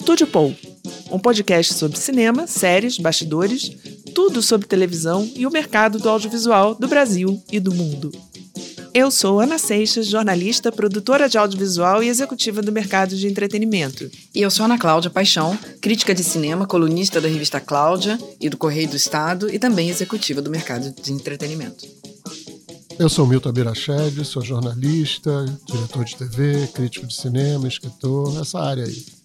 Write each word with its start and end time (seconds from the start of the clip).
Estúdio 0.00 0.28
Paul, 0.28 0.54
um 1.10 1.18
podcast 1.18 1.74
sobre 1.74 1.98
cinema, 1.98 2.46
séries, 2.46 2.98
bastidores, 2.98 3.72
tudo 4.14 4.40
sobre 4.40 4.68
televisão 4.68 5.28
e 5.34 5.44
o 5.44 5.50
mercado 5.50 5.98
do 5.98 6.08
audiovisual 6.08 6.76
do 6.76 6.86
Brasil 6.86 7.42
e 7.50 7.58
do 7.58 7.74
mundo. 7.74 8.12
Eu 8.94 9.10
sou 9.10 9.40
Ana 9.40 9.58
Seixas, 9.58 10.06
jornalista, 10.06 10.70
produtora 10.70 11.28
de 11.28 11.36
audiovisual 11.36 12.00
e 12.00 12.08
executiva 12.08 12.62
do 12.62 12.70
mercado 12.70 13.16
de 13.16 13.26
entretenimento. 13.26 14.08
E 14.32 14.40
eu 14.40 14.52
sou 14.52 14.66
Ana 14.66 14.78
Cláudia 14.78 15.10
Paixão, 15.10 15.58
crítica 15.80 16.14
de 16.14 16.22
cinema, 16.22 16.64
colunista 16.64 17.20
da 17.20 17.28
revista 17.28 17.60
Cláudia 17.60 18.16
e 18.40 18.48
do 18.48 18.56
Correio 18.56 18.88
do 18.88 18.96
Estado 18.96 19.52
e 19.52 19.58
também 19.58 19.90
executiva 19.90 20.40
do 20.40 20.48
mercado 20.48 20.94
de 21.02 21.12
entretenimento. 21.12 21.84
Eu 23.00 23.08
sou 23.08 23.26
Milton 23.26 23.52
Birached, 23.52 24.24
sou 24.24 24.42
jornalista, 24.42 25.44
diretor 25.66 26.04
de 26.04 26.16
TV, 26.16 26.68
crítico 26.68 27.06
de 27.06 27.14
cinema, 27.14 27.66
escritor, 27.66 28.40
essa 28.40 28.60
área 28.60 28.84
aí. 28.84 29.17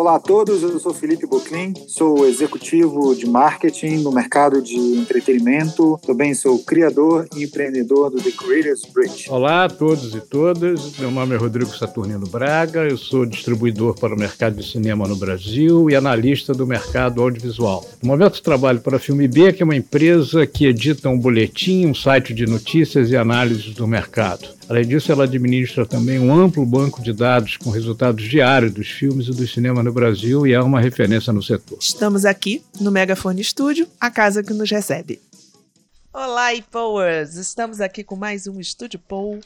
Olá 0.00 0.14
a 0.14 0.18
todos, 0.18 0.62
eu 0.62 0.80
sou 0.80 0.94
Felipe 0.94 1.26
Boclin, 1.26 1.74
sou 1.86 2.26
executivo 2.26 3.14
de 3.14 3.26
marketing 3.26 3.98
no 3.98 4.10
mercado 4.10 4.62
de 4.62 4.74
entretenimento, 4.74 6.00
também 6.06 6.32
sou 6.32 6.58
criador 6.60 7.28
e 7.36 7.44
empreendedor 7.44 8.08
do 8.08 8.16
The 8.16 8.30
Creators 8.30 8.80
Bridge. 8.94 9.26
Olá 9.28 9.66
a 9.66 9.68
todos 9.68 10.14
e 10.14 10.20
todas, 10.22 10.96
meu 10.98 11.10
nome 11.10 11.34
é 11.34 11.38
Rodrigo 11.38 11.76
Saturnino 11.76 12.26
Braga, 12.26 12.88
eu 12.88 12.96
sou 12.96 13.26
distribuidor 13.26 13.94
para 14.00 14.14
o 14.14 14.18
mercado 14.18 14.56
de 14.56 14.66
cinema 14.66 15.06
no 15.06 15.16
Brasil 15.16 15.90
e 15.90 15.94
analista 15.94 16.54
do 16.54 16.66
mercado 16.66 17.20
audiovisual. 17.20 17.86
No 18.02 18.08
momento 18.08 18.42
trabalho 18.42 18.80
para 18.80 18.96
a 18.96 19.00
Filme 19.00 19.28
B, 19.28 19.52
que 19.52 19.62
é 19.62 19.66
uma 19.66 19.76
empresa 19.76 20.46
que 20.46 20.64
edita 20.64 21.10
um 21.10 21.18
boletim, 21.18 21.84
um 21.84 21.94
site 21.94 22.32
de 22.32 22.46
notícias 22.46 23.10
e 23.10 23.18
análises 23.18 23.74
do 23.74 23.86
mercado. 23.86 24.59
Além 24.70 24.86
disso, 24.86 25.10
ela 25.10 25.24
administra 25.24 25.84
também 25.84 26.20
um 26.20 26.32
amplo 26.32 26.64
banco 26.64 27.02
de 27.02 27.12
dados 27.12 27.56
com 27.56 27.70
resultados 27.70 28.22
diários 28.22 28.72
dos 28.72 28.88
filmes 28.88 29.26
e 29.26 29.32
do 29.32 29.44
cinema 29.44 29.82
no 29.82 29.92
Brasil 29.92 30.46
e 30.46 30.52
é 30.52 30.60
uma 30.62 30.80
referência 30.80 31.32
no 31.32 31.42
setor. 31.42 31.76
Estamos 31.80 32.24
aqui 32.24 32.62
no 32.80 32.92
Megafone 32.92 33.40
Estúdio, 33.40 33.88
a 34.00 34.08
casa 34.12 34.44
que 34.44 34.52
nos 34.52 34.70
recebe. 34.70 35.20
Olá, 36.12 36.54
e-Powers! 36.54 37.34
Estamos 37.34 37.80
aqui 37.80 38.04
com 38.04 38.14
mais 38.14 38.46
um 38.46 38.60
Estúdio 38.60 39.00
Poll 39.00 39.40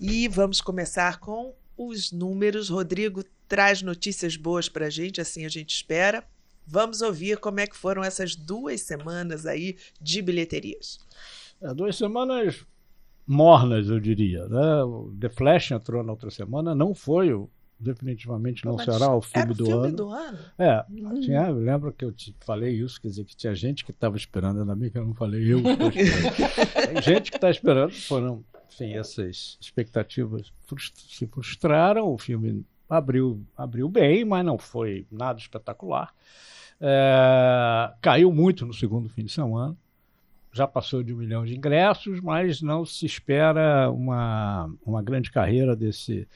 e 0.00 0.26
vamos 0.26 0.62
começar 0.62 1.20
com 1.20 1.52
os 1.76 2.10
números. 2.10 2.70
Rodrigo 2.70 3.22
traz 3.46 3.82
notícias 3.82 4.38
boas 4.38 4.70
para 4.70 4.86
a 4.86 4.90
gente, 4.90 5.20
assim 5.20 5.44
a 5.44 5.50
gente 5.50 5.74
espera. 5.74 6.24
Vamos 6.66 7.02
ouvir 7.02 7.36
como 7.36 7.60
é 7.60 7.66
que 7.66 7.76
foram 7.76 8.02
essas 8.02 8.34
duas 8.34 8.80
semanas 8.80 9.44
aí 9.44 9.76
de 10.00 10.22
bilheterias. 10.22 10.98
É, 11.60 11.74
duas 11.74 11.94
semanas 11.94 12.64
mornas, 13.26 13.88
eu 13.88 13.98
diria. 13.98 14.46
Né? 14.46 14.82
O 14.84 15.12
The 15.18 15.28
Flash 15.28 15.72
entrou 15.72 16.02
na 16.02 16.12
outra 16.12 16.30
semana, 16.30 16.74
não 16.74 16.94
foi 16.94 17.32
o 17.32 17.50
definitivamente 17.78 18.64
não 18.64 18.76
Mas 18.76 18.84
será 18.86 19.14
o 19.14 19.20
filme, 19.20 19.54
do, 19.54 19.66
filme 19.66 19.88
ano. 19.88 19.96
do 19.96 20.08
ano. 20.08 20.38
É, 20.58 20.84
hum. 20.90 21.20
tinha, 21.20 21.48
eu 21.48 21.56
lembro 21.56 21.92
que 21.92 22.04
eu 22.04 22.12
te 22.12 22.34
falei 22.40 22.74
isso, 22.74 23.00
quer 23.00 23.08
dizer, 23.08 23.24
que 23.24 23.36
tinha 23.36 23.54
gente 23.54 23.84
que 23.84 23.90
estava 23.90 24.16
esperando, 24.16 24.60
ainda 24.60 24.74
bem 24.74 24.90
que 24.90 24.96
eu 24.96 25.04
não 25.04 25.14
falei 25.14 25.52
eu. 25.52 25.60
Tem 25.62 27.02
gente 27.02 27.30
que 27.30 27.36
está 27.36 27.50
esperando, 27.50 27.92
foram, 27.92 28.42
enfim, 28.72 28.94
essas 28.94 29.58
expectativas 29.60 30.52
se 31.06 31.26
frustraram, 31.26 32.10
o 32.10 32.16
filme 32.16 32.64
abriu, 32.88 33.44
abriu 33.56 33.88
bem, 33.88 34.24
mas 34.24 34.44
não 34.44 34.56
foi 34.56 35.06
nada 35.10 35.38
espetacular. 35.38 36.14
É, 36.80 37.92
caiu 38.00 38.32
muito 38.32 38.64
no 38.64 38.72
segundo 38.72 39.08
fim 39.08 39.24
de 39.24 39.32
semana 39.32 39.76
já 40.56 40.66
passou 40.66 41.02
de 41.02 41.12
um 41.12 41.16
milhão 41.16 41.44
de 41.44 41.56
ingressos, 41.56 42.20
mas 42.20 42.62
não 42.62 42.84
se 42.84 43.04
espera 43.06 43.90
uma, 43.90 44.70
uma 44.84 45.02
grande 45.02 45.30
carreira 45.30 45.76
desse, 45.76 46.26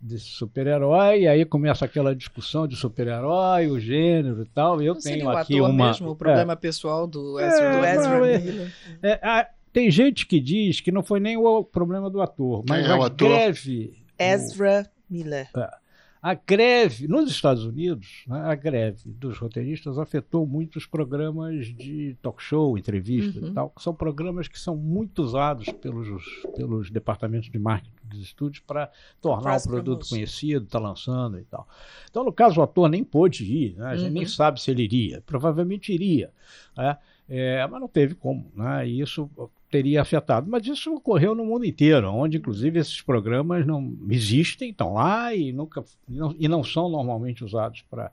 desse 0.00 0.26
super-herói, 0.26 1.22
e 1.22 1.28
aí 1.28 1.44
começa 1.44 1.84
aquela 1.84 2.14
discussão 2.14 2.66
de 2.68 2.76
super-herói, 2.76 3.66
o 3.68 3.80
gênero 3.80 4.42
e 4.42 4.46
tal. 4.46 4.80
Eu 4.80 4.94
não 4.94 5.00
tenho 5.00 5.28
aqui 5.30 5.60
uma. 5.60 5.88
Mesmo, 5.88 6.10
o 6.10 6.16
problema 6.16 6.52
é, 6.52 6.56
pessoal 6.56 7.06
do 7.06 7.40
Ezra, 7.40 7.64
é, 7.64 7.78
do 7.78 7.84
Ezra 7.84 8.18
não, 8.18 8.24
é, 8.24 8.70
é, 9.02 9.20
a, 9.22 9.48
tem 9.72 9.90
gente 9.90 10.26
que 10.26 10.38
diz 10.38 10.80
que 10.80 10.92
não 10.92 11.02
foi 11.02 11.18
nem 11.18 11.36
o 11.36 11.64
problema 11.64 12.08
do 12.08 12.22
ator, 12.22 12.64
mas 12.68 12.88
a 12.88 13.08
greve. 13.08 13.98
Ezra 14.18 14.88
Miller. 15.10 15.48
É, 15.56 15.83
a 16.24 16.32
greve, 16.32 17.06
nos 17.06 17.30
Estados 17.30 17.66
Unidos, 17.66 18.24
né, 18.26 18.40
a 18.46 18.54
greve 18.54 19.10
dos 19.10 19.36
roteiristas 19.36 19.98
afetou 19.98 20.46
muito 20.46 20.76
os 20.76 20.86
programas 20.86 21.66
de 21.66 22.16
talk 22.22 22.42
show, 22.42 22.78
entrevista 22.78 23.38
uhum. 23.38 23.48
e 23.48 23.52
tal, 23.52 23.68
que 23.68 23.82
são 23.82 23.94
programas 23.94 24.48
que 24.48 24.58
são 24.58 24.74
muito 24.74 25.22
usados 25.22 25.66
pelos, 25.82 26.24
pelos 26.56 26.90
departamentos 26.90 27.50
de 27.50 27.58
marketing 27.58 27.92
dos 28.04 28.22
estúdios 28.22 28.64
para 28.66 28.90
tornar 29.20 29.58
o 29.58 29.62
produto 29.64 30.08
conhecido, 30.08 30.64
tá 30.64 30.78
lançando 30.78 31.38
e 31.38 31.44
tal. 31.44 31.68
Então, 32.08 32.24
no 32.24 32.32
caso, 32.32 32.58
o 32.58 32.62
ator 32.62 32.88
nem 32.88 33.04
pôde 33.04 33.44
ir, 33.44 33.76
né, 33.76 33.88
a 33.88 33.94
gente 33.94 34.08
uhum. 34.08 34.14
nem 34.14 34.26
sabe 34.26 34.62
se 34.62 34.70
ele 34.70 34.82
iria, 34.82 35.22
provavelmente 35.26 35.92
iria, 35.92 36.32
né, 36.74 36.96
é, 37.28 37.66
mas 37.66 37.78
não 37.78 37.88
teve 37.88 38.14
como, 38.14 38.50
né, 38.56 38.88
e 38.88 38.98
isso 38.98 39.28
teria 39.74 40.02
afetado. 40.02 40.48
Mas 40.48 40.64
isso 40.68 40.94
ocorreu 40.94 41.34
no 41.34 41.44
mundo 41.44 41.64
inteiro, 41.64 42.08
onde 42.08 42.36
inclusive 42.36 42.78
esses 42.78 43.00
programas 43.02 43.66
não 43.66 43.96
existem, 44.08 44.70
estão 44.70 44.94
lá 44.94 45.34
e 45.34 45.52
nunca 45.52 45.84
não, 46.08 46.32
e 46.38 46.46
não 46.46 46.62
são 46.62 46.88
normalmente 46.88 47.44
usados 47.44 47.82
para 47.90 48.12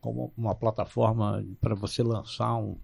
como 0.00 0.32
uma 0.38 0.54
plataforma 0.54 1.44
para 1.60 1.74
você 1.74 2.00
lançar 2.00 2.56
um, 2.56 2.76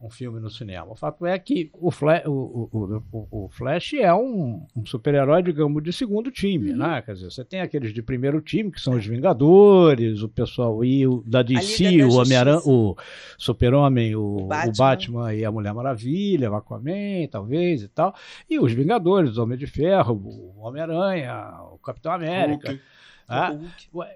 um 0.00 0.08
filme 0.08 0.40
no 0.40 0.48
cinema. 0.48 0.90
O 0.90 0.94
fato 0.94 1.26
é 1.26 1.38
que 1.38 1.70
o 1.74 1.90
Flash, 1.90 2.22
o, 2.26 2.68
o, 2.72 3.26
o, 3.30 3.48
Flash 3.50 3.94
é 3.94 4.12
um, 4.14 4.66
um 4.74 4.86
super-herói, 4.86 5.42
digamos, 5.42 5.82
de 5.82 5.92
segundo 5.92 6.30
time, 6.30 6.70
uhum. 6.70 6.78
né? 6.78 7.02
Quer 7.02 7.12
dizer, 7.12 7.30
você 7.30 7.44
tem 7.44 7.60
aqueles 7.60 7.92
de 7.92 8.02
primeiro 8.02 8.40
time, 8.40 8.70
que 8.70 8.80
são 8.80 8.94
os 8.94 9.06
Vingadores, 9.06 10.22
o 10.22 10.28
pessoal 10.28 10.82
e 10.82 11.06
o 11.06 11.22
da 11.26 11.42
DC, 11.42 12.02
o 12.04 12.14
Homem-Aranha, 12.14 12.60
o 12.64 12.96
Super-Homem, 13.36 14.16
o, 14.16 14.38
o, 14.38 14.46
Batman. 14.46 14.70
o, 14.70 14.76
Batman. 14.76 15.34
e 15.34 15.44
a 15.44 15.52
Mulher 15.52 15.74
Maravilha, 15.74 16.50
o 16.50 16.54
Aquaman, 16.54 17.26
talvez, 17.30 17.82
e 17.82 17.88
tal. 17.88 18.14
E 18.48 18.58
os 18.58 18.72
Vingadores, 18.72 19.36
o 19.36 19.42
Homem 19.42 19.58
de 19.58 19.66
Ferro, 19.66 20.14
o 20.14 20.60
Homem-Aranha, 20.60 21.58
o 21.72 21.78
Capitão 21.78 22.12
América. 22.12 22.70
Hulk. 22.70 22.82
Ah, 23.28 23.56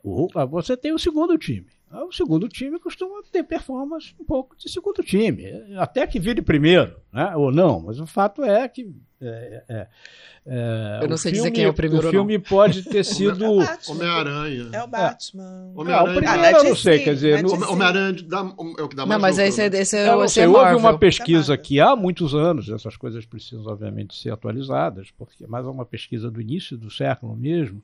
Hulk. 0.02 0.34
Você 0.50 0.76
tem 0.76 0.92
o 0.92 0.98
segundo 0.98 1.36
time. 1.36 1.66
O 2.02 2.12
segundo 2.12 2.48
time 2.48 2.78
costuma 2.78 3.22
ter 3.30 3.44
performance 3.44 4.14
um 4.18 4.24
pouco 4.24 4.56
de 4.56 4.70
segundo 4.70 5.02
time, 5.02 5.44
até 5.76 6.06
que 6.06 6.18
vire 6.18 6.42
primeiro, 6.42 6.96
né? 7.12 7.34
ou 7.36 7.52
não, 7.52 7.80
mas 7.80 8.00
o 8.00 8.06
fato 8.06 8.42
é 8.42 8.68
que. 8.68 8.90
É, 9.20 9.64
é, 9.68 9.88
é, 10.46 10.98
Eu 11.02 11.08
não 11.08 11.16
sei 11.16 11.32
filme, 11.32 11.48
dizer 11.48 11.54
quem 11.54 11.64
é 11.64 11.68
o 11.68 11.72
primeiro. 11.72 12.08
O 12.08 12.10
filme 12.10 12.36
não. 12.36 12.44
pode 12.44 12.82
ter 12.82 13.04
sido. 13.06 13.58
Homem-Aranha. 13.88 14.68
É 14.72 14.82
o 14.82 14.86
Batman. 14.86 15.72
É. 15.74 15.80
Homem-Aranha. 15.80 16.18
o 16.18 16.22
primeiro 16.22 16.56
eu 16.58 16.64
não 16.64 16.76
sei, 16.76 16.98
quer 16.98 17.14
dizer. 17.14 17.46
Homem-Aranha 17.46 18.16
é 18.78 18.82
o 18.82 18.88
que 18.88 18.96
dá 18.96 19.06
mais. 19.06 19.08
Não, 19.08 19.18
mas 19.20 19.38
esse, 19.38 19.62
é, 19.62 19.66
esse 19.66 19.96
é, 19.96 20.24
esse 20.24 20.40
é 20.40 20.48
Houve 20.48 20.74
uma 20.74 20.98
pesquisa 20.98 21.54
aqui 21.54 21.80
há 21.80 21.94
muitos 21.94 22.34
anos, 22.34 22.68
essas 22.68 22.96
coisas 22.96 23.24
precisam, 23.24 23.64
obviamente, 23.66 24.14
ser 24.14 24.30
atualizadas, 24.30 25.10
porque 25.16 25.46
mas 25.46 25.64
é 25.64 25.68
uma 25.68 25.86
pesquisa 25.86 26.30
do 26.30 26.40
início 26.40 26.76
do 26.76 26.90
século 26.90 27.36
mesmo 27.36 27.82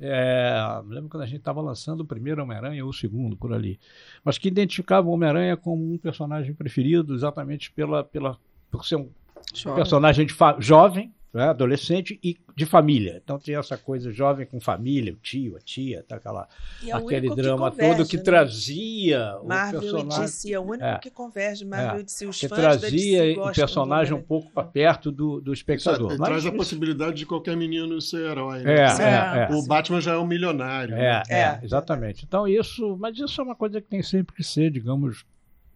é, 0.00 0.80
lembro 0.86 1.10
quando 1.10 1.22
a 1.22 1.26
gente 1.26 1.40
estava 1.40 1.60
lançando 1.60 2.00
o 2.00 2.06
primeiro 2.06 2.42
Homem-Aranha 2.42 2.82
ou 2.82 2.90
o 2.90 2.94
segundo, 2.94 3.36
por 3.36 3.52
ali. 3.52 3.78
Mas 4.24 4.38
que 4.38 4.48
identificava 4.48 5.06
o 5.06 5.12
Homem-Aranha 5.12 5.56
como 5.56 5.92
um 5.92 5.98
personagem 5.98 6.54
preferido 6.54 7.14
exatamente 7.14 7.70
pela, 7.70 8.02
pela, 8.02 8.38
por 8.70 8.86
ser 8.86 8.96
um 8.96 9.10
jovem. 9.54 9.76
personagem 9.76 10.26
jovem, 10.58 11.12
né, 11.32 11.44
adolescente 11.44 12.18
e 12.22 12.36
de 12.56 12.66
família. 12.66 13.20
Então 13.22 13.38
tinha 13.38 13.58
essa 13.58 13.76
coisa 13.76 14.10
jovem 14.10 14.44
com 14.44 14.60
família, 14.60 15.12
o 15.12 15.16
tio, 15.16 15.56
a 15.56 15.60
tia, 15.60 16.04
tá, 16.06 16.16
aquela, 16.16 16.48
é 16.84 16.92
aquele 16.92 17.34
drama 17.34 17.70
converge, 17.70 17.96
todo 17.96 18.08
que 18.08 18.16
né? 18.16 18.22
trazia 18.22 19.38
Marvel 19.44 19.78
o 19.78 19.82
personagem. 19.82 20.18
e 20.18 20.26
DC, 20.26 20.52
é 20.52 20.58
o 20.58 20.62
único 20.62 20.84
é, 20.84 20.98
que 20.98 21.10
converge 21.10 21.64
Marvel 21.64 21.96
é, 21.96 22.00
e 22.00 22.02
DC. 22.02 22.26
Os 22.26 22.40
que 22.40 22.48
fãs 22.48 22.58
trazia 22.58 23.40
o 23.40 23.52
personagem 23.52 24.14
um 24.14 24.22
pouco 24.22 24.50
para 24.50 24.64
perto 24.64 25.12
do, 25.12 25.40
do 25.40 25.52
espectador. 25.52 26.10
Isso, 26.10 26.20
Mas, 26.20 26.28
traz 26.28 26.46
a 26.46 26.52
possibilidade 26.52 27.16
de 27.16 27.26
qualquer 27.26 27.56
menino 27.56 28.00
ser 28.00 28.30
herói. 28.30 28.62
Né? 28.62 28.74
É, 28.74 29.48
é, 29.50 29.54
o 29.54 29.64
Batman 29.64 30.00
já 30.00 30.14
é 30.14 30.18
um 30.18 30.26
milionário. 30.26 30.94
É, 30.94 31.22
né? 31.28 31.60
exatamente. 31.62 32.24
Então 32.24 32.46
isso, 32.48 32.96
mas 32.98 33.16
isso 33.18 33.40
é 33.40 33.44
uma 33.44 33.54
coisa 33.54 33.80
que 33.80 33.88
tem 33.88 34.02
sempre 34.02 34.34
que 34.34 34.42
ser, 34.42 34.70
digamos, 34.70 35.24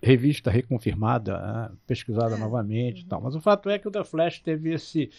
revista 0.04 0.50
reconfirmada, 0.50 1.38
né? 1.38 1.70
pesquisada 1.86 2.36
novamente 2.36 3.02
e 3.02 3.04
tal. 3.06 3.20
Mas 3.20 3.34
o 3.34 3.40
fato 3.40 3.70
é 3.70 3.78
que 3.78 3.88
o 3.88 3.90
The 3.90 4.04
Flash 4.04 4.40
teve 4.40 4.72
esse 4.72 5.10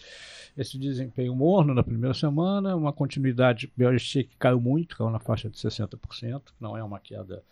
esse 0.56 0.78
desempenho 0.78 1.34
morno 1.34 1.74
na 1.74 1.82
primeira 1.82 2.14
semana, 2.14 2.74
uma 2.74 2.90
continuidade, 2.90 3.70
eu 3.76 3.90
achei 3.90 4.24
que 4.24 4.34
caiu 4.38 4.58
muito, 4.58 4.96
caiu 4.96 5.10
na 5.10 5.18
faixa 5.18 5.50
de 5.50 5.58
60%, 5.58 6.40
não 6.58 6.74
é 6.74 6.82
uma 6.82 6.98
queda 6.98 7.42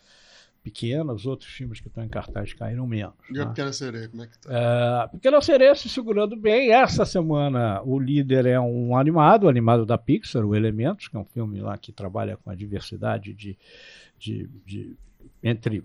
pequena, 0.63 1.13
os 1.13 1.27
outros 1.27 1.51
filmes 1.51 1.79
que 1.79 1.87
estão 1.87 2.03
em 2.03 2.09
cartaz 2.09 2.51
caíram 2.53 2.87
menos. 2.87 3.13
E 3.29 3.39
a 3.39 3.43
né? 3.43 3.49
Pequena 3.49 3.71
Sereia, 3.71 4.09
como 4.09 4.23
é 4.23 4.27
que 4.27 4.39
tá? 4.39 4.49
É, 4.51 5.07
Pequena 5.09 5.39
Sereia 5.39 5.75
se 5.75 5.87
segurando 5.87 6.35
bem. 6.35 6.71
Essa 6.71 7.05
semana 7.05 7.79
o 7.83 7.99
líder 7.99 8.47
é 8.47 8.59
um 8.59 8.97
animado, 8.97 9.47
animado 9.47 9.85
da 9.85 9.99
Pixar, 9.99 10.43
o 10.43 10.55
Elementos, 10.55 11.07
que 11.07 11.15
é 11.15 11.19
um 11.19 11.25
filme 11.25 11.61
lá 11.61 11.77
que 11.77 11.91
trabalha 11.91 12.37
com 12.37 12.49
a 12.49 12.55
diversidade 12.55 13.35
de, 13.35 13.55
de, 14.17 14.49
de 14.65 14.97
entre 15.43 15.83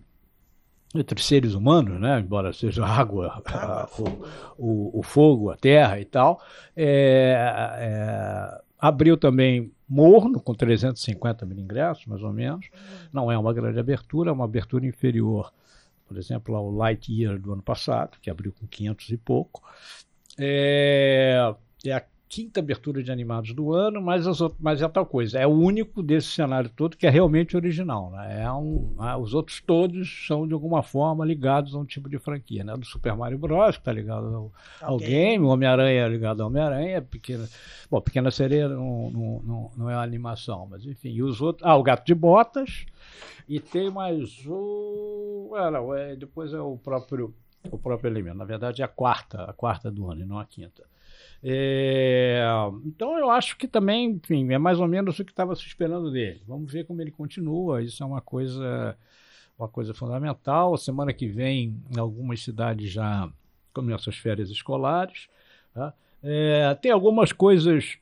entre 0.94 1.22
seres 1.22 1.54
humanos, 1.54 2.00
né? 2.00 2.18
embora 2.20 2.52
seja 2.52 2.84
água, 2.84 3.42
a, 3.46 3.88
o, 3.98 4.26
o, 4.58 5.00
o, 5.00 5.02
fogo, 5.02 5.50
a 5.50 5.56
terra 5.56 6.00
e 6.00 6.04
tal, 6.04 6.42
é, 6.76 7.36
é, 7.78 8.60
abriu 8.78 9.16
também 9.16 9.72
morno, 9.88 10.40
com 10.40 10.54
350 10.54 11.46
mil 11.46 11.58
ingressos, 11.58 12.06
mais 12.06 12.22
ou 12.22 12.32
menos. 12.32 12.68
Não 13.12 13.30
é 13.30 13.38
uma 13.38 13.52
grande 13.52 13.78
abertura, 13.78 14.30
é 14.30 14.32
uma 14.32 14.44
abertura 14.44 14.86
inferior, 14.86 15.52
por 16.06 16.16
exemplo, 16.16 16.56
ao 16.56 16.70
Lightyear 16.70 17.38
do 17.38 17.52
ano 17.52 17.62
passado, 17.62 18.18
que 18.20 18.30
abriu 18.30 18.52
com 18.52 18.66
500 18.66 19.10
e 19.10 19.16
pouco. 19.16 19.62
É, 20.38 21.54
é 21.84 21.92
a 21.92 22.02
quinta 22.30 22.60
abertura 22.60 23.02
de 23.02 23.10
animados 23.10 23.52
do 23.52 23.72
ano, 23.72 24.00
mas, 24.00 24.24
as 24.24 24.40
outras, 24.40 24.60
mas 24.62 24.80
é 24.80 24.88
tal 24.88 25.04
coisa. 25.04 25.36
É 25.36 25.46
o 25.48 25.50
único 25.50 26.00
desse 26.00 26.28
cenário 26.28 26.70
todo 26.70 26.96
que 26.96 27.04
é 27.04 27.10
realmente 27.10 27.56
original. 27.56 28.12
Né? 28.12 28.42
É 28.44 28.52
um, 28.52 28.94
né? 28.96 29.16
Os 29.16 29.34
outros 29.34 29.60
todos 29.60 30.26
são, 30.28 30.46
de 30.46 30.54
alguma 30.54 30.80
forma, 30.80 31.26
ligados 31.26 31.74
a 31.74 31.78
um 31.78 31.84
tipo 31.84 32.08
de 32.08 32.20
franquia. 32.20 32.62
Né? 32.62 32.72
Do 32.76 32.86
Super 32.86 33.16
Mario 33.16 33.36
Bros., 33.36 33.76
que 33.76 33.80
está 33.80 33.92
ligado 33.92 34.26
ao, 34.26 34.52
ao 34.80 34.94
okay. 34.94 35.08
game, 35.08 35.44
o 35.44 35.48
Homem-Aranha 35.48 36.02
é 36.02 36.08
ligado 36.08 36.40
ao 36.40 36.46
Homem-Aranha, 36.46 37.02
Pequena, 37.02 37.48
bom, 37.90 38.00
Pequena 38.00 38.30
Sereia 38.30 38.68
não, 38.68 39.10
não, 39.10 39.42
não, 39.42 39.70
não 39.76 39.90
é 39.90 39.94
animação, 39.94 40.68
mas 40.70 40.86
enfim. 40.86 41.10
E 41.10 41.24
os 41.24 41.40
outros. 41.40 41.66
Ah, 41.66 41.74
o 41.74 41.82
Gato 41.82 42.06
de 42.06 42.14
Botas. 42.14 42.86
E 43.48 43.58
tem 43.58 43.90
mais 43.90 44.46
o. 44.46 45.50
É, 45.56 45.68
não, 45.68 45.92
é, 45.92 46.14
depois 46.14 46.54
é 46.54 46.60
o 46.60 46.76
próprio 46.76 47.34
o 47.68 47.76
próprio 47.76 48.08
elemento. 48.08 48.36
Na 48.36 48.44
verdade, 48.44 48.82
é 48.82 48.84
a 48.84 48.88
quarta, 48.88 49.42
a 49.42 49.52
quarta 49.52 49.90
do 49.90 50.08
ano, 50.08 50.22
e 50.22 50.24
não 50.24 50.38
a 50.38 50.44
quinta. 50.44 50.84
É, 51.42 52.44
então 52.84 53.18
eu 53.18 53.30
acho 53.30 53.56
que 53.56 53.66
também, 53.66 54.10
enfim, 54.10 54.52
é 54.52 54.58
mais 54.58 54.78
ou 54.78 54.86
menos 54.86 55.18
o 55.18 55.24
que 55.24 55.32
estava 55.32 55.54
se 55.56 55.66
esperando 55.66 56.10
dele. 56.10 56.42
Vamos 56.46 56.70
ver 56.70 56.84
como 56.84 57.00
ele 57.00 57.10
continua. 57.10 57.82
Isso 57.82 58.02
é 58.02 58.06
uma 58.06 58.20
coisa, 58.20 58.96
uma 59.58 59.68
coisa 59.68 59.94
fundamental. 59.94 60.76
Semana 60.76 61.12
que 61.12 61.26
vem, 61.26 61.82
em 61.94 61.98
algumas 61.98 62.42
cidades 62.42 62.90
já 62.90 63.30
começam 63.72 64.10
as 64.10 64.18
férias 64.18 64.50
escolares. 64.50 65.28
Tá? 65.72 65.94
É, 66.22 66.74
tem 66.74 66.92
algumas 66.92 67.32
coisas 67.32 67.98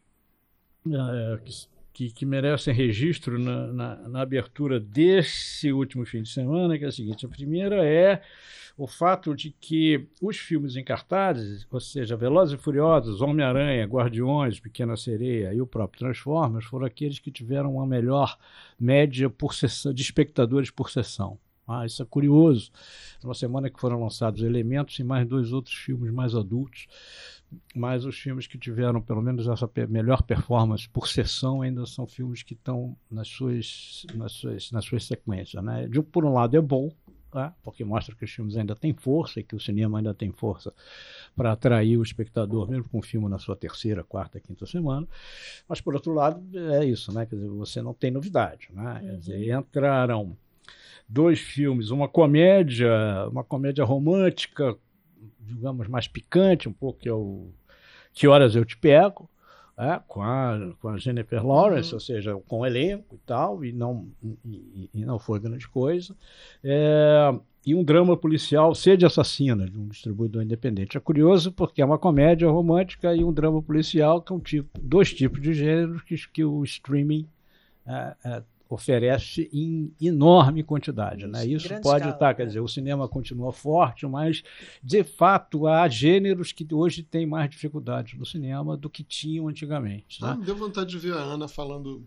é, 0.87 1.39
que, 1.45 1.53
que, 1.99 2.13
que, 2.13 2.25
merecem 2.25 2.73
registro 2.73 3.41
na, 3.41 3.67
na, 3.73 4.09
na 4.09 4.21
abertura 4.21 4.79
desse 4.79 5.73
último 5.73 6.07
fim 6.07 6.23
de 6.23 6.29
semana, 6.29 6.79
que 6.79 6.85
é 6.85 6.87
a 6.87 6.93
seguinte: 6.93 7.27
a 7.27 7.29
primeira 7.29 7.85
é 7.85 8.23
o 8.77 8.87
fato 8.87 9.35
de 9.35 9.51
que 9.51 10.07
os 10.23 10.37
filmes 10.37 10.77
em 10.77 10.85
cartazes, 10.85 11.67
ou 11.69 11.81
seja, 11.81 12.17
Velozes 12.17 12.55
e 12.55 12.63
Furiosos, 12.63 13.21
Homem-Aranha, 13.21 13.85
Guardiões, 13.85 14.61
Pequena 14.61 14.97
Sereia 14.97 15.53
e 15.53 15.61
o 15.61 15.67
próprio 15.67 15.99
Transformers, 15.99 16.67
foram 16.67 16.87
aqueles 16.87 17.19
que 17.19 17.33
tiveram 17.33 17.75
uma 17.75 17.85
melhor 17.85 18.39
média 18.79 19.29
por 19.29 19.53
sessão, 19.53 19.93
de 19.93 20.01
espectadores 20.01 20.71
por 20.71 20.91
sessão. 20.91 21.37
Ah, 21.69 21.85
isso 21.85 22.03
é 22.03 22.07
curioso. 22.07 22.73
Numa 23.23 23.35
semana 23.35 23.69
que 23.69 23.79
foram 23.79 24.01
lançados 24.01 24.43
Elementos 24.43 24.99
e 24.99 25.05
mais 25.05 25.29
dois 25.29 25.53
outros 25.53 25.75
filmes 25.75 26.11
mais 26.11 26.35
adultos, 26.35 26.87
mas 27.75 28.07
os 28.07 28.19
filmes 28.19 28.47
que 28.47 28.57
tiveram 28.57 29.03
pelo 29.03 29.21
menos 29.21 29.47
essa 29.47 29.71
melhor 29.89 30.23
performance 30.23 30.89
por 30.89 31.07
sessão 31.09 31.61
ainda 31.61 31.85
são 31.85 32.07
filmes 32.07 32.43
que 32.43 32.55
estão 32.55 32.97
nas 33.11 33.29
suas, 33.29 34.07
nas 34.15 34.33
suas, 34.33 34.71
nas 34.73 34.85
suas 34.85 35.05
sequências. 35.05 35.63
Né? 35.63 35.87
De, 35.87 36.01
por 36.03 36.25
um 36.25 36.33
lado 36.33 36.57
é 36.57 36.61
bom, 36.61 36.91
né? 37.35 37.53
porque 37.63 37.85
mostra 37.85 38.15
que 38.15 38.25
os 38.25 38.31
filmes 38.31 38.57
ainda 38.57 38.75
têm 38.75 38.95
força 38.95 39.41
e 39.41 39.43
que 39.43 39.55
o 39.55 39.61
cinema 39.61 39.99
ainda 39.99 40.15
tem 40.15 40.33
força 40.33 40.73
para 41.37 41.53
atrair 41.53 41.99
o 41.99 42.03
espectador, 42.03 42.71
mesmo 42.71 42.89
com 42.89 42.99
o 42.99 43.03
filme 43.03 43.29
na 43.29 43.39
sua 43.39 43.57
terceira, 43.57 44.03
quarta, 44.03 44.41
quinta 44.41 44.65
semana. 44.67 45.07
Mas, 45.69 45.81
por 45.81 45.95
outro 45.95 46.13
lado, 46.15 46.43
é 46.73 46.85
isso, 46.85 47.13
né? 47.13 47.27
Quer 47.27 47.37
dizer, 47.37 47.49
você 47.49 47.83
não 47.83 47.93
tem 47.93 48.11
novidade. 48.11 48.69
Né? 48.73 49.01
Quer 49.03 49.17
dizer, 49.19 49.35
uhum. 49.35 50.37
Dois 51.09 51.41
filmes, 51.41 51.91
uma 51.91 52.09
comédia, 52.09 52.91
uma 53.31 53.43
comédia 53.43 53.85
romântica, 53.85 54.77
digamos, 55.41 55.89
mais 55.89 56.07
picante, 56.07 56.69
um 56.69 56.73
pouco, 56.73 57.01
que 57.01 57.09
é 57.09 57.13
o 57.13 57.49
Que 58.13 58.29
Horas 58.29 58.55
Eu 58.55 58.65
Te 58.65 58.77
Pego, 58.77 59.29
é, 59.79 60.01
com, 60.09 60.23
a, 60.23 60.73
com 60.81 60.89
a 60.89 60.99
Jennifer 60.99 61.47
Lawrence, 61.47 61.91
uhum. 61.91 61.95
ou 61.97 62.01
seja, 62.01 62.35
com 62.49 62.59
o 62.59 62.67
elenco 62.67 63.15
e 63.15 63.19
tal, 63.25 63.65
e 63.65 63.73
não, 63.73 64.09
e, 64.45 64.91
e 64.93 65.05
não 65.05 65.19
foi 65.19 65.39
grande 65.39 65.69
coisa. 65.69 66.15
É, 66.63 67.33
e 67.65 67.75
um 67.75 67.85
drama 67.85 68.17
policial, 68.17 68.75
Sede 68.75 69.07
Assassina, 69.07 69.67
de 69.67 69.79
um 69.79 69.87
distribuidor 69.89 70.43
independente. 70.43 70.97
É 70.97 71.01
curioso 71.01 71.53
porque 71.53 71.81
é 71.81 71.85
uma 71.85 71.99
comédia 71.99 72.49
romântica 72.49 73.15
e 73.15 73.23
um 73.23 73.33
drama 73.33 73.63
policial, 73.63 74.21
que 74.21 74.33
é 74.33 74.37
um 74.37 74.41
tipo, 74.41 74.69
dois 74.81 75.13
tipos 75.13 75.41
de 75.41 75.55
gêneros 75.55 76.03
que, 76.03 76.17
que 76.29 76.45
o 76.45 76.65
streaming 76.65 77.29
é, 77.87 78.17
é 78.25 78.43
oferece 78.69 79.49
em 79.53 79.93
enorme 80.01 80.63
quantidade. 80.63 81.27
Né? 81.27 81.47
Isso 81.47 81.69
pode 81.81 82.05
estar, 82.05 82.19
tá, 82.19 82.35
quer 82.35 82.47
dizer, 82.47 82.61
o 82.61 82.69
cinema 82.69 83.09
continua 83.09 83.53
forte, 83.53 84.07
mas 84.07 84.43
de 84.83 85.03
fato 85.03 85.67
há 85.67 85.89
gêneros 85.89 86.53
que 86.53 86.67
hoje 86.73 87.03
têm 87.03 87.27
mais 87.27 87.49
dificuldades 87.49 88.19
no 88.19 88.27
cinema 88.27 88.77
do 88.77 88.91
que 88.91 89.03
tinham 89.03 89.49
antigamente. 89.49 90.21
Né? 90.23 90.29
Ah, 90.31 90.45
deu 90.45 90.55
vontade 90.55 90.91
de 90.91 90.99
ver 90.99 91.15
a 91.15 91.21
Ana 91.21 91.49
falando 91.49 92.05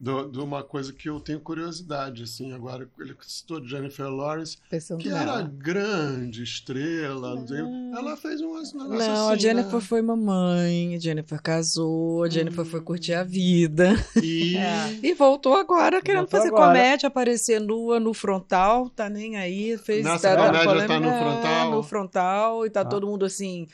de 0.00 0.38
uma 0.38 0.62
coisa 0.62 0.92
que 0.92 1.08
eu 1.08 1.20
tenho 1.20 1.38
curiosidade, 1.38 2.22
assim, 2.22 2.52
agora 2.52 2.88
ele 2.98 3.14
citou 3.20 3.62
Jennifer 3.62 4.08
Lawrence, 4.08 4.56
Pensando 4.70 4.98
que 4.98 5.10
nela. 5.10 5.40
era 5.40 5.42
grande 5.42 6.42
estrela, 6.42 7.34
não. 7.34 7.96
ela 7.96 8.16
fez 8.16 8.40
umas 8.40 8.72
negócios 8.72 9.06
Não, 9.06 9.28
assim, 9.28 9.32
a 9.32 9.36
Jennifer 9.36 9.74
né? 9.74 9.80
foi 9.80 10.00
mamãe, 10.00 10.94
a 10.94 10.98
Jennifer 10.98 11.42
casou, 11.42 12.24
a 12.24 12.28
Jennifer 12.30 12.62
hum. 12.64 12.68
foi 12.68 12.80
curtir 12.80 13.12
a 13.12 13.22
vida. 13.22 13.92
E, 14.22 14.56
é. 14.58 14.98
e 15.04 15.14
voltou 15.14 15.54
agora 15.54 16.00
querendo 16.00 16.22
voltou 16.22 16.40
fazer 16.40 16.48
agora. 16.48 16.68
comédia, 16.68 17.06
aparecer 17.08 17.60
nua 17.60 18.00
no 18.00 18.14
frontal, 18.14 18.88
tá 18.88 19.10
nem 19.10 19.36
aí, 19.36 19.76
fez... 19.76 20.04
Nessa 20.04 20.34
tá, 20.34 20.46
comédia 20.46 20.86
tá 20.86 21.00
no 21.00 21.10
frontal? 21.10 21.68
É, 21.68 21.70
no 21.70 21.82
frontal, 21.82 22.66
e 22.66 22.70
tá 22.70 22.80
ah. 22.80 22.84
todo 22.86 23.06
mundo 23.06 23.26
assim 23.26 23.68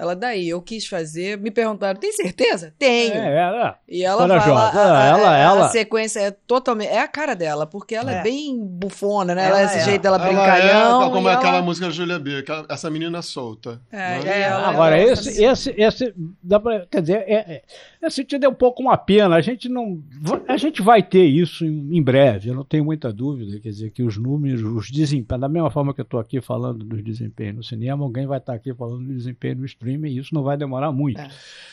ela, 0.00 0.16
daí, 0.16 0.48
eu 0.48 0.62
quis 0.62 0.86
fazer. 0.86 1.36
Me 1.36 1.50
perguntaram, 1.50 2.00
tem 2.00 2.10
certeza? 2.10 2.72
Tenho. 2.78 3.12
É, 3.12 3.36
ela. 3.36 3.76
E 3.86 4.02
ela 4.02 4.40
fala. 4.40 4.60
A, 4.70 5.02
a, 5.02 5.04
ela, 5.04 5.36
ela. 5.36 5.66
a 5.66 5.68
sequência 5.68 6.20
é 6.20 6.30
totalmente. 6.30 6.88
É 6.88 7.02
a 7.02 7.06
cara 7.06 7.34
dela, 7.34 7.66
porque 7.66 7.94
ela 7.94 8.10
é, 8.10 8.20
é 8.20 8.22
bem 8.22 8.58
bufona, 8.58 9.34
né? 9.34 9.44
Ela, 9.44 9.60
ela 9.60 9.60
é 9.60 9.64
esse 9.66 9.78
é. 9.80 9.84
jeito 9.84 10.00
dela 10.00 10.18
brincalhão. 10.18 11.02
É, 11.02 11.10
como 11.10 11.28
é 11.28 11.34
aquela 11.34 11.60
música 11.60 11.88
da 11.88 11.92
Julia 11.92 12.18
B, 12.18 12.42
essa 12.70 12.88
menina 12.88 13.20
solta. 13.20 13.78
É, 13.92 14.20
é, 14.26 14.40
ela, 14.44 14.68
Agora, 14.70 14.98
esse, 14.98 15.28
assim. 15.28 15.44
esse, 15.44 15.74
esse. 15.76 16.14
Dá 16.42 16.58
pra, 16.58 16.86
quer 16.86 17.02
dizer, 17.02 17.18
é, 17.26 17.34
é, 17.34 17.62
esse 18.02 18.16
sentido 18.16 18.46
é 18.46 18.48
um 18.48 18.54
pouco 18.54 18.80
uma 18.80 18.96
pena. 18.96 19.36
A 19.36 19.42
gente 19.42 19.68
não. 19.68 20.02
A 20.48 20.56
gente 20.56 20.80
vai 20.80 21.02
ter 21.02 21.26
isso 21.26 21.62
em, 21.66 21.98
em 21.98 22.02
breve, 22.02 22.48
eu 22.48 22.54
não 22.54 22.64
tenho 22.64 22.86
muita 22.86 23.12
dúvida. 23.12 23.60
Quer 23.60 23.68
dizer, 23.68 23.90
que 23.90 24.02
os 24.02 24.16
números, 24.16 24.62
os 24.62 24.90
desempenhos, 24.90 25.42
da 25.42 25.48
mesma 25.48 25.70
forma 25.70 25.92
que 25.92 26.00
eu 26.00 26.04
estou 26.04 26.18
aqui 26.18 26.40
falando 26.40 26.86
dos 26.86 27.04
desempenhos 27.04 27.56
no 27.56 27.62
cinema, 27.62 28.02
alguém 28.02 28.26
vai 28.26 28.38
estar 28.38 28.54
aqui 28.54 28.72
falando 28.72 29.04
do 29.04 29.14
desempenho 29.14 29.56
no 29.56 29.66
streaming 29.66 29.89
streaming, 29.90 30.10
e 30.10 30.18
isso 30.18 30.34
não 30.34 30.42
vai 30.42 30.56
demorar 30.56 30.92
muito. 30.92 31.20
É, 31.20 31.30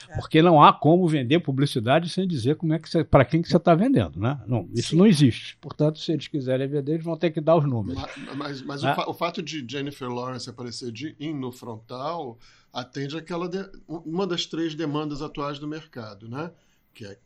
é. 0.10 0.16
Porque 0.16 0.42
não 0.42 0.62
há 0.62 0.74
como 0.74 1.08
vender 1.08 1.40
publicidade 1.40 2.10
sem 2.10 2.28
dizer 2.28 2.56
como 2.56 2.74
é 2.74 2.80
que 2.80 3.04
para 3.04 3.26
quem 3.26 3.42
que 3.42 3.50
você 3.50 3.58
está 3.58 3.76
vendendo, 3.76 4.20
né? 4.20 4.42
Não, 4.48 4.68
isso 4.74 4.90
Sim. 4.90 4.98
não 4.98 5.06
existe. 5.06 5.58
Portanto, 5.58 6.00
se 6.00 6.12
eles 6.12 6.28
quiserem 6.28 6.68
vender, 6.68 6.94
eles 6.94 7.06
vão 7.06 7.18
ter 7.18 7.32
que 7.32 7.42
dar 7.42 7.56
os 7.56 7.66
números. 7.66 8.02
Mas, 8.02 8.36
mas, 8.36 8.62
mas 8.62 8.84
é. 8.84 8.92
o, 8.92 8.96
fa 8.96 9.10
o, 9.10 9.14
fato 9.14 9.42
de 9.42 9.66
Jennifer 9.68 10.10
Lawrence 10.10 10.50
aparecer 10.50 10.92
de 10.92 11.16
in 11.20 11.34
no 11.34 11.52
frontal 11.52 12.38
atende 12.72 13.18
aquela 13.18 13.48
de, 13.48 13.70
uma 13.88 14.26
das 14.26 14.46
três 14.46 14.76
demandas 14.76 15.22
atuais 15.22 15.60
do 15.60 15.68
mercado, 15.68 16.30
né? 16.30 16.52
Que 16.94 17.06
é 17.06 17.18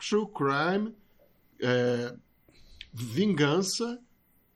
true 0.00 0.26
crime, 0.26 0.94
é, 1.60 2.14
vingança 2.92 3.98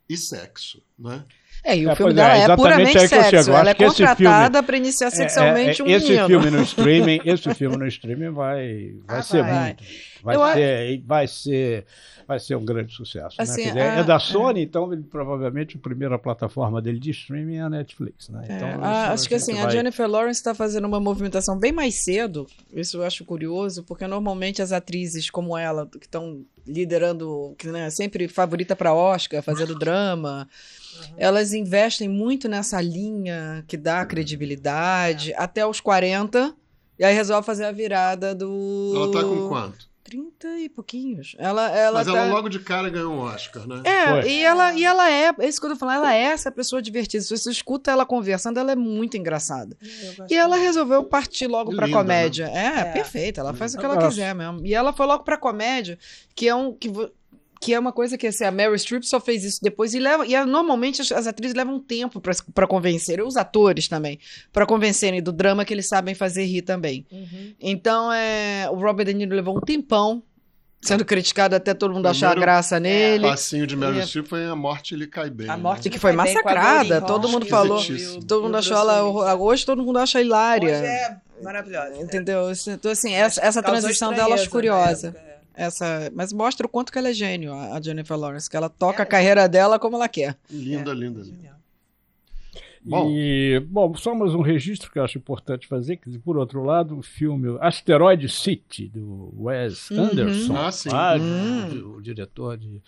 e 0.08 0.16
sexo, 0.16 0.82
né? 1.00 1.24
É, 1.62 1.76
e 1.76 1.86
o 1.86 1.90
é, 1.90 1.96
filme 1.96 2.14
dela 2.14 2.36
é, 2.36 2.42
é 2.42 2.56
puramente 2.56 3.08
sexo. 3.08 3.50
Ela 3.50 3.70
é 3.70 3.74
contratada 3.74 4.62
para 4.62 4.76
iniciar 4.76 5.08
é, 5.08 5.10
sexualmente 5.10 5.82
é, 5.82 5.84
é, 5.84 5.88
um 5.88 5.90
esse 5.90 6.06
menino. 6.06 6.26
Filme 6.26 6.50
no 6.50 6.62
streaming, 6.62 7.20
esse 7.26 7.54
filme 7.54 7.76
no 7.76 7.86
streaming 7.86 8.30
vai, 8.30 8.94
vai 9.06 9.18
ah, 9.18 9.22
ser 9.22 9.42
vai. 9.42 9.64
muito. 9.64 9.84
Vai 10.22 10.36
Eu 10.36 10.52
ser, 10.52 11.02
vai 11.06 11.26
ser 11.26 11.86
vai 12.30 12.38
ser 12.38 12.54
um 12.54 12.64
grande 12.64 12.94
sucesso. 12.94 13.34
Né? 13.36 13.42
Assim, 13.42 13.72
né? 13.72 13.90
a, 13.90 13.94
é 13.96 14.04
da 14.04 14.20
Sony, 14.20 14.62
então 14.62 14.92
ele, 14.92 15.02
provavelmente 15.02 15.76
a 15.76 15.80
primeira 15.80 16.16
plataforma 16.16 16.80
dele 16.80 17.00
de 17.00 17.10
streaming 17.10 17.56
é 17.56 17.62
a 17.62 17.68
Netflix. 17.68 18.28
Né? 18.28 18.44
Então, 18.44 18.68
é, 18.68 18.74
a, 18.74 19.12
acho 19.12 19.28
que 19.28 19.34
assim, 19.34 19.54
vai... 19.54 19.64
a 19.64 19.68
Jennifer 19.68 20.08
Lawrence 20.08 20.38
está 20.38 20.54
fazendo 20.54 20.86
uma 20.86 21.00
movimentação 21.00 21.58
bem 21.58 21.72
mais 21.72 22.04
cedo, 22.04 22.46
isso 22.72 22.98
eu 22.98 23.02
acho 23.02 23.24
curioso, 23.24 23.82
porque 23.82 24.06
normalmente 24.06 24.62
as 24.62 24.70
atrizes 24.70 25.28
como 25.28 25.58
ela, 25.58 25.88
que 25.88 26.06
estão 26.06 26.44
liderando, 26.64 27.52
que 27.58 27.66
né, 27.66 27.90
sempre 27.90 28.28
favorita 28.28 28.76
para 28.76 28.94
Oscar, 28.94 29.42
fazendo 29.42 29.76
drama, 29.76 30.48
Uhum. 30.96 31.14
Elas 31.16 31.52
investem 31.52 32.08
muito 32.08 32.48
nessa 32.48 32.80
linha 32.80 33.64
que 33.66 33.76
dá 33.76 34.04
credibilidade 34.04 35.32
é. 35.32 35.38
até 35.38 35.66
os 35.66 35.80
40 35.80 36.54
e 36.98 37.04
aí 37.04 37.14
resolve 37.14 37.46
fazer 37.46 37.64
a 37.64 37.72
virada 37.72 38.34
do. 38.34 38.92
Ela 38.94 39.12
tá 39.12 39.22
com 39.22 39.48
quanto? 39.48 39.90
30 40.10 40.58
e 40.58 40.68
pouquinhos. 40.68 41.36
Ela, 41.38 41.70
ela 41.70 41.98
Mas 41.98 42.06
tá... 42.08 42.18
ela 42.18 42.34
logo 42.34 42.48
de 42.48 42.58
cara 42.58 42.90
ganhou 42.90 43.12
um 43.12 43.20
Oscar, 43.20 43.66
né? 43.66 43.80
É, 43.84 44.28
e 44.28 44.42
ela, 44.42 44.74
e 44.74 44.84
ela 44.84 45.08
é, 45.08 45.32
é 45.38 45.48
isso 45.48 45.60
que 45.60 45.66
eu 45.66 45.70
tô 45.70 45.76
falando, 45.76 45.98
ela 45.98 46.14
é 46.14 46.22
essa 46.22 46.50
pessoa 46.50 46.82
divertida. 46.82 47.22
Se 47.22 47.36
você 47.36 47.50
escuta 47.50 47.92
ela 47.92 48.04
conversando, 48.04 48.58
ela 48.58 48.72
é 48.72 48.76
muito 48.76 49.16
engraçada. 49.16 49.76
E 50.28 50.36
ela 50.36 50.56
resolveu 50.56 51.04
partir 51.04 51.46
logo 51.46 51.70
Linda, 51.70 51.84
pra 51.84 51.92
comédia. 51.92 52.48
Né? 52.48 52.74
É, 52.76 52.80
é, 52.80 52.84
perfeita, 52.92 53.40
ela 53.40 53.54
faz 53.54 53.74
o 53.74 53.78
que 53.78 53.84
ela 53.84 54.08
quiser 54.08 54.34
mesmo. 54.34 54.66
E 54.66 54.74
ela 54.74 54.92
foi 54.92 55.06
logo 55.06 55.22
pra 55.22 55.36
comédia, 55.36 55.96
que 56.34 56.48
é 56.48 56.54
um. 56.54 56.72
Que, 56.74 56.90
que 57.60 57.74
é 57.74 57.78
uma 57.78 57.92
coisa 57.92 58.16
que 58.16 58.26
assim, 58.26 58.44
a 58.44 58.50
Meryl 58.50 58.76
Streep 58.78 59.02
só 59.04 59.20
fez 59.20 59.44
isso 59.44 59.60
depois 59.62 59.92
e 59.92 59.98
leva 59.98 60.26
e 60.26 60.44
normalmente 60.46 61.02
as, 61.02 61.12
as 61.12 61.26
atrizes 61.26 61.54
levam 61.54 61.78
tempo 61.78 62.20
para 62.54 62.66
convencer 62.66 63.22
os 63.22 63.36
atores 63.36 63.86
também 63.86 64.18
para 64.52 64.64
convencerem 64.64 65.22
do 65.22 65.30
drama 65.30 65.64
que 65.64 65.74
eles 65.74 65.86
sabem 65.86 66.14
fazer 66.14 66.44
rir 66.44 66.62
também 66.62 67.06
uhum. 67.12 67.54
então 67.60 68.10
é 68.12 68.68
o 68.70 68.76
Robert 68.76 69.06
De 69.06 69.14
Niro 69.14 69.36
levou 69.36 69.56
um 69.56 69.60
tempão 69.60 70.22
Sendo 70.82 71.04
criticado 71.04 71.54
até 71.54 71.74
todo 71.74 71.92
mundo 71.92 72.06
achar 72.06 72.34
graça 72.34 72.78
é, 72.78 72.80
nele. 72.80 73.26
O 73.26 73.28
passinho 73.28 73.66
de 73.66 73.76
Meryl 73.76 74.00
Streep 74.02 74.26
foi 74.26 74.46
A 74.46 74.56
Morte 74.56 74.96
Lhe 74.96 75.06
Cai 75.06 75.28
Bem. 75.28 75.46
A 75.46 75.54
Morte 75.54 75.88
né? 75.88 75.92
que 75.92 75.98
foi 75.98 76.12
massacrada. 76.12 77.02
Todo 77.02 77.28
mundo 77.28 77.44
falou. 77.44 77.82
Todo 78.26 78.44
mundo 78.44 78.56
achou 78.56 78.78
ela. 78.78 79.34
Hoje 79.34 79.66
todo 79.66 79.84
mundo 79.84 79.98
acha 79.98 80.22
hilária. 80.22 80.70
Hoje 80.70 80.86
é 80.86 81.16
maravilhosa. 81.42 82.00
Entendeu? 82.00 82.50
Então, 82.66 82.90
assim, 82.90 83.12
essa, 83.12 83.44
essa 83.44 83.62
transição 83.62 84.14
dela 84.14 84.34
acho 84.34 84.48
curiosa. 84.48 85.14
É. 85.54 85.64
Essa, 85.64 86.10
mas 86.14 86.32
mostra 86.32 86.66
o 86.66 86.68
quanto 86.68 86.92
que 86.92 86.98
ela 86.98 87.08
é 87.08 87.12
gênio, 87.12 87.52
a 87.52 87.80
Jennifer 87.80 88.16
Lawrence, 88.16 88.48
que 88.48 88.56
ela 88.56 88.68
toca 88.68 89.02
é. 89.02 89.04
a 89.04 89.06
carreira 89.06 89.48
dela 89.48 89.78
como 89.78 89.96
ela 89.96 90.08
quer. 90.08 90.36
Linda, 90.50 90.92
é. 90.92 90.94
linda. 90.94 91.22
Bom. 92.82 93.10
E, 93.10 93.60
bom, 93.68 93.94
só 93.94 94.14
mais 94.14 94.34
um 94.34 94.40
registro 94.40 94.90
que 94.90 94.98
eu 94.98 95.04
acho 95.04 95.18
importante 95.18 95.66
fazer, 95.66 95.96
que 95.96 96.18
por 96.18 96.38
outro 96.38 96.64
lado, 96.64 96.98
o 96.98 97.02
filme 97.02 97.58
Asteroid 97.60 98.26
City, 98.28 98.88
do 98.88 99.34
Wes 99.36 99.90
uhum. 99.90 100.04
Anderson, 100.04 100.56
ah, 100.56 100.72
sim. 100.72 100.88
Ah, 100.90 101.16
uhum. 101.18 101.96
o, 101.96 102.02
diretor 102.02 102.56
de, 102.56 102.80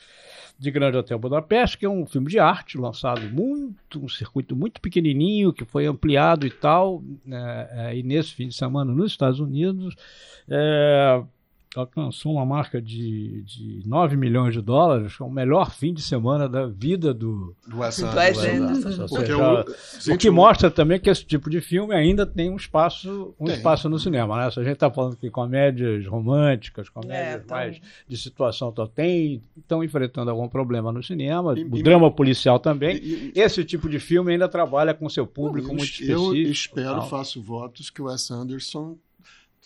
de 0.59 0.71
Grande 0.71 0.97
Hotel 0.97 1.19
Budapeste, 1.19 1.77
que 1.77 1.85
é 1.85 1.91
um 1.91 2.07
filme 2.07 2.31
de 2.31 2.39
arte 2.39 2.79
lançado 2.79 3.21
muito, 3.29 4.03
um 4.03 4.09
circuito 4.09 4.57
muito 4.57 4.81
pequenininho, 4.81 5.53
que 5.53 5.65
foi 5.65 5.85
ampliado 5.85 6.47
e 6.47 6.51
tal, 6.51 7.05
né, 7.25 7.95
e 7.95 8.03
nesse 8.03 8.33
fim 8.33 8.49
de 8.49 8.55
semana 8.55 8.95
nos 8.95 9.13
Estados 9.13 9.41
Unidos, 9.41 9.95
é, 10.49 11.23
alcançou 11.75 12.35
uma 12.35 12.45
marca 12.45 12.81
de, 12.81 13.43
de 13.43 13.83
9 13.87 14.17
milhões 14.17 14.55
de 14.55 14.61
dólares, 14.61 15.15
é 15.19 15.25
o 15.25 15.31
melhor 15.31 15.71
fim 15.71 15.93
de 15.93 16.03
semana 16.03 16.49
da 16.49 16.67
vida 16.67 17.15
do, 17.15 17.55
do 17.67 17.79
Wes 17.79 18.03
Anderson. 18.03 19.07
O, 20.13 20.19
que 20.19 20.31
mostra 20.31 20.71
também 20.71 21.01
que 21.01 21.09
esse 21.09 21.25
tipo 21.25 21.49
de 21.49 21.61
filme 21.61 21.95
ainda 21.95 22.27
tem 22.27 22.51
um 22.51 22.57
espaço, 22.57 23.35
um 23.41 23.49
espaço 23.49 23.89
no 23.89 23.99
cinema. 23.99 24.37
Né? 24.37 24.51
Se 24.51 24.61
a 24.61 24.63
gente 24.63 24.75
está 24.75 24.91
falando 24.91 25.17
que 25.17 25.31
comédias 25.31 26.07
românticas, 26.07 26.89
comédias 26.89 27.43
é, 27.49 27.51
mais 27.51 27.81
de 28.07 28.17
situação 28.17 28.73
tem, 28.95 29.43
estão 29.57 29.83
enfrentando 29.83 30.31
algum 30.31 30.49
problema 30.49 30.93
no 30.93 31.03
cinema, 31.03 31.59
e, 31.59 31.65
o 31.65 31.77
e, 31.77 31.83
drama 31.83 32.11
policial 32.11 32.59
também. 32.59 32.97
E, 32.97 33.33
esse 33.35 33.65
tipo 33.65 33.89
de 33.89 33.99
filme 33.99 34.33
ainda 34.33 34.49
trabalha 34.49 34.93
com 34.93 35.09
seu 35.09 35.27
público 35.27 35.69
muito 35.69 35.85
específico. 35.85 36.37
Eu 36.37 36.51
espero, 36.51 37.03
faço 37.03 37.43
votos 37.43 37.89
que 37.89 38.03
o 38.03 38.07
Wes 38.07 38.31
Anderson 38.31 38.97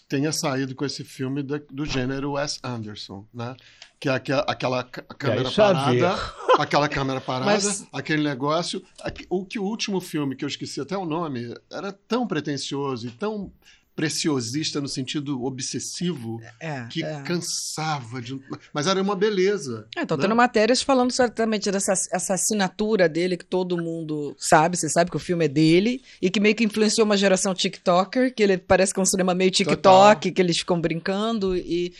tenha 0.08 0.32
saído 0.32 0.74
com 0.74 0.84
esse 0.84 1.04
filme 1.04 1.42
da, 1.42 1.60
do 1.70 1.84
gênero 1.84 2.32
Wes 2.32 2.58
Anderson, 2.62 3.26
né? 3.32 3.56
Que 3.98 4.08
é 4.08 4.12
aquela, 4.12 4.42
aquela 4.42 4.84
câmera 4.84 5.50
parada, 5.50 6.14
aquela 6.58 6.88
câmera 6.88 7.20
parada, 7.20 7.50
Mas... 7.50 7.86
aquele 7.92 8.22
negócio. 8.22 8.82
O 9.28 9.44
que 9.44 9.58
o 9.58 9.64
último 9.64 10.00
filme, 10.00 10.36
que 10.36 10.44
eu 10.44 10.48
esqueci 10.48 10.80
até 10.80 10.96
o 10.96 11.06
nome, 11.06 11.54
era 11.70 11.92
tão 11.92 12.26
pretencioso 12.26 13.08
e 13.08 13.10
tão 13.10 13.52
preciosista 13.96 14.80
no 14.80 14.86
sentido 14.86 15.42
obsessivo 15.42 16.38
é, 16.60 16.86
que 16.90 17.02
é. 17.02 17.22
cansava 17.22 18.20
de... 18.20 18.38
mas 18.72 18.86
era 18.86 19.00
uma 19.00 19.16
beleza 19.16 19.88
é, 19.96 20.04
tô 20.04 20.16
né? 20.16 20.22
tendo 20.22 20.36
matérias 20.36 20.82
falando 20.82 21.10
certamente 21.10 21.70
dessa 21.70 21.94
essa 22.12 22.34
assinatura 22.34 23.08
dele 23.08 23.38
que 23.38 23.44
todo 23.44 23.78
mundo 23.78 24.36
sabe 24.38 24.76
você 24.76 24.88
sabe 24.90 25.10
que 25.10 25.16
o 25.16 25.20
filme 25.20 25.46
é 25.46 25.48
dele 25.48 26.02
e 26.20 26.28
que 26.28 26.38
meio 26.38 26.54
que 26.54 26.64
influenciou 26.64 27.06
uma 27.06 27.16
geração 27.16 27.54
TikToker 27.54 28.34
que 28.34 28.42
ele 28.42 28.58
parece 28.58 28.92
que 28.92 29.00
é 29.00 29.02
um 29.02 29.06
cinema 29.06 29.34
meio 29.34 29.50
TikTok 29.50 29.80
Total. 29.80 30.16
que 30.16 30.42
eles 30.42 30.58
ficam 30.58 30.78
brincando 30.78 31.56
e 31.56 31.94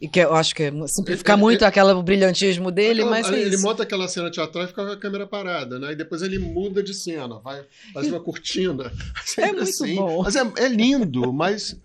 e 0.00 0.08
que 0.08 0.20
eu 0.20 0.34
acho 0.34 0.54
que 0.54 0.64
é 0.64 0.86
simplificar 0.86 1.34
ele, 1.34 1.42
muito 1.42 1.62
ele, 1.62 1.68
aquele 1.68 2.02
brilhantismo 2.02 2.70
dele, 2.70 3.02
aquela, 3.02 3.10
mas. 3.10 3.32
É 3.32 3.40
ele, 3.40 3.56
monta 3.58 3.82
aquela 3.82 4.06
cena 4.06 4.30
teatral 4.30 4.64
e 4.64 4.68
fica 4.68 4.84
com 4.84 4.92
a 4.92 4.96
câmera 4.96 5.26
parada, 5.26 5.78
né? 5.78 5.92
E 5.92 5.96
depois 5.96 6.22
ele 6.22 6.38
muda 6.38 6.82
de 6.82 6.94
cena, 6.94 7.40
vai 7.40 7.64
fazer 7.92 8.10
uma 8.10 8.20
cortina. 8.20 8.92
É 9.36 9.52
muito 9.52 9.62
assim. 9.62 9.94
bom. 9.94 10.22
Mas 10.22 10.36
é, 10.36 10.52
é, 10.56 10.68
lindo, 10.68 11.32
mas 11.32 11.76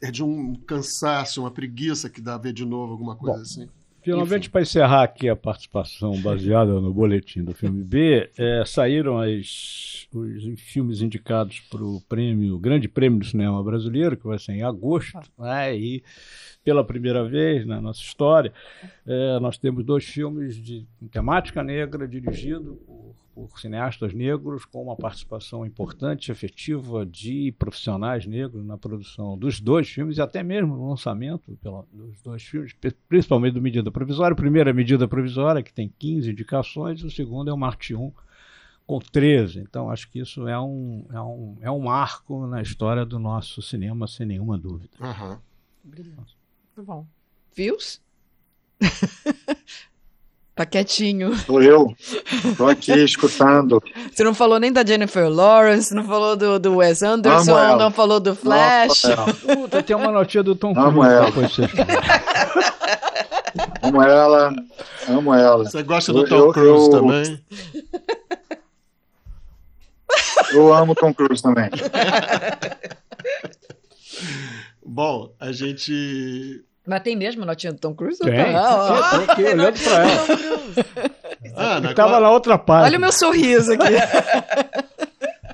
é 0.00 0.10
de 0.10 0.22
um 0.22 0.54
cansaço, 0.54 1.40
uma 1.40 1.50
preguiça 1.50 2.08
que 2.08 2.20
dá 2.20 2.34
a 2.34 2.38
ver 2.38 2.52
de 2.52 2.64
novo 2.64 2.92
alguma 2.92 3.16
coisa 3.16 3.36
bom, 3.36 3.42
assim. 3.42 3.68
Finalmente, 4.06 4.48
para 4.48 4.62
encerrar 4.62 5.02
aqui 5.02 5.28
a 5.28 5.34
participação 5.34 6.16
baseada 6.22 6.80
no 6.80 6.94
boletim 6.94 7.42
do 7.42 7.52
filme 7.52 7.82
B, 7.82 8.30
é, 8.38 8.62
saíram 8.64 9.18
as, 9.18 10.06
os 10.14 10.60
filmes 10.60 11.02
indicados 11.02 11.58
para 11.68 11.82
o 11.82 12.00
prêmio, 12.02 12.56
Grande 12.56 12.86
Prêmio 12.86 13.18
do 13.18 13.24
Cinema 13.24 13.60
Brasileiro, 13.64 14.16
que 14.16 14.24
vai 14.24 14.38
ser 14.38 14.52
em 14.52 14.62
agosto, 14.62 15.18
né, 15.36 15.76
e 15.76 16.04
pela 16.62 16.84
primeira 16.84 17.28
vez 17.28 17.66
na 17.66 17.80
nossa 17.80 18.00
história, 18.00 18.52
é, 19.04 19.40
nós 19.40 19.58
temos 19.58 19.84
dois 19.84 20.04
filmes 20.04 20.54
de 20.54 20.86
temática 21.10 21.60
negra 21.64 22.06
dirigidos 22.06 22.76
por 22.86 23.12
por 23.36 23.60
cineastas 23.60 24.14
negros, 24.14 24.64
com 24.64 24.82
uma 24.82 24.96
participação 24.96 25.66
importante, 25.66 26.32
efetiva 26.32 27.04
de 27.04 27.52
profissionais 27.58 28.24
negros 28.24 28.64
na 28.64 28.78
produção 28.78 29.36
dos 29.36 29.60
dois 29.60 29.90
filmes 29.90 30.16
e 30.16 30.22
até 30.22 30.42
mesmo 30.42 30.74
no 30.74 30.88
lançamento 30.88 31.54
pela, 31.62 31.84
dos 31.92 32.22
dois 32.22 32.42
filmes, 32.42 32.74
principalmente 33.06 33.52
do 33.52 33.60
Medida 33.60 33.90
Provisória. 33.90 34.32
A 34.32 34.36
primeira 34.36 34.72
Medida 34.72 35.06
Provisória, 35.06 35.62
que 35.62 35.70
tem 35.72 35.92
15 35.98 36.30
indicações, 36.30 37.04
o 37.04 37.10
segundo 37.10 37.50
é 37.50 37.52
o 37.52 37.58
Marte 37.58 37.94
1, 37.94 38.10
com 38.86 38.98
13. 38.98 39.60
Então, 39.60 39.90
acho 39.90 40.10
que 40.10 40.18
isso 40.18 40.48
é 40.48 40.58
um, 40.58 41.04
é 41.12 41.20
um, 41.20 41.58
é 41.60 41.70
um 41.70 41.80
marco 41.80 42.46
na 42.46 42.62
história 42.62 43.04
do 43.04 43.18
nosso 43.18 43.60
cinema, 43.60 44.06
sem 44.06 44.24
nenhuma 44.24 44.56
dúvida. 44.56 44.96
Uhum. 44.98 45.38
Brilhante. 45.84 46.34
Muito 46.74 46.86
bom. 46.86 47.06
Views? 47.54 48.00
Tá 50.56 50.64
quietinho. 50.64 51.36
Sou 51.36 51.62
eu. 51.62 51.94
Tô 52.56 52.66
aqui 52.66 52.90
escutando. 53.04 53.82
Você 54.10 54.24
não 54.24 54.32
falou 54.32 54.58
nem 54.58 54.72
da 54.72 54.82
Jennifer 54.82 55.28
Lawrence, 55.28 55.94
não 55.94 56.02
falou 56.02 56.34
do, 56.34 56.58
do 56.58 56.76
Wes 56.76 57.02
Anderson, 57.02 57.76
não 57.76 57.90
falou 57.90 58.18
do 58.18 58.34
Flash. 58.34 59.02
Puta, 59.42 59.82
tem 59.82 59.94
uma 59.94 60.10
notícia 60.10 60.42
do 60.42 60.56
Tom 60.56 60.72
Cruise. 60.72 60.88
Amo 60.88 61.04
ela. 61.04 61.28
amo 63.82 64.02
ela. 64.02 64.54
Amo 65.06 65.34
ela. 65.34 65.64
Você 65.64 65.82
gosta 65.82 66.10
do 66.14 66.20
eu, 66.20 66.26
Tom 66.26 66.52
Cruise 66.52 66.86
eu, 66.86 66.90
também? 66.90 67.44
Eu 70.54 70.72
amo 70.72 70.94
Tom 70.94 71.12
Cruise 71.12 71.42
também. 71.42 71.68
Bom, 74.82 75.34
a 75.38 75.52
gente 75.52 76.64
mas 76.86 77.02
tem 77.02 77.16
mesmo 77.16 77.42
a 77.42 77.46
notinha 77.46 77.72
do 77.72 77.78
Tom 77.78 77.94
Cruise? 77.94 78.18
Tem. 78.20 78.54
Ah, 78.54 79.10
Tô 79.26 79.32
aqui 79.32 79.44
olhando 79.44 79.78
pra 79.80 80.08
ela. 80.08 80.26
Ah, 81.56 81.80
na 81.80 81.94
Tava 81.94 82.20
na 82.20 82.30
outra 82.30 82.58
parte. 82.58 82.86
Olha 82.86 82.98
o 82.98 83.00
meu 83.00 83.12
sorriso 83.12 83.72
aqui. 83.72 83.94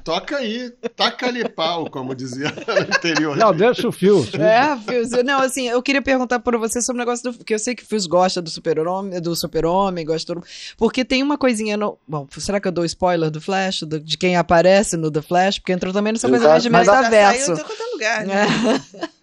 Toca 0.05 0.39
aí, 0.39 0.71
taca-lhe 0.97 1.49
pau, 1.49 1.89
como 1.89 2.13
dizia 2.13 2.51
no 2.51 2.97
anterior. 2.97 3.37
Não, 3.37 3.55
deixa 3.55 3.87
o 3.87 3.93
fio. 3.93 4.27
É, 4.37 4.77
Fios. 4.79 5.11
Não, 5.25 5.41
assim, 5.41 5.69
eu 5.69 5.81
queria 5.81 6.03
perguntar 6.03 6.41
para 6.41 6.59
você 6.59 6.83
sobre 6.83 7.01
o 7.01 7.05
negócio 7.05 7.31
do. 7.31 7.45
que 7.45 7.55
eu 7.55 7.59
sei 7.59 7.75
que 7.75 7.85
o 7.85 7.87
Fios 7.87 8.07
gosta 8.07 8.43
do 8.43 8.51
super-homem, 8.51 9.21
do 9.21 9.37
super-homem, 9.37 10.05
gosta 10.05 10.35
do. 10.35 10.43
Porque 10.77 11.05
tem 11.05 11.23
uma 11.23 11.39
coisinha 11.39 11.77
no. 11.77 11.97
Bom, 12.07 12.27
será 12.37 12.59
que 12.61 12.67
eu 12.67 12.73
dou 12.73 12.85
spoiler 12.85 13.31
do 13.31 13.41
Flash, 13.41 13.83
do, 13.83 14.01
de 14.01 14.19
quem 14.19 14.37
aparece 14.37 14.97
no 14.97 15.09
The 15.09 15.23
Flash? 15.23 15.61
Porque 15.61 15.73
entrou 15.73 15.93
também 15.93 16.13
nessa 16.13 16.29
coisa 16.29 16.49
mais 16.49 16.65
de 16.65 16.71
metaverso. 16.71 17.55
Saiu 17.55 17.67
em 17.69 17.93
lugar, 17.93 18.27
né? 18.27 18.47
É. 19.01 19.09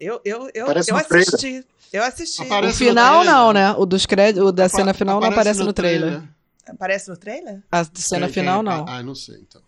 Eu, 0.00 0.20
eu, 0.24 0.50
eu, 0.54 0.66
eu 0.66 0.96
assisti. 0.96 1.64
Eu 1.92 2.02
assisti. 2.02 2.42
Aparece 2.42 2.74
o 2.74 2.76
final 2.88 3.22
não, 3.22 3.52
né? 3.52 3.72
O 3.72 3.84
dos 3.84 4.06
créditos, 4.06 4.48
o 4.48 4.52
da 4.52 4.64
Apa 4.64 4.76
cena 4.76 4.94
final 4.94 5.20
não 5.20 5.28
aparece 5.28 5.60
no, 5.60 5.66
no 5.66 5.72
trailer. 5.72 6.10
trailer. 6.10 6.28
Aparece 6.66 7.10
no 7.10 7.16
trailer? 7.16 7.62
A 7.70 7.84
cena 7.84 8.26
tem, 8.26 8.34
final 8.34 8.64
tem, 8.64 8.72
não. 8.72 8.88
Ah, 8.88 9.02
não 9.02 9.14
sei 9.14 9.36
então. 9.40 9.60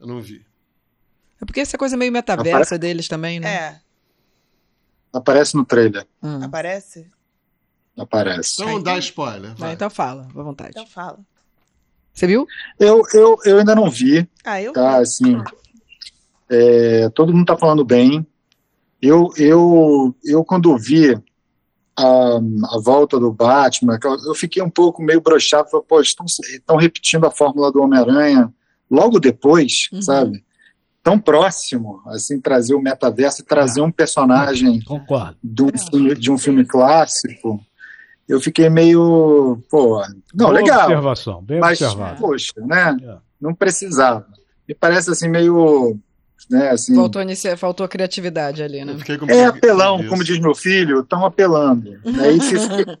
Eu 0.00 0.06
não 0.06 0.20
vi. 0.20 0.44
É 1.40 1.44
porque 1.44 1.60
essa 1.60 1.78
coisa 1.78 1.96
meio 1.96 2.10
metaversa 2.10 2.74
Apare... 2.74 2.78
deles 2.78 3.06
também, 3.06 3.38
né? 3.38 3.54
É. 3.54 3.80
Aparece 5.12 5.56
no 5.56 5.64
trailer. 5.64 6.06
Hum. 6.22 6.42
Aparece? 6.42 7.10
Aparece. 7.96 8.62
Então 8.62 8.74
não 8.74 8.82
dá 8.82 8.98
spoiler. 8.98 9.54
Vai. 9.56 9.74
então 9.74 9.90
fala, 9.90 10.22
à 10.22 10.42
vontade. 10.42 10.70
Então 10.70 10.86
fala. 10.86 11.18
Você 12.12 12.26
viu? 12.26 12.46
Eu, 12.78 13.02
eu, 13.12 13.36
eu 13.44 13.58
ainda 13.58 13.74
não 13.74 13.90
vi. 13.90 14.28
Ah, 14.44 14.60
eu 14.60 14.72
tá. 14.72 14.98
Assim, 14.98 15.42
é, 16.48 17.08
todo 17.10 17.32
mundo 17.32 17.46
tá 17.46 17.56
falando 17.56 17.84
bem. 17.84 18.26
Eu, 19.00 19.30
eu, 19.36 20.14
eu 20.24 20.44
quando 20.44 20.76
vi 20.76 21.18
a, 21.96 22.36
a 22.36 22.80
volta 22.82 23.18
do 23.18 23.32
Batman, 23.32 23.98
eu 24.26 24.34
fiquei 24.34 24.62
um 24.62 24.70
pouco 24.70 25.02
meio 25.02 25.20
broxado, 25.20 25.70
falei, 25.70 25.86
pô, 25.88 26.00
estão, 26.00 26.26
estão 26.26 26.76
repetindo 26.76 27.26
a 27.26 27.30
fórmula 27.30 27.72
do 27.72 27.82
Homem-Aranha 27.82 28.52
logo 28.90 29.18
depois, 29.18 29.88
uhum. 29.92 30.02
sabe? 30.02 30.44
Tão 31.02 31.18
próximo, 31.18 32.02
assim, 32.06 32.40
trazer 32.40 32.74
o 32.74 32.80
metaverso 32.80 33.40
e 33.40 33.44
trazer 33.44 33.80
um 33.80 33.90
personagem 33.90 34.82
Concordo. 34.82 35.36
De, 35.42 35.62
um 35.62 35.70
filme, 35.78 36.14
de 36.14 36.30
um 36.30 36.38
filme 36.38 36.64
clássico. 36.64 37.60
Eu 38.28 38.40
fiquei 38.40 38.68
meio, 38.68 39.58
pô, 39.70 40.00
não, 40.34 40.48
Boa 40.48 40.52
legal. 40.52 40.84
observação, 40.84 41.42
bem 41.42 41.58
mas, 41.58 41.80
observado. 41.80 42.20
poxa, 42.20 42.52
né? 42.58 42.96
É. 43.02 43.16
Não 43.40 43.54
precisava. 43.54 44.26
Me 44.68 44.74
parece 44.74 45.10
assim 45.10 45.28
meio 45.28 45.98
né, 46.48 46.70
assim, 46.70 46.94
faltou, 46.94 47.22
inicia, 47.22 47.56
faltou 47.56 47.88
criatividade 47.88 48.62
ali, 48.62 48.84
né? 48.84 48.96
É 49.28 49.44
apelão, 49.44 50.06
como 50.06 50.24
diz 50.24 50.38
meu 50.38 50.54
filho, 50.54 51.00
estão 51.00 51.24
apelando. 51.24 52.00
Né, 52.04 52.96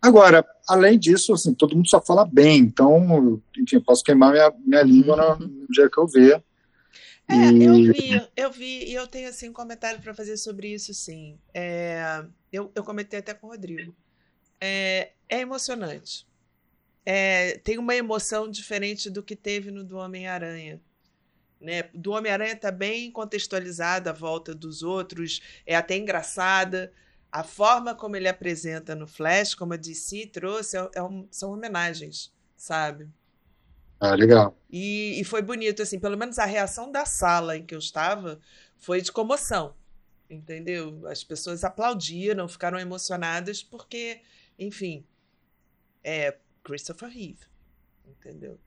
Agora, 0.00 0.44
além 0.68 0.98
disso, 0.98 1.32
assim, 1.32 1.54
todo 1.54 1.74
mundo 1.74 1.88
só 1.88 1.98
fala 1.98 2.26
bem, 2.26 2.58
então, 2.58 3.40
enfim, 3.56 3.80
posso 3.80 4.04
queimar 4.04 4.32
minha, 4.32 4.52
minha 4.66 4.82
língua 4.82 5.16
no, 5.16 5.46
no 5.46 5.66
dia 5.70 5.88
que 5.88 5.98
eu 5.98 6.06
ver. 6.06 6.44
É, 7.26 7.34
e... 7.34 7.64
eu 7.64 7.74
vi, 7.74 8.28
eu 8.36 8.50
vi, 8.52 8.84
e 8.84 8.94
eu 8.94 9.06
tenho 9.06 9.30
assim 9.30 9.48
um 9.48 9.52
comentário 9.52 9.98
para 10.00 10.12
fazer 10.12 10.36
sobre 10.36 10.74
isso, 10.74 10.92
sim. 10.92 11.38
É, 11.54 12.22
eu, 12.52 12.70
eu 12.74 12.84
comentei 12.84 13.18
até 13.18 13.32
com 13.32 13.46
o 13.46 13.50
Rodrigo. 13.50 13.94
É, 14.60 15.12
é 15.26 15.40
emocionante. 15.40 16.26
É, 17.06 17.58
tem 17.64 17.78
uma 17.78 17.94
emoção 17.94 18.50
diferente 18.50 19.08
do 19.08 19.22
que 19.22 19.34
teve 19.34 19.70
no 19.70 19.84
do 19.84 19.96
Homem-Aranha. 19.96 20.80
Né? 21.64 21.84
Do 21.94 22.12
Homem-Aranha 22.12 22.52
está 22.52 22.70
bem 22.70 23.10
contextualizada 23.10 24.10
a 24.10 24.12
volta 24.12 24.54
dos 24.54 24.82
outros, 24.82 25.40
é 25.64 25.74
até 25.74 25.96
engraçada. 25.96 26.92
A 27.32 27.42
forma 27.42 27.94
como 27.94 28.16
ele 28.16 28.28
apresenta 28.28 28.94
no 28.94 29.06
Flash, 29.06 29.54
como 29.54 29.72
a 29.72 29.76
DC 29.78 30.26
trouxe, 30.26 30.76
é, 30.76 30.90
é 30.96 31.02
um, 31.02 31.26
são 31.30 31.52
homenagens, 31.52 32.30
sabe? 32.54 33.08
Ah, 33.98 34.14
legal. 34.14 34.54
E, 34.70 35.18
e 35.18 35.24
foi 35.24 35.40
bonito, 35.40 35.80
assim, 35.80 35.98
pelo 35.98 36.18
menos 36.18 36.38
a 36.38 36.44
reação 36.44 36.92
da 36.92 37.06
sala 37.06 37.56
em 37.56 37.64
que 37.64 37.74
eu 37.74 37.78
estava 37.78 38.38
foi 38.76 39.00
de 39.00 39.10
comoção, 39.10 39.74
entendeu? 40.28 41.06
As 41.06 41.24
pessoas 41.24 41.64
aplaudiram, 41.64 42.46
ficaram 42.46 42.78
emocionadas, 42.78 43.62
porque, 43.62 44.20
enfim, 44.58 45.02
é 46.04 46.36
Christopher 46.62 47.08
Reeve, 47.08 47.46
entendeu? 48.06 48.60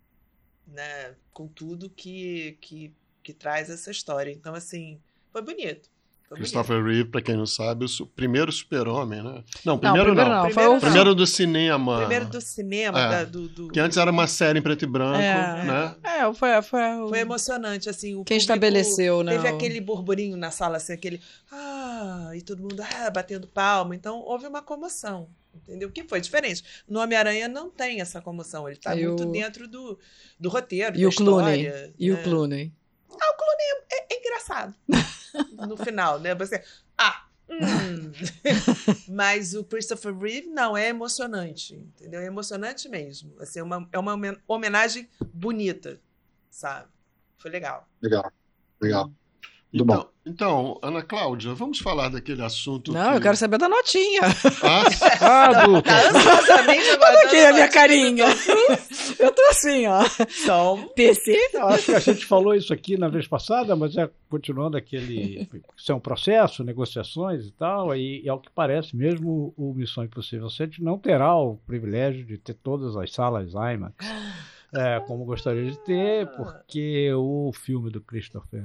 Né? 0.67 1.15
Com 1.33 1.47
tudo 1.47 1.89
que, 1.89 2.57
que, 2.61 2.93
que 3.23 3.33
traz 3.33 3.69
essa 3.69 3.89
história. 3.89 4.31
Então, 4.31 4.53
assim, 4.53 4.99
foi 5.31 5.41
bonito. 5.41 5.89
Christopher 6.35 6.83
Reeve, 6.83 7.05
para 7.05 7.21
quem 7.21 7.37
não 7.37 7.45
sabe, 7.45 7.85
o 7.85 8.05
primeiro 8.05 8.51
super-homem, 8.51 9.23
né? 9.23 9.43
Não, 9.63 9.77
primeiro 9.77 10.13
não. 10.13 10.15
Primeiro, 10.15 10.29
não. 10.29 10.45
Primeiro, 10.45 10.73
não. 10.73 10.79
primeiro 10.79 11.15
do 11.15 11.25
cinema. 11.25 11.97
Primeiro 11.99 12.25
do 12.25 12.41
cinema. 12.41 12.99
É. 12.99 13.09
Da, 13.09 13.23
do, 13.23 13.47
do, 13.47 13.67
que 13.69 13.79
antes 13.79 13.97
era 13.97 14.11
uma 14.11 14.27
série 14.27 14.59
em 14.59 14.61
preto 14.61 14.83
e 14.83 14.87
branco, 14.87 15.19
é. 15.19 15.63
né? 15.63 15.95
É, 16.03 16.33
foi... 16.33 16.61
Foi, 16.61 16.81
foi 17.09 17.19
emocionante, 17.19 17.89
assim. 17.89 18.07
quem 18.07 18.15
público, 18.17 18.41
estabeleceu, 18.41 19.23
né? 19.23 19.33
Teve 19.33 19.47
aquele 19.47 19.79
burburinho 19.79 20.35
na 20.35 20.51
sala, 20.51 20.77
assim, 20.77 20.91
aquele... 20.91 21.21
Ah, 21.49 22.31
e 22.35 22.41
todo 22.41 22.61
mundo 22.61 22.81
ah, 22.81 23.09
batendo 23.09 23.47
palma. 23.47 23.95
Então, 23.95 24.19
houve 24.19 24.47
uma 24.47 24.61
comoção, 24.61 25.29
entendeu? 25.63 25.91
Que 25.91 26.03
foi 26.03 26.21
diferente. 26.21 26.63
No 26.87 26.99
Homem-Aranha 26.99 27.47
não 27.47 27.69
tem 27.69 28.01
essa 28.01 28.21
comoção. 28.21 28.67
Ele 28.67 28.77
está 28.77 28.95
muito 28.95 29.23
o... 29.23 29.31
dentro 29.31 29.67
do, 29.67 29.99
do 30.39 30.49
roteiro, 30.49 30.97
e 30.97 31.01
da 31.01 31.07
o 31.09 31.15
Clooney. 31.15 31.65
História, 31.65 31.93
e 31.97 32.09
né? 32.09 32.19
o 32.19 32.23
Clooney. 32.23 32.73
Ah, 33.09 33.33
o 33.33 33.37
Clooney 33.37 33.85
é, 33.91 34.13
é 34.13 34.19
engraçado. 34.19 34.75
no 35.67 35.77
final, 35.83 36.19
né? 36.19 36.35
Você, 36.35 36.63
ah, 36.97 37.27
hum. 37.49 38.11
mas 39.09 39.53
o 39.53 39.63
Christopher 39.63 40.15
Reeve 40.17 40.47
não 40.47 40.75
é 40.77 40.89
emocionante, 40.89 41.75
entendeu? 41.75 42.21
É 42.21 42.25
emocionante 42.25 42.87
mesmo. 42.89 43.35
Assim, 43.39 43.59
é 43.59 43.63
uma, 43.63 43.89
é 43.91 43.99
uma 43.99 44.17
homenagem 44.47 45.09
bonita, 45.33 45.99
sabe? 46.49 46.87
Foi 47.37 47.51
legal. 47.51 47.87
Legal, 48.01 48.31
legal. 48.81 49.11
Então, 49.73 50.07
então, 50.27 50.77
Ana 50.81 51.01
Cláudia, 51.01 51.53
vamos 51.53 51.79
falar 51.79 52.09
daquele 52.09 52.41
assunto. 52.43 52.91
Não, 52.91 53.11
que... 53.11 53.17
eu 53.17 53.21
quero 53.21 53.37
saber 53.37 53.57
da 53.57 53.69
notinha. 53.69 54.21
Ah, 54.61 54.83
ah 55.21 55.65
do... 55.65 55.81
tá 55.81 56.09
ansiosamente 56.09 56.89
Olha 57.01 57.25
aqui 57.25 57.37
a 57.37 57.53
minha 57.53 57.69
carinha. 57.69 58.25
eu 59.19 59.31
tô 59.31 59.41
assim, 59.49 59.87
ó. 59.87 60.03
Então, 60.43 60.89
PC. 60.93 61.37
Eu 61.53 61.67
acho 61.67 61.85
que 61.85 61.95
a 61.95 61.99
gente 61.99 62.25
falou 62.25 62.53
isso 62.53 62.73
aqui 62.73 62.97
na 62.97 63.07
vez 63.07 63.25
passada, 63.25 63.73
mas 63.75 63.95
é 63.95 64.09
continuando 64.29 64.75
aquele. 64.75 65.47
Isso 65.77 65.91
é 65.91 65.95
um 65.95 65.99
processo, 65.99 66.63
negociações 66.63 67.45
e 67.45 67.51
tal, 67.51 67.95
e, 67.95 68.21
e 68.23 68.29
ao 68.29 68.39
que 68.39 68.49
parece, 68.49 68.95
mesmo 68.95 69.53
o 69.57 69.73
Missão 69.73 70.03
Impossível 70.03 70.49
7 70.49 70.83
não 70.83 70.97
terá 70.97 71.35
o 71.37 71.55
privilégio 71.55 72.25
de 72.25 72.37
ter 72.37 72.53
todas 72.55 72.97
as 72.97 73.13
salas 73.13 73.53
IMAX. 73.53 73.95
É, 74.73 74.99
como 75.07 75.23
gostaria 75.23 75.71
de 75.71 75.79
ter, 75.79 76.27
porque 76.35 77.09
o 77.13 77.53
filme 77.53 77.89
do 77.89 78.01
Christopher 78.01 78.61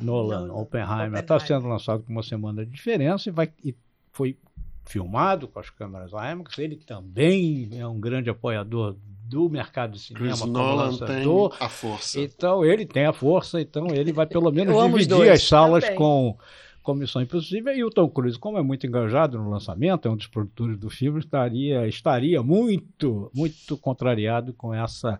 Nolan, 0.00 0.52
Oppenheimer, 0.52 1.20
está 1.20 1.38
sendo 1.38 1.66
lançado 1.68 2.02
com 2.02 2.12
uma 2.12 2.22
semana 2.22 2.64
de 2.64 2.72
diferença 2.72 3.28
e, 3.28 3.32
vai, 3.32 3.52
e 3.64 3.74
foi 4.12 4.36
filmado 4.84 5.48
com 5.48 5.58
as 5.58 5.70
câmeras 5.70 6.12
IMAX. 6.12 6.58
Ele 6.58 6.76
também 6.76 7.70
é 7.72 7.86
um 7.86 7.98
grande 7.98 8.30
apoiador 8.30 8.96
do 9.26 9.48
mercado 9.48 9.92
de 9.92 10.00
cinema 10.00 10.26
Chris 10.26 10.44
Nolan 10.44 10.96
tem 10.98 11.26
a 11.58 11.68
força. 11.68 12.20
Então 12.20 12.64
ele 12.64 12.84
tem 12.84 13.06
a 13.06 13.12
força, 13.12 13.60
então 13.60 13.88
ele 13.88 14.12
vai 14.12 14.26
pelo 14.26 14.50
menos 14.52 14.76
dividir 14.76 15.30
as 15.30 15.42
salas 15.42 15.84
também. 15.84 15.98
com 15.98 16.36
com 16.82 16.92
Missão 16.92 17.22
Impossível 17.22 17.74
e 17.74 17.82
o 17.82 17.88
Tom 17.88 18.06
Cruise, 18.10 18.38
como 18.38 18.58
é 18.58 18.62
muito 18.62 18.86
engajado 18.86 19.38
no 19.38 19.48
lançamento, 19.48 20.06
é 20.06 20.10
um 20.10 20.16
dos 20.16 20.26
produtores 20.26 20.76
do 20.76 20.90
filme, 20.90 21.18
estaria 21.18 21.88
estaria 21.88 22.42
muito 22.42 23.30
muito 23.34 23.78
contrariado 23.78 24.52
com 24.52 24.74
essa 24.74 25.18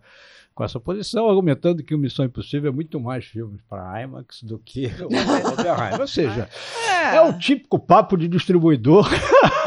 com 0.55 0.63
essa 0.63 0.79
posição, 0.79 1.27
argumentando 1.27 1.83
que 1.83 1.93
o 1.93 1.97
Missão 1.97 2.23
Impossível 2.23 2.71
é 2.71 2.73
muito 2.73 2.97
mais 2.97 3.25
filmes 3.25 3.59
para 3.69 4.01
IMAX 4.01 4.41
do 4.41 4.57
que 4.57 4.85
o 5.03 5.07
Oppenheimer. 5.07 5.99
Ou 5.99 6.07
seja, 6.07 6.49
é. 6.89 7.17
é 7.17 7.21
o 7.21 7.37
típico 7.37 7.77
papo 7.77 8.15
de 8.15 8.29
distribuidor 8.29 9.05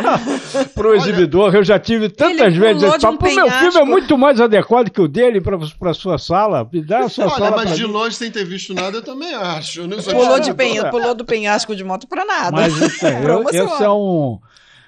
para 0.74 0.88
o 0.88 0.94
exibidor. 0.94 1.54
Eu 1.54 1.62
já 1.62 1.78
tive 1.78 2.08
tantas 2.08 2.56
vezes 2.56 2.82
esse 2.82 3.00
papo. 3.00 3.28
O 3.28 3.34
meu 3.34 3.50
filme 3.50 3.76
é 3.76 3.84
muito 3.84 4.16
mais 4.16 4.40
adequado 4.40 4.88
que 4.88 5.02
o 5.02 5.06
dele 5.06 5.42
para 5.42 5.90
a 5.90 5.94
sua 5.94 6.16
sala. 6.16 6.66
Me 6.72 6.80
dá 6.80 7.00
a 7.00 7.08
sua 7.10 7.26
Olha, 7.26 7.34
sala 7.36 7.56
mas 7.56 7.76
de 7.76 7.86
mim. 7.86 7.92
longe, 7.92 8.16
sem 8.16 8.30
ter 8.30 8.46
visto 8.46 8.72
nada, 8.72 8.96
eu 8.96 9.02
também 9.02 9.34
acho. 9.34 9.86
Pulou, 9.86 10.40
de 10.40 10.54
penha, 10.54 10.88
pulou 10.90 11.14
do 11.14 11.24
penhasco 11.24 11.76
de 11.76 11.84
moto 11.84 12.08
para 12.08 12.24
nada. 12.24 12.52
Mas 12.52 12.72
eu, 13.02 13.42
esse 13.50 13.82
é 13.82 13.90
um 13.90 14.40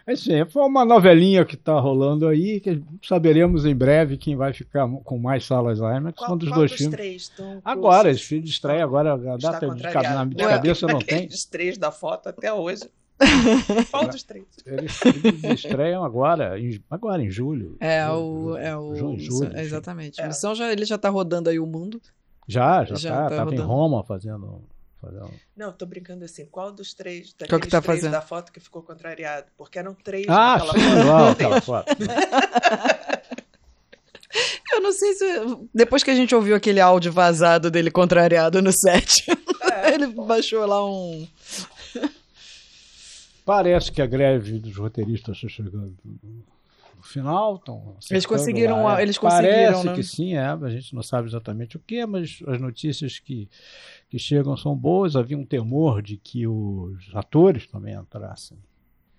Assim, 0.06 0.44
foi 0.46 0.62
uma 0.62 0.84
novelinha 0.84 1.44
que 1.44 1.54
está 1.54 1.78
rolando 1.78 2.26
aí, 2.26 2.60
que 2.60 2.82
saberemos 3.02 3.64
em 3.64 3.74
breve 3.74 4.16
quem 4.16 4.36
vai 4.36 4.52
ficar 4.52 4.88
com 5.04 5.18
mais 5.18 5.44
salas 5.44 5.78
IMAX. 5.78 6.18
Qual, 6.18 6.36
dos 6.36 6.48
qual 6.48 6.58
dois 6.58 6.70
dos 6.70 6.78
filmes. 6.78 6.96
Três 6.96 7.32
agora, 7.64 8.10
esse 8.10 8.22
filme 8.22 8.44
de 8.44 8.50
estreia, 8.50 8.84
agora 8.84 9.14
a 9.14 9.36
data 9.36 9.68
de, 9.68 9.82
na 9.82 10.24
minha 10.24 10.48
cabeça 10.48 10.86
não 10.86 10.98
tem. 10.98 11.26
Os 11.26 11.44
três 11.44 11.78
da 11.78 11.90
foto 11.90 12.28
até 12.28 12.52
hoje. 12.52 12.90
Qual 13.90 14.08
dos 14.08 14.22
três? 14.22 14.46
Eles, 14.64 14.98
eles 15.04 15.64
estreiam 15.64 16.02
agora, 16.02 16.58
em, 16.58 16.82
agora 16.90 17.22
em 17.22 17.30
julho. 17.30 17.76
É 17.78 18.08
o. 18.08 18.56
É 18.56 18.74
o 18.74 18.94
julho, 18.94 19.20
julho, 19.20 19.58
exatamente. 19.58 20.20
É. 20.20 20.26
Missão 20.26 20.54
já, 20.54 20.72
ele 20.72 20.86
já 20.86 20.94
está 20.94 21.10
rodando 21.10 21.50
aí 21.50 21.58
o 21.58 21.66
mundo. 21.66 22.00
Já, 22.48 22.84
já, 22.84 22.94
já 22.94 23.16
tá. 23.16 23.30
Estava 23.30 23.54
em 23.54 23.58
Roma 23.58 24.02
fazendo 24.02 24.62
um... 25.02 25.30
Não, 25.56 25.72
tô 25.72 25.86
brincando 25.86 26.24
assim. 26.24 26.46
Qual 26.46 26.72
dos 26.72 26.92
três, 26.94 27.32
daqueles 27.32 27.50
Qual 27.50 27.60
que 27.60 27.68
tá 27.68 27.80
três 27.80 28.00
fazendo? 28.00 28.12
da 28.12 28.20
foto 28.20 28.52
que 28.52 28.60
ficou 28.60 28.82
contrariado? 28.82 29.46
Porque 29.56 29.78
eram 29.78 29.94
três 29.94 30.26
ah, 30.28 30.58
naquela 30.58 31.60
foto. 31.60 31.88
Foto. 31.88 31.96
Eu 34.72 34.80
não 34.80 34.92
sei 34.92 35.12
se. 35.14 35.24
Depois 35.74 36.02
que 36.04 36.10
a 36.10 36.14
gente 36.14 36.34
ouviu 36.34 36.54
aquele 36.54 36.80
áudio 36.80 37.12
vazado 37.12 37.70
dele 37.70 37.90
contrariado 37.90 38.62
no 38.62 38.72
set, 38.72 39.24
é. 39.72 39.92
ele 39.94 40.06
baixou 40.06 40.64
lá 40.66 40.86
um. 40.86 41.26
Parece 43.44 43.90
que 43.90 44.00
a 44.00 44.06
greve 44.06 44.60
dos 44.60 44.76
roteiristas 44.76 45.36
está 45.36 45.48
chegando 45.48 45.96
no 47.00 47.06
final. 47.06 47.56
Estão 47.56 47.96
eles 48.10 48.26
conseguiram. 48.26 48.84
Lá. 48.84 49.02
Eles 49.02 49.18
conseguiram. 49.18 49.72
Parece 49.72 49.86
né? 49.86 49.94
que 49.94 50.02
sim, 50.02 50.34
é. 50.34 50.46
A 50.46 50.68
gente 50.68 50.94
não 50.94 51.02
sabe 51.02 51.28
exatamente 51.28 51.76
o 51.76 51.80
que, 51.80 52.04
mas 52.06 52.42
as 52.46 52.60
notícias 52.60 53.18
que 53.18 53.48
que 54.08 54.18
chegam 54.18 54.56
são 54.56 54.76
boas. 54.76 55.16
Havia 55.16 55.38
um 55.38 55.44
temor 55.44 56.02
de 56.02 56.16
que 56.16 56.46
os 56.46 57.10
atores 57.14 57.66
também 57.66 57.94
entrassem. 57.94 58.58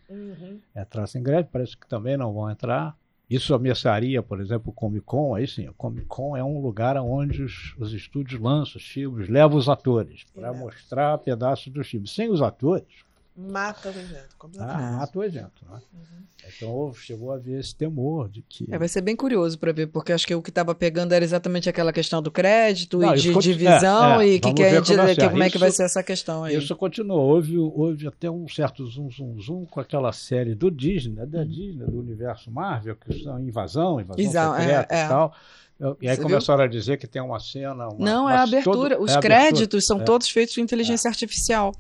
Uhum. 0.09 0.59
Entrassem 0.75 1.21
em 1.21 1.23
greve, 1.23 1.49
parece 1.51 1.75
que 1.75 1.87
também 1.87 2.17
não 2.17 2.33
vão 2.33 2.49
entrar. 2.49 2.95
Isso 3.29 3.53
ameaçaria, 3.53 4.21
por 4.21 4.41
exemplo, 4.41 4.71
o 4.71 4.73
Comic 4.73 5.05
Con. 5.05 5.33
Aí 5.33 5.47
sim, 5.47 5.67
o 5.69 5.73
Comic 5.73 6.05
Con 6.05 6.35
é 6.35 6.43
um 6.43 6.59
lugar 6.61 6.97
onde 6.97 7.41
os, 7.41 7.73
os 7.79 7.93
estúdios 7.93 8.39
lançam 8.41 8.75
os 8.75 8.85
filmes, 8.85 9.29
levam 9.29 9.57
os 9.57 9.69
atores 9.69 10.25
para 10.35 10.51
mostrar 10.51 11.17
pedaços 11.17 11.71
dos 11.71 11.87
filmes. 11.87 12.11
Sem 12.11 12.29
os 12.29 12.41
atores, 12.41 13.05
Mata 13.49 13.89
o 13.89 13.91
evento, 13.91 14.35
completamente. 14.37 14.83
Ah, 14.83 14.97
mata 14.97 15.19
o 15.19 15.23
evento. 15.23 15.65
Né? 15.69 15.81
Uhum. 15.93 16.21
Então 16.47 16.93
chegou 16.93 17.31
a 17.31 17.35
haver 17.35 17.59
esse 17.59 17.75
temor 17.75 18.29
de 18.29 18.41
que. 18.41 18.67
É, 18.71 18.77
vai 18.77 18.87
ser 18.87 19.01
bem 19.01 19.15
curioso 19.15 19.57
para 19.57 19.71
ver, 19.71 19.87
porque 19.87 20.11
acho 20.11 20.25
que 20.25 20.33
o 20.33 20.41
que 20.41 20.49
estava 20.49 20.73
pegando 20.73 21.13
era 21.13 21.23
exatamente 21.23 21.69
aquela 21.69 21.93
questão 21.93 22.21
do 22.21 22.31
crédito 22.31 22.99
Não, 22.99 23.13
e 23.13 23.17
de 23.17 23.33
divisão 23.33 24.21
é, 24.21 24.25
é, 24.25 24.29
e 24.29 24.39
que, 24.39 24.53
que, 24.53 24.63
é, 24.63 24.73
como, 24.73 24.85
que, 25.15 25.29
como 25.29 25.43
é 25.43 25.49
que 25.49 25.57
vai 25.57 25.71
ser 25.71 25.83
essa 25.83 26.03
questão 26.03 26.43
aí. 26.43 26.55
Isso 26.55 26.75
continuou. 26.75 27.21
Houve, 27.21 27.57
houve 27.57 28.07
até 28.07 28.29
um 28.29 28.47
certo 28.47 28.85
zoom, 28.87 29.09
zoom, 29.11 29.39
zoom 29.39 29.65
com 29.65 29.79
aquela 29.79 30.11
série 30.11 30.55
do 30.55 30.71
Disney, 30.71 31.15
né, 31.15 31.25
da 31.25 31.39
uhum. 31.39 31.47
Disney, 31.47 31.85
do 31.85 31.99
universo 31.99 32.51
Marvel, 32.51 32.95
que 32.95 33.23
são 33.23 33.39
invasão, 33.39 34.01
invasão 34.01 34.23
Exato, 34.23 34.59
secreta 34.59 34.93
é, 34.93 34.97
e 34.97 35.01
é. 35.01 35.07
tal. 35.07 35.35
E 35.99 36.07
aí 36.07 36.15
Você 36.15 36.21
começaram 36.21 36.59
viu? 36.59 36.65
a 36.65 36.69
dizer 36.69 36.97
que 36.97 37.07
tem 37.07 37.21
uma 37.21 37.39
cena. 37.39 37.87
Uma, 37.87 38.05
Não, 38.05 38.29
é 38.29 38.35
a 38.35 38.43
abertura. 38.43 38.95
Todo, 38.95 39.03
Os 39.03 39.15
é 39.15 39.19
créditos 39.19 39.57
abertura. 39.57 39.81
são 39.81 39.99
todos 39.99 40.29
feitos 40.29 40.53
com 40.53 40.61
inteligência 40.61 41.09
artificial. 41.09 41.73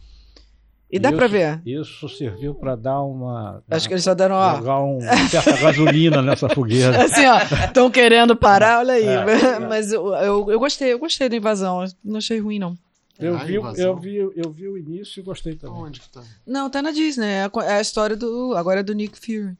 E 0.91 0.99
dá 0.99 1.11
para 1.13 1.27
ver. 1.27 1.61
Isso 1.65 2.09
serviu 2.09 2.53
para 2.53 2.75
dar 2.75 3.01
uma. 3.01 3.63
Acho 3.69 3.87
que 3.87 3.93
eles 3.93 4.03
só 4.03 4.13
deram, 4.13 4.35
ó. 4.35 4.57
Jogar 4.57 4.83
um, 4.83 4.99
certa 5.29 5.55
gasolina 5.57 6.21
nessa 6.21 6.49
fogueira. 6.49 7.05
Assim, 7.05 7.25
ó. 7.25 7.37
Estão 7.65 7.89
querendo 7.89 8.35
parar, 8.35 8.79
olha 8.79 8.93
aí. 8.95 9.05
É, 9.31 9.59
Mas 9.59 9.91
eu, 9.91 10.13
eu, 10.15 10.51
eu, 10.51 10.59
gostei, 10.59 10.91
eu 10.91 10.99
gostei 10.99 11.29
da 11.29 11.35
invasão. 11.37 11.85
Não 12.03 12.17
achei 12.17 12.39
ruim, 12.39 12.59
não. 12.59 12.77
Eu, 13.17 13.37
vi, 13.37 13.55
eu, 13.55 13.95
vi, 13.95 14.15
eu 14.17 14.51
vi 14.51 14.67
o 14.67 14.77
início 14.77 15.19
e 15.21 15.23
gostei 15.23 15.55
também. 15.55 15.77
Onde 15.77 16.01
que 16.01 16.09
tá? 16.09 16.23
Não, 16.45 16.69
tá 16.69 16.81
na 16.81 16.91
Disney. 16.91 17.27
É 17.27 17.43
a, 17.43 17.63
é 17.63 17.73
a 17.77 17.81
história 17.81 18.15
do. 18.15 18.55
Agora 18.57 18.81
é 18.81 18.83
do 18.83 18.93
Nick 18.93 19.17
Fury. 19.17 19.55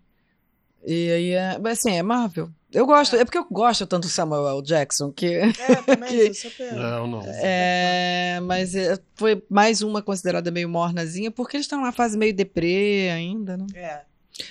E 0.86 1.12
aí 1.12 1.30
é. 1.32 1.60
Assim, 1.70 1.92
é 1.92 2.04
Marvel. 2.04 2.50
Eu 2.74 2.86
gosto, 2.86 3.16
é 3.18 3.26
porque 3.26 3.38
eu 3.38 3.46
gosto 3.52 3.86
tanto 3.86 4.04
do 4.08 4.10
Samuel 4.10 4.48
L. 4.48 4.62
Jackson 4.62 5.12
que. 5.12 5.26
É, 5.26 5.52
também, 5.86 6.10
que- 6.10 6.34
sou 6.34 6.50
super. 6.50 6.74
Não, 6.74 7.06
não. 7.08 7.22
É, 7.26 8.40
mas 8.44 8.74
é, 8.76 8.98
foi 9.16 9.44
mais 9.50 9.82
uma 9.82 10.02
considerada 10.02 10.50
meio 10.52 10.70
mornazinha, 10.70 11.30
porque 11.30 11.58
eles 11.58 11.66
estão 11.66 11.80
numa 11.80 11.92
fase 11.92 12.18
meio 12.18 12.34
deprê 12.34 13.10
ainda, 13.14 13.58
né? 13.58 13.68
É. 13.76 14.02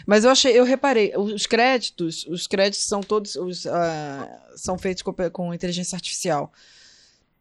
Mas 0.06 0.24
eu 0.24 0.30
achei, 0.30 0.52
eu 0.58 0.64
reparei, 0.64 1.12
os 1.16 1.46
créditos, 1.46 2.26
os 2.28 2.46
créditos 2.46 2.84
são 2.86 3.00
todos, 3.00 3.34
os, 3.36 3.66
ah, 3.66 4.28
são 4.54 4.78
feitos 4.78 5.02
com, 5.02 5.12
com 5.32 5.54
inteligência 5.54 5.96
artificial. 5.96 6.52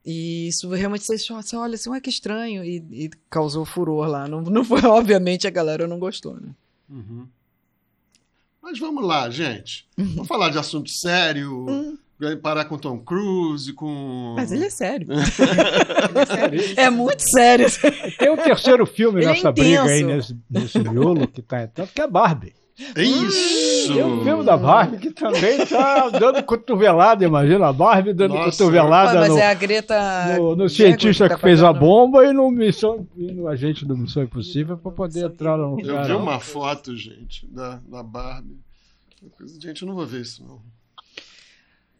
E 0.05 0.47
isso 0.47 0.69
realmente 0.69 1.03
você, 1.03 1.17
você 1.17 1.55
olha 1.55 1.75
assim, 1.75 1.89
ué, 1.89 1.99
que 1.99 2.09
estranho, 2.09 2.63
e, 2.63 2.77
e 2.91 3.09
causou 3.29 3.65
furor 3.65 4.07
lá. 4.07 4.27
Não, 4.27 4.41
não 4.41 4.63
foi, 4.63 4.81
obviamente, 4.87 5.45
a 5.45 5.51
galera 5.51 5.87
não 5.87 5.99
gostou, 5.99 6.39
né? 6.39 6.49
Uhum. 6.89 7.27
Mas 8.61 8.77
vamos 8.79 9.03
lá, 9.05 9.29
gente. 9.29 9.87
Vamos 9.97 10.27
falar 10.27 10.49
de 10.49 10.57
assunto 10.57 10.89
sério. 10.89 11.65
Parar 12.41 12.65
com 12.65 12.77
Tom 12.77 12.99
Cruise, 12.99 13.71
com. 13.71 14.33
Mas 14.35 14.51
ele 14.51 14.65
é 14.65 14.69
sério. 14.69 15.07
É, 16.75 16.83
É 16.83 16.89
muito 16.89 17.21
sério. 17.21 17.67
Tem 18.17 18.29
o 18.29 18.35
terceiro 18.37 18.85
filme 18.85 19.21
Ele 19.21 19.29
é 19.29 19.33
nessa 19.33 19.51
briga 19.51 19.83
aí, 19.83 20.03
nesse, 20.03 20.37
nesse 20.49 20.79
miolo 20.79 21.27
que 21.27 21.41
tá 21.41 21.63
entrando, 21.63 21.89
que 21.89 22.01
é 22.01 22.07
Barbie. 22.07 22.53
É 22.95 23.01
Isso! 23.03 23.93
Tem 23.93 24.03
o 24.03 24.23
filme 24.23 24.43
da 24.45 24.55
Barbie 24.55 24.97
que 24.99 25.11
também 25.11 25.65
tá 25.65 26.09
dando 26.09 26.41
cotovelada, 26.43 27.25
imagina 27.25 27.67
a 27.67 27.73
Barbie 27.73 28.13
dando 28.13 28.35
Nossa. 28.35 28.51
cotovelada 28.51 29.19
mas 29.19 29.29
no, 29.29 29.37
é 29.37 29.45
a 29.47 29.53
Greta. 29.53 30.37
no, 30.37 30.55
no 30.55 30.69
cientista 30.69 31.27
tá 31.27 31.35
que 31.35 31.41
fez 31.41 31.61
a 31.61 31.73
bomba 31.73 32.25
e 32.25 32.31
no, 32.31 32.49
missão, 32.49 33.05
e 33.17 33.31
no 33.33 33.47
agente 33.47 33.85
do 33.85 33.97
Missão 33.97 34.23
Impossível 34.23 34.77
para 34.77 34.91
poder 34.91 35.25
entrar 35.25 35.57
no 35.57 35.77
Eu 35.79 35.87
lugar. 35.87 36.05
vi 36.05 36.13
uma 36.13 36.39
foto, 36.39 36.95
gente, 36.95 37.45
da, 37.47 37.81
da 37.85 38.01
Barbie. 38.01 38.57
Gente, 39.59 39.81
eu 39.81 39.87
não 39.87 39.95
vou 39.95 40.05
ver 40.05 40.21
isso, 40.21 40.41
não. 40.45 40.61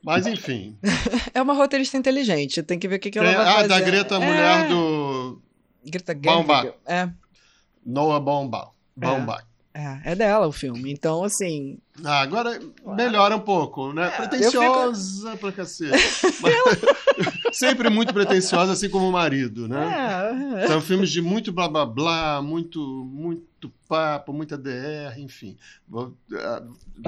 Mas, 0.02 0.26
enfim. 0.26 0.78
É 1.34 1.42
uma 1.42 1.54
roteirista 1.54 1.98
inteligente, 1.98 2.64
tem 2.64 2.80
que 2.80 2.88
ver 2.88 2.96
o 2.96 3.00
que, 3.00 3.12
que 3.12 3.20
ela 3.20 3.28
Tem- 3.28 3.38
vai 3.38 3.46
ah, 3.48 3.56
fazer. 3.56 3.68
da 3.68 3.80
Greta, 3.82 4.18
a 4.18 4.24
É. 4.24 4.26
mulher 4.26 4.68
do 4.70 5.42
Greta. 5.86 6.14
Gerwig. 6.14 6.74
É, 6.86 7.10
Noah 7.86 8.20
Baumbach. 8.20 8.70
Baumbach. 8.96 9.44
é, 9.44 9.49
é 10.04 10.16
dela 10.16 10.48
o 10.48 10.52
filme. 10.52 10.92
Então, 10.92 11.24
assim, 11.24 11.78
Ah, 12.04 12.22
agora 12.22 12.60
melhora 12.98 13.36
um 13.36 13.40
pouco, 13.40 13.94
né? 13.94 14.10
Pretenciosa 14.10 15.36
pra 15.38 15.52
cacete. 15.52 15.92
Mas- 16.42 16.56
sempre 17.58 17.90
muito 17.90 18.14
pretenciosa, 18.14 18.74
assim 18.74 18.90
como 18.90 19.08
o 19.08 19.12
marido, 19.12 19.68
né? 19.68 20.64
é, 20.64 20.68
São 20.68 20.82
filmes 20.82 21.10
de 21.12 21.22
muito 21.22 21.52
blá 21.52 21.68
blá 21.68 21.86
blá, 21.86 22.42
muito, 22.42 22.80
muito 23.12 23.72
papo, 23.88 24.32
muita 24.34 24.58
DR, 24.58 25.18
enfim. 25.20 25.58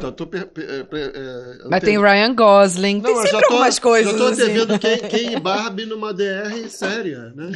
Eu 0.02 0.12
tô 0.12 0.26
per- 0.28 0.48
per- 0.48 0.86
per- 0.86 1.12
eh, 1.16 1.58
eu 1.64 1.70
mas 1.70 1.80
te- 1.80 1.86
tem 1.86 2.00
Ryan 2.02 2.34
Gosling, 2.34 2.96
Não, 2.96 3.04
tem 3.04 3.12
eu 3.12 3.18
sempre 3.18 3.32
já 3.32 3.40
tô, 3.42 3.54
algumas 3.54 3.80
coisas. 3.80 4.12
Já 4.12 4.18
tô 4.18 4.26
assim. 4.28 4.46
devendo 4.46 4.80
quem, 4.80 4.98
quem 4.98 5.40
Barbie 5.40 5.86
numa 5.86 6.14
DR 6.14 6.68
séria, 6.70 7.32
né? 7.36 7.52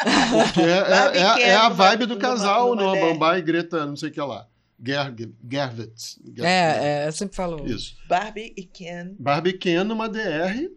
Porque 0.30 0.60
é, 0.62 0.64
é- 0.64 1.18
é- 1.18 1.42
é 1.42 1.48
é 1.50 1.54
a 1.56 1.64
numa- 1.64 1.74
vibe 1.74 2.06
do 2.06 2.14
numa- 2.14 2.20
casal, 2.20 2.74
numa. 2.74 2.96
Baumbach 2.96 3.38
e 3.38 3.42
Greta, 3.42 3.84
não 3.86 3.96
sei 3.96 4.08
o 4.08 4.12
que 4.12 4.20
lá. 4.20 4.46
Gerg- 4.82 5.32
Gerwitz. 5.50 6.18
É, 6.38 7.02
é, 7.04 7.08
eu 7.08 7.12
sempre 7.12 7.36
falo. 7.36 7.66
Isso. 7.66 7.96
Barbie 8.08 8.52
e 8.56 8.64
Ken. 8.64 9.14
Barbie 9.18 9.52
Ken 9.54 9.84
numa 9.84 10.08
DR 10.08 10.70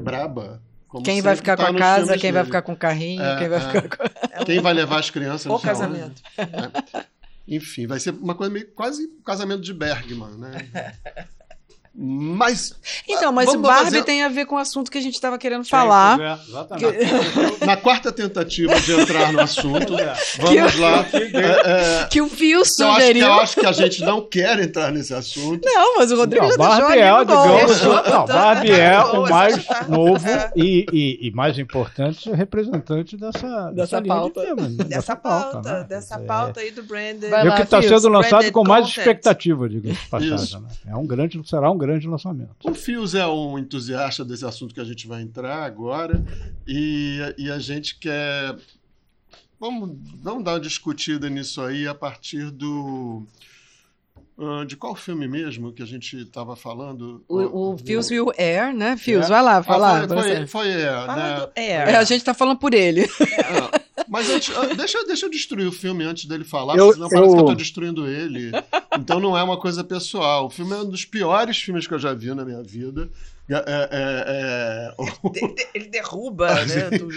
braba. 0.00 0.62
como 0.88 1.04
Quem 1.04 1.20
vai 1.22 1.34
ficar 1.36 1.56
tá 1.56 1.66
com 1.66 1.76
a 1.76 1.78
casa, 1.78 2.18
quem 2.18 2.32
vai 2.32 2.42
dele. 2.42 2.46
ficar 2.46 2.62
com 2.62 2.72
o 2.72 2.76
carrinho, 2.76 3.22
É, 3.22 3.38
quem 3.38 3.48
vai 3.48 3.58
é. 3.58 3.66
ficar 3.82 3.96
com. 3.96 4.04
É 4.32 4.44
Quem 4.44 4.60
vai 4.60 4.72
levar 4.72 4.98
as 5.00 5.10
crianças 5.10 5.46
onde. 5.50 5.62
casamento. 5.62 6.22
Enfim, 7.48 7.86
vai 7.86 7.98
ser 7.98 8.10
uma 8.12 8.34
coisa 8.34 8.52
meio 8.52 8.68
quase 8.72 9.04
um 9.06 9.22
casamento 9.22 9.62
de 9.62 9.74
Bergman, 9.74 10.36
né? 10.38 10.50
Mas 12.02 12.74
Então, 13.06 13.30
mas 13.30 13.48
o 13.52 13.58
Barbie 13.58 13.84
fazer- 13.84 14.04
tem 14.04 14.22
a 14.24 14.28
ver 14.28 14.46
com 14.46 14.54
o 14.54 14.58
assunto 14.58 14.90
que 14.90 14.96
a 14.96 15.00
gente 15.02 15.14
estava 15.14 15.36
querendo 15.36 15.64
falar. 15.64 16.18
É, 16.18 16.38
exatamente. 16.48 16.96
na 17.66 17.76
quarta 17.76 18.10
tentativa 18.10 18.80
de 18.80 18.92
entrar 19.00 19.30
no 19.32 19.40
assunto, 19.40 19.98
É. 19.98 20.14
vamos 20.38 20.76
lá. 20.78 21.04
É, 21.12 22.02
é, 22.02 22.06
Que 22.08 22.20
o 22.22 22.28
Fio 22.28 22.58
eu, 22.58 22.62
acho 22.62 22.74
que, 22.76 22.82
sugeriu. 22.84 23.26
eu 23.26 23.32
acho 23.34 23.60
que 23.60 23.66
a 23.66 23.72
gente 23.72 24.02
não 24.02 24.22
quer 24.26 24.58
entrar 24.60 24.90
nesse 24.90 25.12
assunto. 25.12 25.60
Não, 25.64 25.98
mas 25.98 26.10
o 26.10 26.16
Rodrigo 26.16 26.46
Não, 26.46 26.50
já 26.52 26.56
deixou 26.56 26.78
Barbie 26.80 26.92
ali 26.92 27.02
é, 27.02 27.24
gol. 27.24 27.56
digamos, 27.56 27.82
não, 28.10 28.24
Barbie 28.26 28.72
é 28.72 28.98
o 29.04 29.28
mais 29.28 29.66
novo 29.88 30.26
e, 30.56 30.86
e, 30.92 31.28
e 31.28 31.30
mais 31.32 31.58
importante 31.58 32.30
representante 32.30 33.16
dessa, 33.16 33.70
Dessa 33.72 34.00
linha 34.00 34.14
de 34.14 34.20
pauta. 34.20 34.40
tema, 34.40 34.62
né? 34.68 34.84
Dessa 34.84 35.16
pauta, 35.16 35.60
né? 35.62 35.84
dessa 35.88 36.14
É, 36.14 36.18
pauta 36.20 36.60
aí 36.60 36.70
do 36.70 36.82
Brandon. 36.82 37.26
E 37.28 37.48
o 37.48 37.54
que 37.54 37.62
está 37.62 37.82
sendo 37.82 38.08
lançado 38.08 38.30
branded 38.30 38.52
com 38.52 38.64
mais 38.66 38.86
expectativa, 38.86 39.68
diga-se 39.68 40.00
de 40.00 40.06
passagem. 40.08 40.60
Né? 40.60 40.68
É 40.88 40.96
um 40.96 41.06
grande, 41.06 41.40
será 41.48 41.70
um 41.70 41.76
grande 41.78 41.89
lançamento. 42.08 42.50
O 42.64 42.74
Fios 42.74 43.14
é 43.14 43.26
um 43.26 43.58
entusiasta 43.58 44.24
desse 44.24 44.44
assunto 44.44 44.74
que 44.74 44.80
a 44.80 44.84
gente 44.84 45.06
vai 45.06 45.22
entrar 45.22 45.64
agora 45.64 46.22
e, 46.66 47.18
e 47.38 47.50
a 47.50 47.58
gente 47.58 47.98
quer. 47.98 48.56
Vamos, 49.58 49.96
vamos 50.22 50.42
dar 50.44 50.52
uma 50.54 50.60
discutida 50.60 51.28
nisso 51.28 51.60
aí 51.62 51.86
a 51.86 51.94
partir 51.94 52.50
do. 52.50 53.24
ah, 54.38 54.64
de 54.64 54.74
qual 54.76 54.94
filme 54.96 55.28
mesmo 55.28 55.70
que 55.72 55.82
a 55.82 55.86
gente 55.86 56.16
estava 56.16 56.56
falando? 56.56 57.22
O, 57.28 57.72
o 57.72 57.78
Fios 57.78 58.08
viu 58.08 58.32
Air, 58.38 58.74
né? 58.74 58.96
Fios, 58.96 59.26
É. 59.26 59.28
vai 59.28 59.42
lá, 59.42 59.56
Ah, 59.58 59.62
fala. 59.62 60.08
foi, 60.08 60.16
você. 60.16 60.36
foi, 60.36 60.46
foi, 60.46 60.68
é, 60.70 60.86
Fala 61.06 61.16
né? 61.16 61.36
do 61.36 61.42
Air. 61.56 61.88
É, 61.90 61.96
a 61.96 62.04
gente 62.04 62.24
tá 62.24 62.32
falando 62.32 62.58
por 62.58 62.72
ele. 62.72 63.02
Ah, 63.02 63.80
Mas 64.10 64.28
antes, 64.28 64.52
deixa, 64.76 65.04
deixa 65.06 65.26
eu 65.26 65.30
destruir 65.30 65.68
o 65.68 65.72
filme 65.72 66.02
antes 66.04 66.24
dele 66.24 66.42
falar, 66.44 66.76
Eu- 66.76 66.92
senão 66.92 67.08
parece 67.08 67.28
eu- 67.30 67.34
que 67.36 67.40
eu 67.42 67.46
tô 67.46 67.54
destruindo 67.54 68.08
ele. 68.08 68.50
Então 68.98 69.20
não 69.20 69.38
é 69.38 69.42
uma 69.42 69.56
coisa 69.56 69.84
pessoal. 69.84 70.46
O 70.46 70.50
filme 70.50 70.72
é 70.72 70.78
um 70.78 70.90
dos 70.90 71.04
piores 71.04 71.56
filmes 71.58 71.86
que 71.86 71.94
eu 71.94 71.98
já 71.98 72.12
vi 72.12 72.34
na 72.34 72.44
minha 72.44 72.60
vida. 72.62 73.08
É, 73.48 73.54
é, 73.66 74.94
é, 74.96 75.30
de- 75.30 75.68
Ele 75.74 75.88
derruba, 75.88 76.48
né? 76.66 76.90
tudo. 76.98 77.14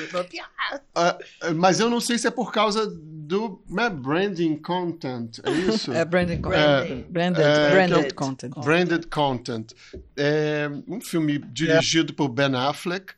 ah, 0.96 1.18
mas 1.56 1.80
eu 1.80 1.90
não 1.90 2.00
sei 2.00 2.18
se 2.18 2.28
é 2.28 2.32
por 2.32 2.52
causa 2.52 2.88
do 2.88 3.62
né, 3.70 3.90
branding 3.90 4.56
content, 4.58 5.40
é 5.44 5.52
isso? 5.52 5.92
É 5.94 6.04
branded 6.06 6.42
content. 6.42 6.60
Branding. 6.62 7.06
Branded, 7.10 7.42
É, 7.46 7.70
branded 7.72 8.14
content. 8.14 8.54
Branded 8.64 9.08
Content. 9.08 9.72
É 10.18 10.70
um 10.88 11.00
filme 11.02 11.38
dirigido 11.40 12.14
por 12.14 12.28
Ben 12.30 12.54
Affleck, 12.56 13.14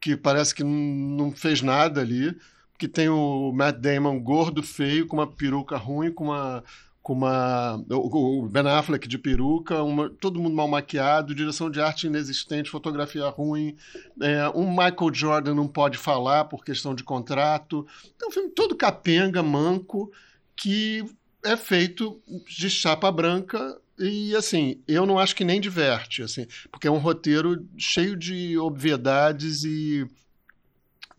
que 0.00 0.16
parece 0.16 0.54
que 0.54 0.62
não 0.64 1.30
fez 1.32 1.62
nada 1.62 2.00
ali, 2.00 2.36
que 2.80 2.88
tem 2.88 3.10
o 3.10 3.52
Matt 3.52 3.76
Damon 3.76 4.18
gordo, 4.18 4.62
feio, 4.62 5.06
com 5.06 5.18
uma 5.18 5.26
peruca 5.26 5.76
ruim, 5.76 6.10
com 6.10 6.24
uma 6.24 6.64
com 7.02 7.14
uma 7.14 7.82
o 7.90 8.46
Ben 8.46 8.66
Affleck 8.66 9.08
de 9.08 9.16
peruca, 9.16 9.82
uma- 9.82 10.10
todo 10.10 10.38
mundo 10.38 10.54
mal 10.54 10.68
maquiado, 10.68 11.34
direção 11.34 11.70
de 11.70 11.80
arte 11.80 12.06
inexistente, 12.06 12.68
fotografia 12.70 13.26
ruim, 13.28 13.74
é, 14.20 14.48
um 14.50 14.68
Michael 14.70 15.12
Jordan 15.14 15.54
não 15.54 15.66
pode 15.66 15.96
falar 15.96 16.44
por 16.44 16.62
questão 16.62 16.94
de 16.94 17.02
contrato. 17.02 17.86
É 18.22 18.26
um 18.26 18.30
filme 18.30 18.50
todo 18.50 18.76
capenga, 18.76 19.42
manco, 19.42 20.12
que 20.54 21.02
é 21.44 21.56
feito 21.56 22.20
de 22.46 22.68
chapa 22.68 23.10
branca 23.10 23.78
e 23.98 24.36
assim, 24.36 24.78
eu 24.86 25.06
não 25.06 25.18
acho 25.18 25.34
que 25.34 25.44
nem 25.44 25.58
diverte, 25.60 26.22
assim, 26.22 26.46
porque 26.70 26.86
é 26.86 26.90
um 26.90 26.98
roteiro 26.98 27.66
cheio 27.78 28.14
de 28.14 28.58
obviedades 28.58 29.64
e, 29.64 30.06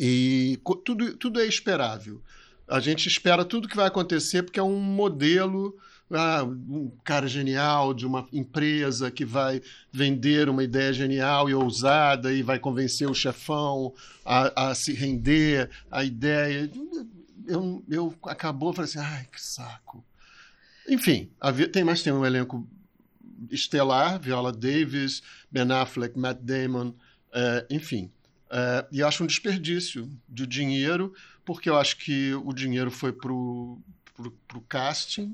e 0.03 0.59
tudo, 0.83 1.15
tudo 1.15 1.39
é 1.39 1.45
esperável. 1.45 2.19
A 2.67 2.79
gente 2.79 3.07
espera 3.07 3.45
tudo 3.45 3.67
que 3.67 3.75
vai 3.75 3.85
acontecer 3.85 4.41
porque 4.41 4.59
é 4.59 4.63
um 4.63 4.79
modelo, 4.79 5.77
ah, 6.09 6.43
um 6.43 6.91
cara 7.03 7.27
genial 7.27 7.93
de 7.93 8.07
uma 8.07 8.27
empresa 8.33 9.11
que 9.11 9.23
vai 9.23 9.61
vender 9.91 10.49
uma 10.49 10.63
ideia 10.63 10.91
genial 10.91 11.47
e 11.47 11.53
ousada 11.53 12.33
e 12.33 12.41
vai 12.41 12.57
convencer 12.57 13.07
o 13.07 13.13
chefão 13.13 13.93
a, 14.25 14.71
a 14.71 14.73
se 14.73 14.91
render 14.91 15.69
à 15.91 16.03
ideia. 16.03 16.67
Eu, 17.45 17.83
eu 17.87 18.15
acabou, 18.23 18.73
falei 18.73 18.89
assim, 18.89 18.97
ai, 18.97 19.27
que 19.31 19.39
saco. 19.39 20.03
Enfim, 20.89 21.29
tem 21.71 21.83
mais 21.83 22.01
tem 22.01 22.11
um 22.11 22.25
elenco 22.25 22.67
estelar, 23.51 24.19
Viola 24.19 24.51
Davis, 24.51 25.21
Ben 25.51 25.71
Affleck, 25.71 26.17
Matt 26.17 26.39
Damon, 26.41 26.91
eh, 27.31 27.67
enfim. 27.69 28.09
Eh, 28.51 28.85
e 28.91 29.03
acho 29.03 29.23
um 29.23 29.27
desperdício 29.27 30.11
de 30.27 30.45
dinheiro, 30.45 31.13
porque 31.45 31.69
eu 31.69 31.77
acho 31.77 31.97
que 31.97 32.33
o 32.33 32.51
dinheiro 32.51 32.91
foi 32.91 33.13
pro, 33.13 33.79
pro, 34.13 34.31
pro 34.45 34.61
casting 34.61 35.33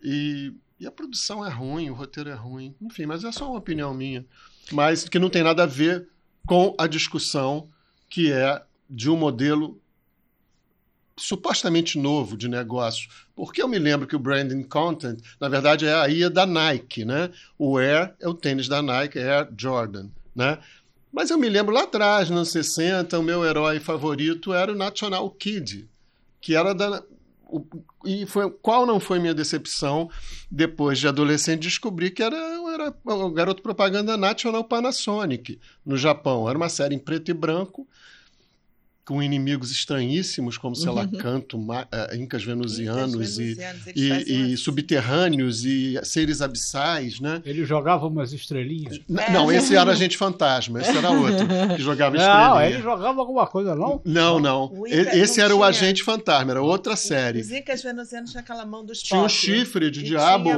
e, 0.00 0.52
e 0.78 0.86
a 0.86 0.92
produção 0.92 1.44
é 1.44 1.50
ruim, 1.50 1.90
o 1.90 1.94
roteiro 1.94 2.30
é 2.30 2.34
ruim. 2.34 2.72
Enfim, 2.80 3.06
mas 3.06 3.24
é 3.24 3.32
só 3.32 3.48
uma 3.50 3.58
opinião 3.58 3.92
minha. 3.92 4.24
Mas 4.70 5.08
que 5.08 5.18
não 5.18 5.28
tem 5.28 5.42
nada 5.42 5.64
a 5.64 5.66
ver 5.66 6.08
com 6.46 6.76
a 6.78 6.86
discussão 6.86 7.68
que 8.08 8.30
é 8.30 8.62
de 8.88 9.10
um 9.10 9.16
modelo 9.16 9.80
supostamente 11.16 11.98
novo 11.98 12.36
de 12.36 12.48
negócio. 12.48 13.08
Porque 13.34 13.60
eu 13.60 13.68
me 13.68 13.78
lembro 13.80 14.06
que 14.06 14.14
o 14.14 14.18
branding 14.18 14.62
content, 14.62 15.18
na 15.40 15.48
verdade, 15.48 15.86
é 15.86 15.94
a 15.94 16.08
IA 16.08 16.30
da 16.30 16.46
Nike, 16.46 17.04
né? 17.04 17.30
O 17.58 17.78
Air 17.78 18.14
é 18.20 18.28
o 18.28 18.34
tênis 18.34 18.68
da 18.68 18.80
Nike, 18.80 19.18
Air 19.18 19.48
Jordan, 19.56 20.08
né? 20.34 20.58
Mas 21.14 21.30
eu 21.30 21.38
me 21.38 21.48
lembro 21.48 21.72
lá 21.72 21.84
atrás, 21.84 22.28
nos 22.28 22.50
60, 22.50 23.16
o 23.16 23.22
meu 23.22 23.44
herói 23.44 23.78
favorito 23.78 24.52
era 24.52 24.72
o 24.72 24.74
National 24.74 25.30
Kid, 25.30 25.88
que 26.40 26.56
era 26.56 26.74
da 26.74 27.04
e 28.04 28.26
foi 28.26 28.50
qual 28.50 28.84
não 28.84 28.98
foi 28.98 29.20
minha 29.20 29.32
decepção 29.32 30.10
depois 30.50 30.98
de 30.98 31.06
adolescente 31.06 31.62
descobrir 31.62 32.10
que 32.10 32.20
era 32.20 32.36
era 32.74 32.92
o 33.04 33.30
garoto 33.30 33.62
propaganda 33.62 34.16
National 34.16 34.64
Panasonic, 34.64 35.60
no 35.86 35.96
Japão. 35.96 36.48
Era 36.48 36.58
uma 36.58 36.68
série 36.68 36.96
em 36.96 36.98
preto 36.98 37.30
e 37.30 37.34
branco, 37.34 37.86
com 39.04 39.22
inimigos 39.22 39.70
estranhíssimos, 39.70 40.56
como, 40.56 40.74
sei 40.74 40.90
lá, 40.90 41.02
uhum. 41.02 41.18
canto, 41.18 41.58
uh, 41.58 42.16
incas 42.18 42.42
venusianos, 42.42 43.38
e, 43.38 43.56
e, 43.94 44.52
e, 44.52 44.56
subterrâneos 44.56 45.64
e 45.64 45.98
seres 46.02 46.40
abissais, 46.40 47.20
né? 47.20 47.42
Ele 47.44 47.64
jogava 47.64 48.06
umas 48.06 48.32
estrelinhas. 48.32 49.00
É. 49.18 49.30
Não, 49.30 49.52
esse 49.52 49.76
era 49.76 49.92
Agente 49.92 50.16
Fantasma, 50.16 50.80
esse 50.80 50.96
era 50.96 51.10
outro 51.10 51.46
que 51.76 51.82
jogava 51.82 52.16
estrelinhas. 52.16 52.48
Não, 52.48 52.62
ele 52.62 52.82
jogava 52.82 53.20
alguma 53.20 53.46
coisa, 53.46 53.74
não? 53.74 54.00
Não, 54.04 54.40
não. 54.40 54.72
esse 54.86 55.40
era 55.40 55.54
o 55.54 55.62
Agente 55.62 56.02
Fantasma, 56.02 56.52
era 56.52 56.62
outra 56.62 56.96
série. 56.96 57.40
Os 57.40 57.50
incas 57.50 57.82
venusianos 57.82 58.30
tinham 58.30 58.42
aquela 58.42 58.64
mão 58.64 58.84
dos 58.84 59.02
Tinha 59.02 59.20
um 59.20 59.28
chifre 59.28 59.90
de 59.90 60.02
diabo. 60.02 60.50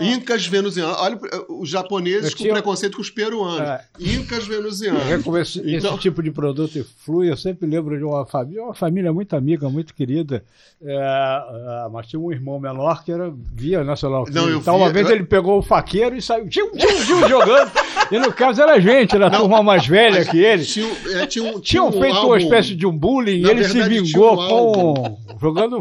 Incas 0.00 0.46
venusianos. 0.46 0.96
Olha 0.98 1.18
os 1.48 1.68
japoneses 1.68 2.30
eu 2.30 2.30
com 2.30 2.42
tinha... 2.44 2.52
preconceito 2.52 2.96
com 2.96 3.02
os 3.02 3.10
peruanos. 3.10 3.60
É. 3.60 3.84
Incas 4.00 4.46
venusianos. 4.46 5.02
Esse, 5.40 5.58
então... 5.60 5.92
esse 5.92 6.02
tipo 6.02 6.22
de 6.22 6.30
produto 6.30 6.84
flui, 7.04 7.30
eu 7.30 7.36
sempre 7.36 7.66
lembro 7.74 7.98
de 7.98 8.04
uma 8.04 8.24
família, 8.24 8.62
uma 8.62 8.74
família 8.74 9.12
muito 9.12 9.34
amiga, 9.34 9.68
muito 9.68 9.94
querida, 9.94 10.44
é, 10.82 10.94
é, 10.94 11.88
mas 11.90 12.06
tinha 12.06 12.20
um 12.20 12.30
irmão 12.30 12.60
menor 12.60 13.04
que 13.04 13.10
era 13.10 13.32
via 13.52 13.82
Nacional. 13.82 14.24
Não, 14.30 14.48
eu 14.48 14.58
então, 14.58 14.76
via, 14.76 14.84
uma 14.84 14.92
vez 14.92 15.08
eu... 15.08 15.16
ele 15.16 15.24
pegou 15.24 15.58
o 15.58 15.62
faqueiro 15.62 16.16
e 16.16 16.22
saiu 16.22 16.48
tchum, 16.48 16.70
tchum, 16.70 17.04
tchum, 17.04 17.28
jogando. 17.28 17.70
E 18.10 18.18
no 18.18 18.32
caso 18.32 18.62
era 18.62 18.74
a 18.74 18.80
gente, 18.80 19.16
era 19.16 19.26
a 19.26 19.30
turma 19.30 19.62
mais 19.62 19.86
velha 19.86 20.24
que 20.24 20.38
ele. 20.38 20.64
Tinha, 20.64 20.92
é, 21.14 21.26
tinha 21.26 21.44
um, 21.44 21.60
Tinham 21.60 21.88
um 21.88 21.92
feito 21.92 22.16
álbum. 22.16 22.28
uma 22.28 22.38
espécie 22.38 22.74
de 22.74 22.86
um 22.86 22.96
bullying 22.96 23.38
e 23.38 23.50
ele 23.50 23.62
verdade, 23.62 23.72
se 23.72 23.88
vingou 23.88 24.34
um 24.34 24.48
com 24.48 25.18
jogando 25.40 25.80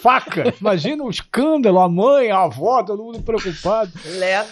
faca. 0.00 0.54
Imagina 0.60 1.02
o 1.02 1.06
um 1.06 1.10
escândalo, 1.10 1.80
a 1.80 1.88
mãe, 1.88 2.30
a 2.30 2.44
avó, 2.44 2.82
todo 2.82 3.02
mundo 3.02 3.20
preocupado. 3.20 3.92
Leva, 4.18 4.48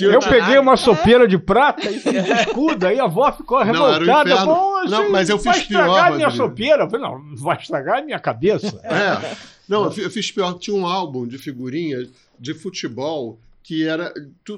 Eu 0.00 0.20
peguei 0.20 0.58
uma 0.58 0.76
sopeira 0.76 1.26
de 1.26 1.38
prata 1.38 1.88
e 1.88 1.96
escudo, 2.40 2.86
aí 2.86 2.98
a 2.98 3.04
avó 3.04 3.30
ficou 3.32 3.62
revoltada. 3.62 4.44
Não, 4.44 4.84
não, 4.84 5.10
mas 5.10 5.28
eu 5.28 5.38
fiz 5.38 5.62
pior 5.64 6.12
minha 6.12 6.30
sopeira. 6.36 6.84
Eu 6.84 6.90
falei, 6.90 7.06
não, 7.06 7.36
vai 7.36 7.58
estragar 7.58 7.98
a 7.98 8.02
minha 8.02 8.18
cabeça. 8.18 8.80
É. 8.84 9.36
Não, 9.68 9.84
eu 9.84 10.10
fiz 10.10 10.30
pior. 10.30 10.58
Tinha 10.58 10.76
um 10.76 10.86
álbum 10.86 11.26
de 11.26 11.38
figurinhas 11.38 12.08
de 12.38 12.52
futebol 12.52 13.38
que 13.62 13.86
era 13.86 14.12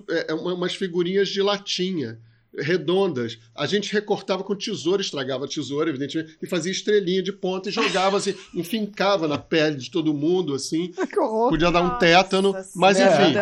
é, 0.09 0.33
é 0.33 0.35
umas 0.35 0.75
figurinhas 0.75 1.29
de 1.29 1.43
latinha 1.43 2.19
redondas. 2.59 3.39
A 3.55 3.67
gente 3.67 3.93
recortava 3.93 4.43
com 4.43 4.55
tesoura, 4.55 5.03
estragava 5.03 5.45
a 5.45 5.49
tesoura, 5.49 5.91
evidentemente, 5.91 6.37
e 6.41 6.47
fazia 6.47 6.71
estrelinha 6.71 7.23
de 7.23 7.33
ponta 7.33 7.69
e 7.69 7.73
jogava 7.73 8.17
assim, 8.17 8.35
enfincava 8.55 9.27
na 9.27 9.39
pele 9.39 9.77
de 9.77 9.91
todo 9.91 10.15
mundo, 10.15 10.55
assim. 10.55 10.93
Podia 11.49 11.71
dar 11.71 11.83
um 11.83 11.99
tétano, 11.99 12.53
Nossa, 12.53 12.71
mas 12.75 12.99
enfim. 12.99 13.35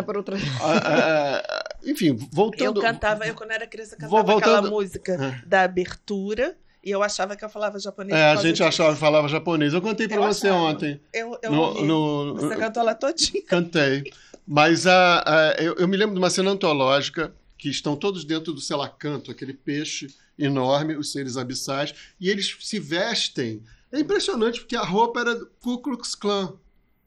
É, 0.85 1.91
enfim, 1.91 2.29
voltando. 2.33 2.79
Eu 2.79 2.83
cantava, 2.83 3.27
eu 3.27 3.35
quando 3.35 3.51
era 3.51 3.67
criança 3.67 3.97
cantava 3.97 4.23
voltando, 4.23 4.55
aquela 4.57 4.71
música 4.71 5.13
é. 5.13 5.47
da 5.47 5.63
abertura 5.63 6.57
e 6.85 6.91
eu 6.91 7.03
achava 7.03 7.37
que 7.37 7.45
eu 7.45 7.49
falava 7.49 7.79
japonês. 7.79 8.19
É, 8.19 8.31
a 8.31 8.37
gente 8.37 8.53
disso. 8.53 8.65
achava 8.65 8.93
que 8.95 9.01
falava 9.01 9.29
japonês. 9.29 9.73
Eu 9.73 9.81
cantei 9.81 10.09
para 10.09 10.21
você 10.21 10.49
achava. 10.49 10.63
ontem. 10.65 11.01
Eu, 11.13 11.39
eu 11.43 11.53
no, 11.53 11.85
no, 11.85 12.35
Você 12.35 12.57
cantou 12.57 12.83
ela 12.83 12.95
todinha. 12.95 13.43
Cantei. 13.47 14.13
Mas 14.47 14.87
a, 14.87 15.23
a 15.25 15.63
eu, 15.63 15.75
eu, 15.75 15.87
me 15.87 15.97
lembro 15.97 16.15
de 16.15 16.19
uma 16.19 16.31
cena 16.31 16.51
antológica 16.51 17.33
que 17.57 17.69
estão 17.69 17.95
todos 17.95 18.25
dentro 18.25 18.53
do 18.53 18.61
selacanto, 18.61 19.31
aquele 19.31 19.55
peixe 19.55 20.09
enorme, 20.37 20.97
os 20.97 21.13
seres 21.13 21.37
abissais, 21.37 21.95
e 22.21 22.29
eles 22.29 22.57
se 22.61 22.81
vestem. 22.81 23.63
É 23.93 24.01
impressionante, 24.01 24.61
porque 24.61 24.75
a 24.75 24.83
roupa 24.83 25.21
era 25.21 25.37
Ku 25.61 25.79
Klux 25.79 26.17
Klan 26.17 26.55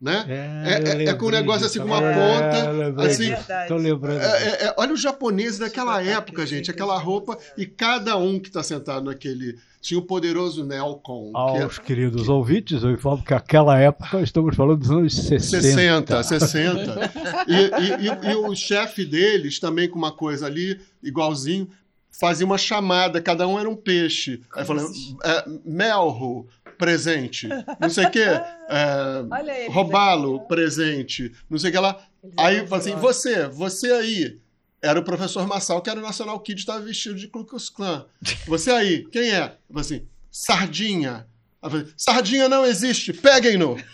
né? 0.05 0.23
É, 0.29 1.03
é, 1.03 1.05
é, 1.05 1.13
com 1.15 1.25
um 1.25 1.31
negócio 1.31 1.65
assim, 1.65 1.79
com 1.79 1.87
uma 1.87 1.99
ponta. 1.99 3.01
É, 3.01 3.07
assim, 3.07 3.33
Tô 3.67 3.75
lembrando. 3.75 4.21
É, 4.21 4.65
é, 4.65 4.75
olha 4.77 4.93
os 4.93 5.01
japoneses 5.01 5.57
daquela 5.57 5.99
época, 6.01 6.45
gente, 6.45 6.69
aquela 6.69 6.95
roupa, 6.99 7.35
e 7.57 7.65
cada 7.65 8.15
um 8.15 8.39
que 8.39 8.47
está 8.47 8.61
sentado 8.61 9.05
naquele. 9.05 9.57
Tinha 9.81 9.99
o 9.99 10.03
poderoso 10.03 10.63
Nelcon. 10.63 11.31
Aos 11.33 11.79
que 11.79 11.85
queridos 11.85 12.23
que... 12.23 12.31
ouvintes, 12.31 12.83
eu 12.83 12.91
informo 12.91 13.23
que 13.23 13.33
aquela 13.33 13.79
época 13.79 14.21
estamos 14.21 14.55
falando 14.55 14.79
dos 14.79 14.91
anos 14.91 15.15
60. 15.15 15.61
60, 15.61 16.23
60. 16.23 17.11
e, 17.47 17.53
e, 17.53 18.29
e, 18.29 18.31
e 18.31 18.35
o 18.35 18.55
chefe 18.55 19.05
deles, 19.05 19.59
também 19.59 19.89
com 19.89 19.97
uma 19.97 20.11
coisa 20.11 20.45
ali, 20.45 20.79
igualzinho, 21.03 21.67
fazia 22.11 22.45
uma 22.45 22.57
chamada, 22.57 23.21
cada 23.21 23.47
um 23.47 23.59
era 23.59 23.69
um 23.69 23.75
peixe. 23.75 24.41
Aí 24.55 24.65
falando, 24.65 24.89
é, 25.23 25.45
Melro, 25.63 26.47
presente. 26.77 27.47
Não 27.79 27.89
sei 27.89 28.05
o 28.05 28.11
quê. 28.11 28.25
É, 28.69 29.67
Roubá-lo, 29.71 30.41
presente. 30.47 31.31
Não 31.49 31.57
sei 31.57 31.69
o 31.69 31.73
que 31.73 31.79
lá. 31.79 31.99
Aí, 32.37 32.65
assim, 32.71 32.95
você, 32.95 33.47
você 33.47 33.91
aí. 33.91 34.39
Era 34.81 34.99
o 34.99 35.03
professor 35.03 35.47
Massal, 35.47 35.81
que 35.81 35.89
era 35.89 35.99
o 35.99 36.03
National 36.03 36.39
Kid, 36.41 36.59
estava 36.59 36.79
vestido 36.79 37.15
de 37.15 37.27
Ku 37.27 37.43
Klux 37.43 37.69
Klan. 37.69 38.05
Você 38.45 38.69
aí, 38.69 39.03
quem 39.11 39.31
é? 39.31 39.57
Eu 39.67 39.79
assim, 39.79 40.05
Sardinha. 40.29 41.25
Falei, 41.59 41.87
Sardinha 41.97 42.47
não 42.47 42.63
existe, 42.63 43.11
peguem-no! 43.11 43.77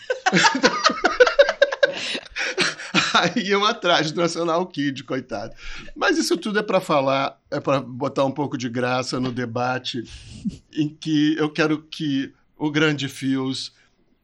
aí 3.14 3.44
iam 3.48 3.64
atrás 3.66 4.12
do 4.12 4.20
National 4.20 4.66
Kid, 4.68 5.04
coitado. 5.04 5.54
Mas 5.96 6.18
isso 6.18 6.38
tudo 6.38 6.60
é 6.60 6.64
para 6.64 6.82
falar, 6.82 7.40
é 7.50 7.60
para 7.60 7.80
botar 7.80 8.26
um 8.26 8.32
pouco 8.32 8.58
de 8.58 8.70
graça 8.70 9.20
no 9.20 9.32
debate, 9.32 10.04
em 10.74 10.90
que 10.90 11.36
eu 11.38 11.50
quero 11.50 11.84
que 11.84 12.34
o 12.62 12.70
grande 12.70 13.10
Fios 13.10 13.74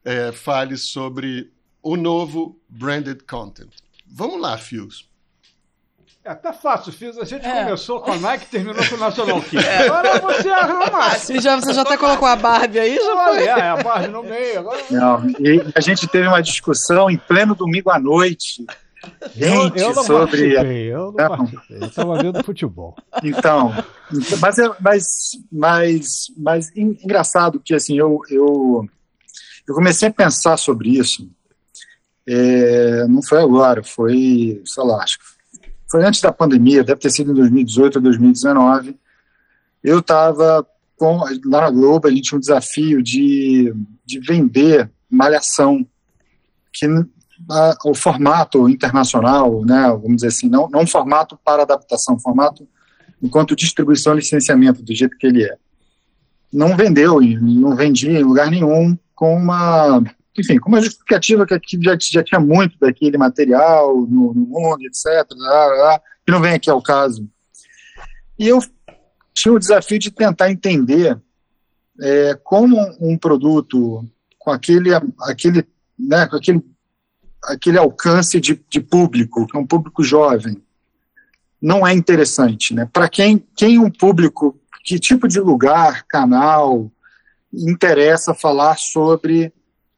é, 0.05 0.31
fale 0.31 0.77
sobre 0.77 1.51
o 1.81 1.97
novo 1.97 2.55
branded 2.69 3.23
content. 3.27 3.71
Vamos 4.05 4.39
lá, 4.39 4.55
Fios. 4.59 5.09
É, 6.23 6.35
tá 6.35 6.53
fácil, 6.53 6.93
Fios. 6.93 7.17
A 7.17 7.25
gente 7.25 7.43
é. 7.43 7.63
começou 7.63 7.99
com 7.99 8.11
a 8.11 8.17
Nike 8.17 8.45
e 8.45 8.49
terminou 8.49 8.87
com 8.87 8.93
o 8.93 8.97
National 8.99 9.41
Kid. 9.49 9.65
É. 9.65 9.87
Agora 9.87 10.19
você 10.19 10.49
arruma. 10.49 11.09
Você 11.17 11.39
já, 11.39 11.55
você 11.55 11.73
já 11.73 11.81
até 11.81 11.97
colocou 11.97 12.27
a 12.27 12.35
Barbie 12.35 12.79
aí? 12.79 12.95
Já 12.95 13.25
foi. 13.25 13.43
É, 13.43 13.59
a 13.59 13.77
Barbie 13.77 14.09
no 14.09 14.21
meio. 14.21 14.59
Agora... 14.59 14.83
Não, 14.91 15.27
e 15.39 15.71
a 15.73 15.81
gente 15.81 16.07
teve 16.07 16.27
uma 16.27 16.43
discussão 16.43 17.09
em 17.09 17.17
pleno 17.17 17.55
domingo 17.55 17.89
à 17.89 17.99
noite 17.99 18.67
Gente, 19.35 19.79
eu, 19.79 19.89
eu 19.89 19.95
não 19.95 20.03
sobre. 20.03 20.55
Participei, 20.55 20.93
eu 20.93 20.97
não, 20.97 21.11
não. 21.11 21.13
participei, 21.13 21.77
eu 21.77 21.85
estava 21.87 22.17
vendo 22.21 22.43
futebol. 22.43 22.95
Então, 23.23 23.73
mas, 24.41 24.59
é, 24.59 24.75
mas, 24.79 25.31
mas, 25.51 26.31
mas 26.37 26.71
engraçado 26.75 27.59
que 27.59 27.73
assim, 27.73 27.97
eu, 27.97 28.19
eu, 28.29 28.87
eu 29.67 29.75
comecei 29.75 30.07
a 30.07 30.13
pensar 30.13 30.57
sobre 30.57 30.89
isso. 30.89 31.29
É, 32.25 33.07
não 33.07 33.21
foi 33.21 33.41
agora, 33.41 33.83
foi, 33.83 34.61
sei 34.65 34.83
lá, 34.83 35.01
acho 35.01 35.17
que 35.19 35.25
foi 35.89 36.03
antes 36.03 36.19
da 36.19 36.31
pandemia, 36.31 36.83
deve 36.83 36.99
ter 36.99 37.09
sido 37.09 37.31
em 37.31 37.35
2018 37.35 37.95
ou 37.95 38.01
2019. 38.01 38.99
Eu 39.83 39.99
estava 39.99 40.67
lá 41.45 41.61
na 41.61 41.69
Globo, 41.69 42.07
a 42.07 42.11
gente 42.11 42.23
tinha 42.23 42.37
um 42.37 42.41
desafio 42.41 43.01
de, 43.01 43.73
de 44.05 44.19
vender 44.19 44.91
malhação, 45.09 45.87
que 46.73 46.87
a, 47.49 47.75
formato 47.95 48.67
internacional, 48.69 49.63
né, 49.65 49.87
vamos 49.89 50.17
dizer 50.17 50.27
assim, 50.27 50.49
não, 50.49 50.69
não 50.69 50.85
formato 50.87 51.37
para 51.43 51.63
adaptação, 51.63 52.19
formato 52.19 52.67
enquanto 53.21 53.55
distribuição 53.55 54.13
e 54.13 54.17
licenciamento, 54.17 54.83
do 54.83 54.95
jeito 54.95 55.17
que 55.17 55.27
ele 55.27 55.43
é. 55.43 55.55
Não 56.51 56.75
vendeu, 56.77 57.19
não 57.21 57.75
vendia 57.75 58.19
em 58.19 58.23
lugar 58.23 58.49
nenhum, 58.49 58.97
com 59.13 59.35
uma, 59.35 60.01
enfim, 60.37 60.57
com 60.57 60.69
uma 60.69 60.81
justificativa 60.81 61.45
que 61.45 61.53
aqui 61.53 61.79
já, 61.81 61.97
já 61.99 62.23
tinha 62.23 62.39
muito 62.39 62.77
daquele 62.79 63.17
material 63.17 63.95
no, 63.95 64.33
no 64.33 64.45
mundo, 64.45 64.83
etc., 64.83 65.27
que 66.25 66.31
não 66.31 66.41
vem 66.41 66.53
aqui 66.53 66.69
ao 66.69 66.81
caso. 66.81 67.27
E 68.39 68.47
eu 68.47 68.59
tinha 69.33 69.53
o 69.53 69.59
desafio 69.59 69.99
de 69.99 70.11
tentar 70.11 70.51
entender 70.51 71.19
é, 72.01 72.37
como 72.43 72.77
um 72.99 73.17
produto 73.17 74.05
com 74.37 74.51
aquele, 74.51 74.91
aquele, 75.21 75.65
né, 75.97 76.27
com 76.27 76.35
aquele 76.35 76.63
aquele 77.47 77.77
alcance 77.77 78.39
de, 78.39 78.61
de 78.69 78.81
público, 78.81 79.47
que 79.47 79.55
é 79.55 79.59
um 79.59 79.65
público 79.65 80.03
jovem, 80.03 80.61
não 81.61 81.87
é 81.87 81.93
interessante. 81.93 82.73
Né? 82.73 82.87
Para 82.91 83.07
quem, 83.09 83.43
quem 83.55 83.79
um 83.79 83.89
público, 83.89 84.59
que 84.83 84.99
tipo 84.99 85.27
de 85.27 85.39
lugar, 85.39 86.03
canal, 86.07 86.91
interessa 87.53 88.33
falar 88.33 88.77
sobre 88.77 89.51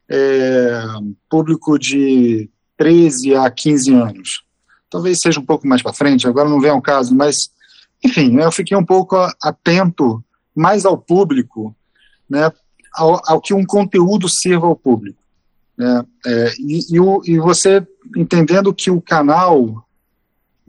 é, 0.08 0.82
público 1.30 1.78
de 1.78 2.50
13 2.78 3.36
a 3.36 3.50
15 3.50 3.94
anos? 3.94 4.44
Talvez 4.90 5.20
seja 5.20 5.40
um 5.40 5.46
pouco 5.46 5.68
mais 5.68 5.82
para 5.82 5.94
frente, 5.94 6.28
agora 6.28 6.50
não 6.50 6.62
vem 6.62 6.72
ao 6.72 6.82
caso, 6.82 7.16
mas, 7.16 7.52
enfim, 8.04 8.40
eu 8.40 8.52
fiquei 8.52 8.76
um 8.76 8.86
pouco 8.86 9.16
atento 9.44 10.24
mais 10.56 10.86
ao 10.86 10.98
público, 10.98 11.76
né, 12.28 12.52
ao, 12.94 13.22
ao 13.26 13.42
que 13.42 13.54
um 13.54 13.66
conteúdo 13.66 14.28
sirva 14.28 14.66
ao 14.66 14.76
público. 14.76 15.19
Né? 15.80 16.04
É, 16.26 16.54
e, 16.60 16.96
e, 16.96 17.00
o, 17.00 17.22
e, 17.26 17.39
você 17.39 17.88
entendendo 18.18 18.74
que 18.74 18.92
o 18.92 19.02
canal 19.02 19.88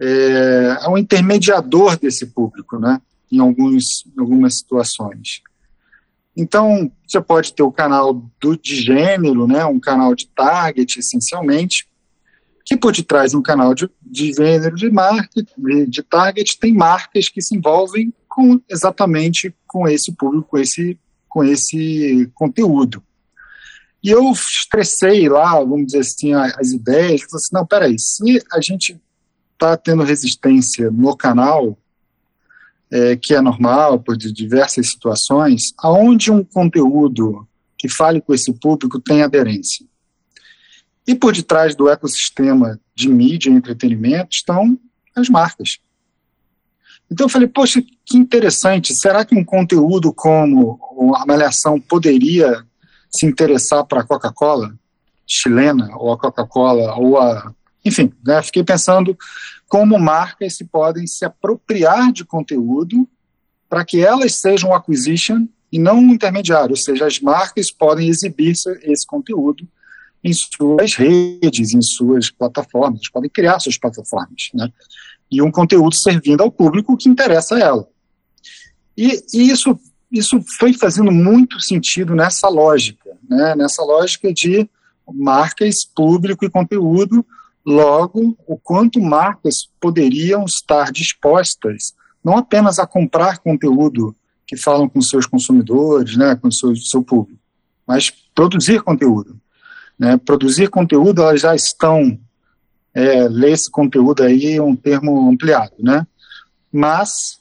é, 0.01 0.79
é 0.83 0.89
um 0.89 0.97
intermediador 0.97 1.99
desse 1.99 2.27
público, 2.27 2.79
né? 2.79 3.03
em, 3.31 3.41
alguns, 3.41 4.07
em 4.17 4.21
algumas 4.21 4.59
situações. 4.59 5.43
Então, 6.37 6.93
você 7.07 7.21
pode 7.21 7.53
ter 7.53 7.65
o 7.65 7.73
canal 7.73 8.25
do, 8.41 8.57
de 8.57 8.77
gênero, 8.77 9.49
né? 9.49 9.65
um 9.65 9.81
canal 9.81 10.15
de 10.15 10.29
target, 10.29 11.01
essencialmente, 11.01 11.89
que 12.65 12.77
por 12.77 12.93
detrás 12.93 13.33
de 13.33 13.37
um 13.37 13.43
canal 13.43 13.75
de, 13.75 13.91
de 14.01 14.33
gênero 14.33 14.77
de 14.77 14.89
market, 14.91 15.45
de 15.89 16.03
target, 16.05 16.57
tem 16.57 16.73
marcas 16.73 17.29
que 17.29 17.43
se 17.43 17.57
envolvem 17.57 18.15
com 18.29 18.61
exatamente 18.71 19.53
com 19.67 19.89
esse 19.89 20.13
público, 20.13 20.51
com 20.51 20.59
esse, 20.59 20.97
com 21.29 21.43
esse 21.43 22.31
conteúdo. 22.33 23.03
E 24.03 24.11
eu 24.11 24.31
estressei 24.33 25.29
lá, 25.29 25.59
vamos 25.59 25.87
dizer 25.87 26.01
assim, 26.01 26.33
as 26.33 26.73
ideias, 26.73 27.23
falei 27.23 27.37
assim, 27.37 27.51
não, 27.53 27.67
peraí, 27.67 27.99
se 27.99 28.43
a 28.51 28.61
gente 28.61 29.01
está 29.53 29.77
tendo 29.77 30.03
resistência 30.03 30.91
no 30.91 31.15
canal, 31.15 31.79
é, 32.91 33.15
que 33.17 33.35
é 33.35 33.41
normal 33.41 34.01
por 34.01 34.17
diversas 34.17 34.89
situações, 34.89 35.75
aonde 35.79 36.31
um 36.31 36.43
conteúdo 36.43 37.47
que 37.79 37.89
fale 37.89 38.21
com 38.21 38.35
esse 38.35 38.53
público 38.53 39.01
tem 39.01 39.23
aderência. 39.23 39.87
E 41.07 41.15
por 41.15 41.33
detrás 41.33 41.75
do 41.75 41.89
ecossistema 41.89 42.81
de 42.95 43.09
mídia 43.09 43.51
e 43.51 43.53
entretenimento 43.53 44.29
estão 44.33 44.79
as 45.15 45.29
marcas. 45.29 45.79
Então 47.11 47.27
eu 47.27 47.31
falei, 47.31 47.49
poxa, 47.49 47.83
que 48.05 48.17
interessante, 48.17 48.95
será 48.95 49.25
que 49.25 49.35
um 49.35 49.45
conteúdo 49.45 50.13
como 50.13 50.79
a 51.17 51.27
Malhação 51.27 51.81
poderia 51.81 52.65
se 53.11 53.27
interessar 53.27 53.85
para 53.85 54.01
a 54.01 54.05
Coca-Cola 54.05 54.75
chilena, 55.27 55.97
ou 55.97 56.13
a 56.13 56.19
Coca-Cola, 56.19 56.97
ou 56.97 57.19
a. 57.19 57.55
Enfim, 57.85 58.13
né, 58.27 58.43
fiquei 58.43 58.65
pensando 58.65 59.17
como 59.69 59.99
marcas 59.99 60.57
se 60.57 60.65
podem 60.65 61.07
se 61.07 61.25
apropriar 61.25 62.13
de 62.13 62.25
conteúdo 62.25 63.09
para 63.69 63.85
que 63.85 64.05
elas 64.05 64.35
sejam 64.35 64.75
acquisition 64.75 65.47
e 65.71 65.79
não 65.79 65.99
um 65.99 66.13
intermediário, 66.13 66.71
ou 66.71 66.77
seja, 66.77 67.07
as 67.07 67.21
marcas 67.21 67.71
podem 67.71 68.09
exibir 68.09 68.51
esse 68.51 69.07
conteúdo 69.07 69.67
em 70.23 70.33
suas 70.33 70.95
redes, 70.97 71.73
em 71.73 71.81
suas 71.81 72.29
plataformas, 72.29 73.09
podem 73.09 73.31
criar 73.31 73.61
suas 73.61 73.79
plataformas, 73.79 74.51
né? 74.53 74.69
E 75.31 75.41
um 75.41 75.51
conteúdo 75.51 75.95
servindo 75.95 76.43
ao 76.43 76.51
público 76.51 76.97
que 76.97 77.09
interessa 77.09 77.55
a 77.55 77.61
ela. 77.61 77.89
E, 78.97 79.23
e 79.33 79.49
isso, 79.49 79.79
isso 80.11 80.41
foi 80.59 80.73
fazendo 80.73 81.13
muito 81.13 81.61
sentido 81.61 82.15
nessa 82.15 82.49
lógica, 82.49 83.11
né? 83.29 83.55
Nessa 83.55 83.83
lógica 83.83 84.33
de 84.33 84.69
marcas, 85.13 85.85
público 85.85 86.45
e 86.45 86.51
conteúdo, 86.51 87.25
logo, 87.65 88.37
o 88.47 88.57
quanto 88.57 89.01
marcas 89.01 89.69
poderiam 89.81 90.45
estar 90.45 90.91
dispostas 90.93 91.95
não 92.23 92.37
apenas 92.37 92.79
a 92.79 92.87
comprar 92.87 93.39
conteúdo 93.39 94.15
que 94.47 94.57
falam 94.57 94.89
com 94.89 95.01
seus 95.01 95.27
consumidores, 95.27 96.17
né, 96.17 96.37
com 96.37 96.51
seu, 96.51 96.75
seu 96.77 97.03
público, 97.03 97.41
mas 97.87 98.11
produzir 98.35 98.83
conteúdo. 98.83 99.41
Né? 99.99 100.17
Produzir 100.17 100.69
conteúdo, 100.69 101.23
elas 101.23 101.41
já 101.41 101.55
estão, 101.55 102.19
é, 102.93 103.29
ler 103.29 103.53
esse 103.53 103.71
conteúdo 103.71 104.23
aí 104.23 104.61
um 104.61 104.75
termo 104.75 105.31
ampliado, 105.31 105.75
né? 105.79 106.07
Mas 106.73 107.40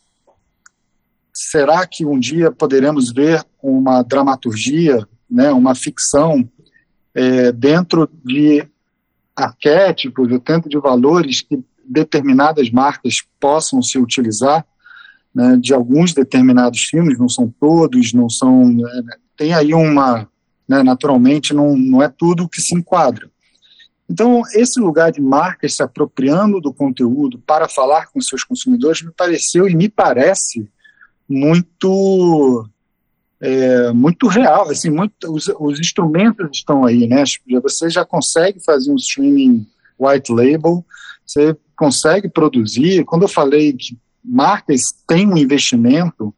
será 1.41 1.87
que 1.87 2.05
um 2.05 2.19
dia 2.19 2.51
poderemos 2.51 3.13
ver 3.13 3.45
uma 3.63 4.03
dramaturgia, 4.03 5.07
né, 5.31 5.53
uma 5.53 5.73
ficção 5.73 6.49
é, 7.15 7.49
dentro 7.53 8.09
de 8.25 8.67
arquétipos, 9.33 10.27
dentro 10.27 10.69
de 10.69 10.77
valores 10.77 11.39
que 11.41 11.63
determinadas 11.85 12.69
marcas 12.69 13.23
possam 13.39 13.81
se 13.81 13.97
utilizar 13.97 14.65
né, 15.33 15.55
de 15.55 15.73
alguns 15.73 16.13
determinados 16.13 16.83
filmes, 16.83 17.17
não 17.17 17.29
são 17.29 17.53
todos, 17.57 18.11
não 18.11 18.29
são. 18.29 18.67
Né, 18.73 19.01
tem 19.37 19.53
aí 19.53 19.73
uma 19.73 20.27
né, 20.67 20.83
naturalmente 20.83 21.53
não, 21.53 21.77
não 21.77 22.03
é 22.03 22.09
tudo 22.09 22.49
que 22.49 22.61
se 22.61 22.75
enquadra. 22.75 23.31
Então, 24.09 24.41
esse 24.53 24.77
lugar 24.77 25.09
de 25.09 25.21
marcas 25.21 25.75
se 25.75 25.83
apropriando 25.83 26.59
do 26.59 26.73
conteúdo 26.73 27.39
para 27.39 27.69
falar 27.69 28.07
com 28.07 28.19
seus 28.19 28.43
consumidores 28.43 29.01
me 29.01 29.11
pareceu 29.11 29.69
e 29.69 29.75
me 29.75 29.87
parece 29.87 30.69
muito 31.29 32.67
é, 33.41 33.93
muito 33.93 34.27
real, 34.27 34.69
assim, 34.69 34.89
muito, 34.89 35.13
os, 35.31 35.49
os, 35.59 35.79
instrumentos 35.79 36.49
estão 36.51 36.83
aí, 36.83 37.07
né? 37.07 37.23
Você 37.61 37.89
já 37.89 38.03
consegue 38.03 38.59
fazer 38.59 38.91
um 38.91 38.95
streaming 38.95 39.65
white 39.97 40.31
label, 40.31 40.85
você 41.25 41.55
consegue 41.75 42.27
produzir. 42.27 43.05
Quando 43.05 43.21
eu 43.21 43.29
falei 43.29 43.71
que 43.73 43.97
marcas 44.23 44.93
têm 45.07 45.25
um 45.25 45.37
investimento 45.37 46.33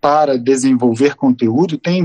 para 0.00 0.36
desenvolver 0.36 1.14
conteúdo, 1.14 1.78
tem 1.78 2.04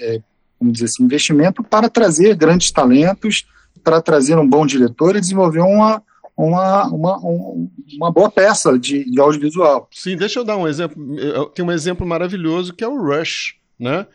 é, 0.00 0.20
dizer 0.60 0.86
assim, 0.86 1.04
investimento 1.04 1.62
para 1.62 1.88
trazer 1.88 2.34
grandes 2.34 2.72
talentos, 2.72 3.46
para 3.84 4.02
trazer 4.02 4.36
um 4.36 4.48
bom 4.48 4.66
diretor 4.66 5.14
e 5.14 5.20
desenvolver 5.20 5.60
uma, 5.60 6.02
uma, 6.36 6.86
uma, 6.88 7.18
uma 7.96 8.12
boa 8.12 8.30
peça 8.30 8.78
de, 8.78 9.10
de 9.10 9.20
audiovisual. 9.20 9.88
Sim, 9.90 10.16
deixa 10.16 10.38
eu 10.38 10.44
dar 10.44 10.56
um 10.56 10.68
exemplo. 10.68 11.02
Tem 11.54 11.64
um 11.64 11.72
exemplo 11.72 12.06
maravilhoso 12.06 12.74
que 12.74 12.84
é 12.84 12.88
o 12.88 13.00
Rush, 13.00 13.56
né? 13.78 14.06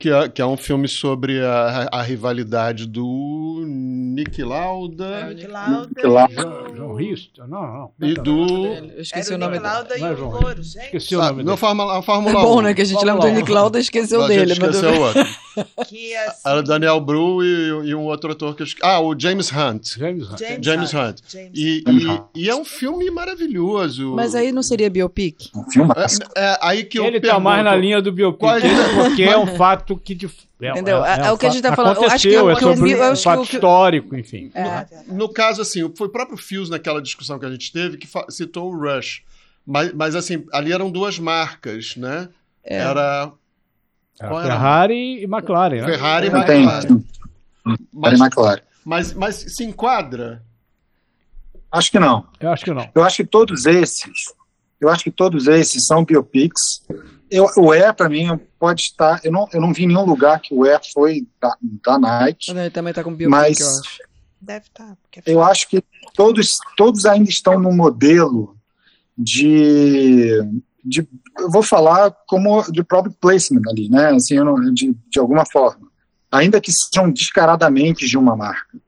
Que 0.00 0.08
é, 0.08 0.28
que 0.30 0.40
é 0.40 0.46
um 0.46 0.56
filme 0.56 0.88
sobre 0.88 1.44
a, 1.44 1.90
a 1.92 2.02
rivalidade 2.02 2.86
do 2.86 3.62
Nick 3.66 4.42
Lauda. 4.42 5.04
É, 5.04 5.34
Nick 5.34 5.46
Lauda. 5.46 5.88
Nick 5.88 6.06
Lauda. 6.06 6.74
João 6.74 6.94
Risto? 6.94 7.46
Não, 7.46 7.92
não. 7.98 8.08
E 8.08 8.14
do. 8.14 8.66
Eu 8.66 9.02
esqueci 9.02 9.34
o 9.34 9.38
nome 9.38 9.58
dele. 9.58 9.64
Lauda 9.64 9.98
e 9.98 10.02
o 10.02 10.30
Louro, 10.30 10.62
gente. 10.62 10.84
Esqueci 10.84 11.14
o 11.14 11.18
nome 11.20 11.44
dele. 11.44 11.56
Fórmula, 11.58 11.98
a 11.98 12.02
Fórmula 12.02 12.30
é 12.30 12.42
bom, 12.42 12.62
né? 12.62 12.72
Que 12.72 12.80
a 12.80 12.84
gente 12.86 13.04
lembra 13.04 13.28
do 13.28 13.34
Nick 13.36 13.52
Lauda 13.52 13.78
e 13.78 13.82
esqueceu 13.82 14.26
dele. 14.26 14.52
Esqueceu 14.52 14.90
o 14.90 15.00
outro. 15.00 15.26
que, 15.86 16.16
assim... 16.16 16.48
Era 16.48 16.60
o 16.60 16.62
Daniel 16.62 17.00
Bru 17.00 17.44
e, 17.44 17.88
e, 17.88 17.94
um 17.94 18.06
outro 18.06 18.32
ator 18.32 18.54
que 18.54 18.62
eu 18.62 18.66
esqueci. 18.66 18.86
Ah, 18.86 19.00
o 19.00 19.18
James 19.18 19.52
Hunt. 19.52 19.98
James 19.98 20.30
Hunt. 20.30 20.38
James, 20.38 20.66
James 20.66 20.94
Hunt. 20.94 21.00
Hunt. 21.02 21.20
James 21.28 21.50
e, 21.54 21.84
e, 21.86 22.42
e, 22.44 22.48
é 22.48 22.56
um 22.56 22.64
filme 22.64 23.10
maravilhoso. 23.10 24.14
Mas 24.14 24.34
aí 24.34 24.50
não 24.50 24.62
seria 24.62 24.88
biopic? 24.88 25.50
Um 25.54 25.70
filme 25.70 25.92
é, 25.94 26.42
é, 26.42 26.58
aí 26.62 26.84
que 26.84 26.98
Ele 26.98 27.18
eu 27.18 27.20
tá 27.20 27.38
mais 27.38 27.62
na 27.62 27.76
linha 27.76 28.00
do 28.00 28.10
biopic, 28.10 28.62
porque 28.94 29.24
é 29.24 29.36
um 29.36 29.46
fato 29.58 29.89
que 29.96 30.14
de 30.14 30.26
é, 30.60 30.70
Entendeu? 30.70 31.04
É, 31.04 31.20
é, 31.20 31.26
é 31.26 31.32
o 31.32 31.38
que 31.38 31.46
a 31.46 31.50
gente 31.50 31.64
está 31.64 31.74
falando. 31.74 31.96
Eu 31.96 32.10
acho 32.10 32.28
que, 32.28 32.34
é 32.34 32.54
sobre 32.56 32.94
um 32.94 33.16
fato 33.16 33.42
que, 33.44 33.56
histórico, 33.56 34.16
enfim. 34.16 34.50
É. 34.54 34.86
No, 35.06 35.18
no, 35.18 35.28
caso, 35.28 35.62
assim, 35.62 35.90
foi 35.96 36.08
o 36.08 36.10
próprio 36.10 36.36
Fios 36.36 36.68
naquela 36.68 37.00
discussão 37.00 37.38
que 37.38 37.46
a 37.46 37.50
gente 37.50 37.72
teve 37.72 37.96
que 37.96 38.08
citou 38.28 38.72
o 38.72 38.78
Rush. 38.78 39.22
Mas, 39.66 39.92
mas, 39.92 40.14
assim, 40.14 40.44
ali 40.52 40.72
eram 40.72 40.90
duas 40.90 41.18
marcas, 41.18 41.96
né? 41.96 42.28
É. 42.64 42.76
Era... 42.76 43.32
era 44.18 44.42
Ferrari 44.42 45.22
e 45.22 45.24
McLaren, 45.24 45.80
né? 45.80 45.84
Ferrari 45.84 46.26
e 46.26 46.30
McLaren. 46.30 47.04
Mas, 47.92 48.20
McLaren. 48.20 48.62
Mas, 48.84 49.12
mas 49.14 49.36
se 49.36 49.64
enquadra? 49.64 50.42
Acho 51.70 51.90
que 51.90 51.98
não. 51.98 52.26
Eu 52.40 52.50
acho 52.50 52.64
que 52.64 52.72
não. 52.72 52.88
Eu 52.94 53.04
acho 53.04 53.16
que 53.16 53.24
todos 53.24 53.64
esses, 53.66 54.34
eu 54.80 54.88
acho 54.88 55.04
que 55.04 55.10
todos 55.10 55.46
esses 55.46 55.86
são 55.86 56.04
biopics 56.04 56.82
eu, 57.30 57.48
o 57.56 57.74
E, 57.74 57.92
para 57.92 58.08
mim, 58.08 58.38
pode 58.58 58.82
estar. 58.82 59.20
Eu 59.24 59.32
não, 59.32 59.48
eu 59.52 59.60
não 59.60 59.72
vi 59.72 59.86
nenhum 59.86 60.04
lugar 60.04 60.40
que 60.40 60.52
o 60.54 60.66
E 60.66 60.78
foi 60.92 61.26
da, 61.40 61.56
da 61.60 61.98
Nike. 61.98 62.50
Ele 62.50 62.70
também 62.70 62.90
está 62.90 63.04
com 63.04 63.14
biopic, 63.14 63.30
mas 63.30 63.60
eu 63.60 63.68
acho. 63.68 63.98
Deve 64.40 64.66
estar. 64.66 64.88
Tá, 64.88 65.22
eu 65.26 65.42
acho 65.42 65.68
que 65.68 65.84
todos, 66.14 66.58
todos 66.76 67.04
ainda 67.04 67.28
estão 67.28 67.58
no 67.60 67.72
modelo 67.72 68.56
de, 69.16 70.40
de. 70.84 71.06
Eu 71.38 71.50
vou 71.50 71.62
falar 71.62 72.10
como 72.26 72.62
de 72.72 72.82
product 72.82 73.18
placement 73.20 73.62
ali, 73.68 73.88
né? 73.88 74.10
Assim, 74.10 74.36
não, 74.36 74.54
de, 74.72 74.94
de 75.08 75.18
alguma 75.18 75.44
forma. 75.44 75.88
Ainda 76.32 76.60
que 76.60 76.72
sejam 76.72 77.10
descaradamente 77.10 78.06
de 78.06 78.16
uma 78.16 78.36
marca. 78.36 78.78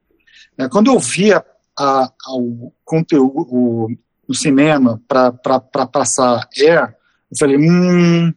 É, 0.57 0.67
quando 0.67 0.91
eu 0.91 0.99
via 0.99 1.45
a, 1.77 2.05
a, 2.05 2.35
o 2.35 2.73
conteúdo, 2.83 3.47
o, 3.49 3.87
o 4.27 4.33
cinema 4.33 5.01
para 5.07 5.59
passar 5.87 6.47
Air 6.57 6.95
eu 7.33 7.37
falei, 7.39 7.57
hum, 7.57 8.33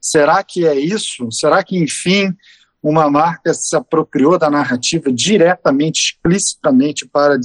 será 0.00 0.42
que 0.42 0.66
é 0.66 0.74
isso? 0.74 1.30
Será 1.30 1.62
que, 1.62 1.76
enfim, 1.76 2.34
uma 2.82 3.10
marca 3.10 3.52
se 3.52 3.76
apropriou 3.76 4.38
da 4.38 4.50
narrativa 4.50 5.12
diretamente, 5.12 6.00
explicitamente 6.00 7.06
para. 7.06 7.38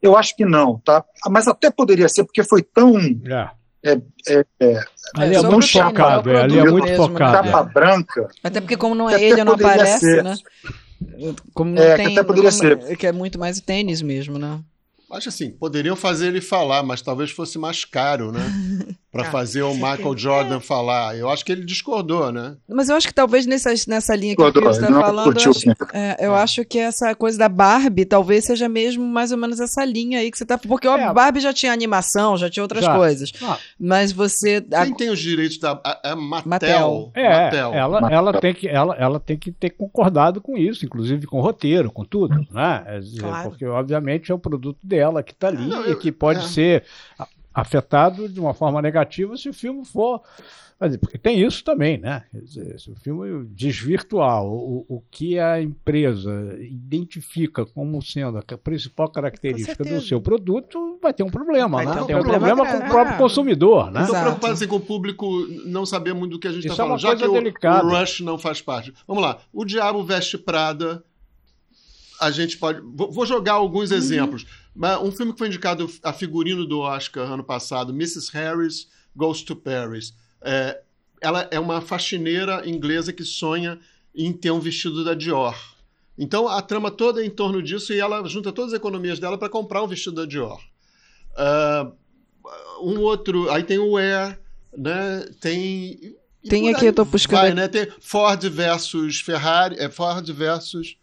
Eu 0.00 0.16
acho 0.16 0.36
que 0.36 0.44
não, 0.44 0.78
tá? 0.84 1.04
Mas 1.28 1.48
até 1.48 1.70
poderia 1.70 2.08
ser, 2.08 2.24
porque 2.24 2.44
foi 2.44 2.62
tão. 2.62 2.96
É. 2.98 3.50
É, 3.84 4.00
é, 4.28 4.44
é, 4.58 4.84
ali 5.14 5.36
é, 5.36 5.42
muito 5.42 5.70
focado, 5.70 6.30
é, 6.30 6.42
ali 6.42 6.58
é 6.58 6.64
muito 6.64 6.88
mesmo, 6.88 7.06
focado. 7.06 7.48
Capa 7.48 7.62
branca. 7.62 8.28
Até 8.42 8.60
porque, 8.60 8.76
como 8.76 8.96
não 8.96 9.08
é 9.08 9.22
ele, 9.22 9.44
não 9.44 9.52
aparece, 9.52 10.00
ser. 10.00 10.24
né? 10.24 10.34
Como 11.54 11.70
não 11.70 11.80
é, 11.80 11.94
tem, 11.94 12.06
que 12.06 12.12
até 12.18 12.26
poderia 12.26 12.50
como, 12.50 12.62
ser. 12.62 12.96
Que 12.96 13.06
é 13.06 13.12
muito 13.12 13.38
mais 13.38 13.58
o 13.58 13.62
tênis 13.62 14.02
mesmo, 14.02 14.40
né? 14.40 14.58
Acho 15.08 15.28
assim, 15.28 15.50
poderiam 15.50 15.94
fazer 15.94 16.28
ele 16.28 16.40
falar, 16.40 16.82
mas 16.82 17.00
talvez 17.00 17.30
fosse 17.30 17.58
mais 17.58 17.84
caro, 17.84 18.32
né? 18.32 18.40
para 19.16 19.28
ah, 19.28 19.30
fazer 19.30 19.62
o 19.62 19.72
Michael 19.72 20.16
Jordan 20.16 20.56
é. 20.58 20.60
falar. 20.60 21.16
Eu 21.16 21.30
acho 21.30 21.44
que 21.44 21.50
ele 21.50 21.64
discordou, 21.64 22.30
né? 22.30 22.56
Mas 22.68 22.90
eu 22.90 22.96
acho 22.96 23.08
que 23.08 23.14
talvez 23.14 23.46
nessa, 23.46 23.72
nessa 23.88 24.14
linha 24.14 24.36
que 24.36 24.42
o 24.42 24.52
Pio 24.52 24.70
está 24.70 24.86
falando, 24.86 25.40
eu, 25.40 25.50
acho, 25.50 25.70
é, 25.94 26.16
eu 26.26 26.36
é. 26.36 26.42
acho, 26.42 26.64
que 26.64 26.78
essa 26.78 27.14
coisa 27.14 27.38
da 27.38 27.48
Barbie 27.48 28.04
talvez 28.04 28.44
seja 28.44 28.68
mesmo 28.68 29.04
mais 29.06 29.32
ou 29.32 29.38
menos 29.38 29.58
essa 29.58 29.84
linha 29.84 30.18
aí 30.18 30.30
que 30.30 30.36
você 30.36 30.44
está. 30.44 30.58
Porque 30.58 30.86
a 30.86 30.98
é. 30.98 31.12
Barbie 31.14 31.40
já 31.40 31.52
tinha 31.52 31.72
animação, 31.72 32.36
já 32.36 32.50
tinha 32.50 32.62
outras 32.62 32.84
já. 32.84 32.94
coisas. 32.94 33.32
Ah. 33.42 33.58
Mas 33.78 34.12
você. 34.12 34.60
Quem 34.60 34.92
a... 34.92 34.94
tem 34.94 35.10
os 35.10 35.18
direitos 35.18 35.58
da. 35.58 35.80
É 36.04 36.14
Mattel. 36.14 36.48
Mattel. 36.48 37.12
É, 37.14 37.44
Mattel. 37.44 37.74
Ela, 37.74 38.00
Mattel. 38.00 38.18
Ela, 38.18 38.40
tem 38.40 38.54
que, 38.54 38.68
ela, 38.68 38.94
ela 38.96 39.20
tem 39.20 39.36
que 39.38 39.50
ter 39.50 39.70
concordado 39.70 40.40
com 40.40 40.58
isso, 40.58 40.84
inclusive 40.84 41.26
com 41.26 41.38
o 41.38 41.42
roteiro, 41.42 41.90
com 41.90 42.04
tudo. 42.04 42.46
Né? 42.50 42.84
Claro. 43.18 43.48
Porque, 43.48 43.64
obviamente, 43.64 44.30
é 44.30 44.34
o 44.34 44.38
produto 44.38 44.78
dela 44.82 45.22
que 45.22 45.32
está 45.32 45.48
ali 45.48 45.66
Não, 45.66 45.84
eu, 45.84 45.92
e 45.92 45.96
que 45.96 46.12
pode 46.12 46.46
ser 46.48 46.84
afetado 47.56 48.28
de 48.28 48.38
uma 48.38 48.52
forma 48.52 48.82
negativa 48.82 49.34
se 49.36 49.48
o 49.48 49.54
filme 49.54 49.82
for. 49.82 50.20
Porque 51.00 51.16
tem 51.16 51.40
isso 51.40 51.64
também, 51.64 51.96
né? 51.96 52.24
Dizer, 52.34 52.78
se 52.78 52.90
o 52.90 52.94
filme 52.94 53.46
desvirtuar 53.46 54.44
o, 54.44 54.84
o 54.86 55.02
que 55.10 55.38
a 55.38 55.58
empresa 55.58 56.54
identifica 56.60 57.64
como 57.64 58.02
sendo 58.02 58.36
a 58.36 58.58
principal 58.58 59.08
característica 59.08 59.82
do 59.82 60.02
seu 60.02 60.20
produto, 60.20 60.98
vai 61.00 61.14
ter 61.14 61.22
um 61.22 61.30
problema, 61.30 61.82
vai 61.82 61.86
né? 61.86 62.02
Um 62.02 62.04
tem 62.04 62.14
um 62.14 62.20
problema, 62.20 62.56
problema 62.56 62.78
com 62.78 62.86
o 62.86 62.90
próprio 62.90 63.16
consumidor, 63.16 63.90
né? 63.90 64.02
Estou 64.02 64.20
preocupado 64.20 64.52
assim, 64.52 64.66
com 64.66 64.76
o 64.76 64.80
público 64.80 65.46
não 65.64 65.86
saber 65.86 66.12
muito 66.12 66.32
do 66.32 66.38
que 66.38 66.48
a 66.48 66.52
gente 66.52 66.66
está 66.66 66.76
falando, 66.76 66.98
é 66.98 67.00
já 67.00 67.16
que 67.16 67.24
o, 67.26 67.32
o, 67.32 67.98
Rush 67.98 68.20
não 68.20 68.38
faz 68.38 68.60
parte. 68.60 68.92
Vamos 69.08 69.22
lá. 69.22 69.38
O 69.54 69.64
Diabo 69.64 70.04
Veste 70.04 70.36
Prada, 70.36 71.02
a 72.20 72.30
gente 72.30 72.58
pode... 72.58 72.82
Vou 72.82 73.24
jogar 73.24 73.54
alguns 73.54 73.90
uhum. 73.90 73.96
Um 75.02 75.10
filme 75.10 75.32
que 75.32 75.38
foi 75.38 75.48
indicado 75.48 75.90
a 76.02 76.12
figurino 76.12 76.66
do 76.66 76.80
Oscar 76.80 77.30
ano 77.30 77.44
passado, 77.44 77.92
Mrs. 77.92 78.30
Harris 78.32 78.88
Goes 79.14 79.42
to 79.42 79.56
Paris. 79.56 80.14
É, 80.42 80.80
ela 81.20 81.48
é 81.50 81.58
uma 81.58 81.80
faxineira 81.80 82.68
inglesa 82.68 83.12
que 83.12 83.24
sonha 83.24 83.78
em 84.14 84.32
ter 84.32 84.50
um 84.50 84.60
vestido 84.60 85.04
da 85.04 85.14
Dior. 85.14 85.56
Então 86.18 86.48
a 86.48 86.60
trama 86.62 86.90
toda 86.90 87.22
é 87.22 87.26
em 87.26 87.30
torno 87.30 87.62
disso 87.62 87.92
e 87.92 87.98
ela 87.98 88.26
junta 88.28 88.52
todas 88.52 88.72
as 88.72 88.78
economias 88.78 89.18
dela 89.18 89.36
para 89.36 89.48
comprar 89.48 89.82
um 89.82 89.86
vestido 89.86 90.16
da 90.16 90.26
Dior. 90.26 90.60
Uh, 91.32 91.92
um 92.82 93.00
outro, 93.00 93.50
aí 93.50 93.62
tem 93.62 93.78
o 93.78 93.96
Air, 93.96 94.38
né? 94.76 95.26
Tem 95.40 96.16
tem 96.48 96.72
aqui 96.72 96.86
eu 96.86 96.92
tô 96.92 97.04
buscando. 97.04 97.40
Vai, 97.40 97.54
né? 97.54 97.68
Tem 97.68 97.88
Ford 98.00 98.42
versus 98.48 99.20
Ferrari, 99.20 99.76
é 99.78 99.90
Ford 99.90 100.26
versus 100.30 100.96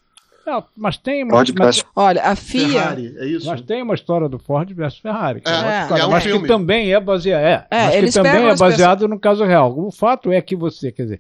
não, 0.46 0.64
mas 0.76 0.98
tem 0.98 1.24
uma. 1.24 1.34
Ford 1.34 1.54
mas, 1.58 1.86
olha, 1.96 2.22
a 2.24 2.36
FIA. 2.36 2.68
Ferrari, 2.68 3.16
é 3.18 3.26
isso? 3.26 3.48
Mas 3.48 3.62
tem 3.62 3.82
uma 3.82 3.96
história 3.96 4.28
do 4.28 4.38
Ford 4.38 4.72
versus 4.74 5.00
Ferrari. 5.00 5.42
É, 5.46 5.96
é, 5.96 6.00
é 6.00 6.06
um 6.06 6.12
mas 6.12 6.24
filme. 6.24 6.42
que 6.42 6.48
também 6.48 6.94
é 6.94 7.00
baseado. 7.00 7.42
É, 7.42 7.68
é 7.72 8.02
mas 8.02 8.06
que 8.06 8.12
também 8.12 8.48
é 8.50 8.56
baseado 8.56 9.08
no 9.08 9.20
caso 9.20 9.46
real. 9.46 9.74
O 9.78 9.92
fato 9.92 10.32
é 10.32 10.42
que 10.42 10.56
você, 10.56 10.92
quer 10.92 11.04
dizer. 11.04 11.20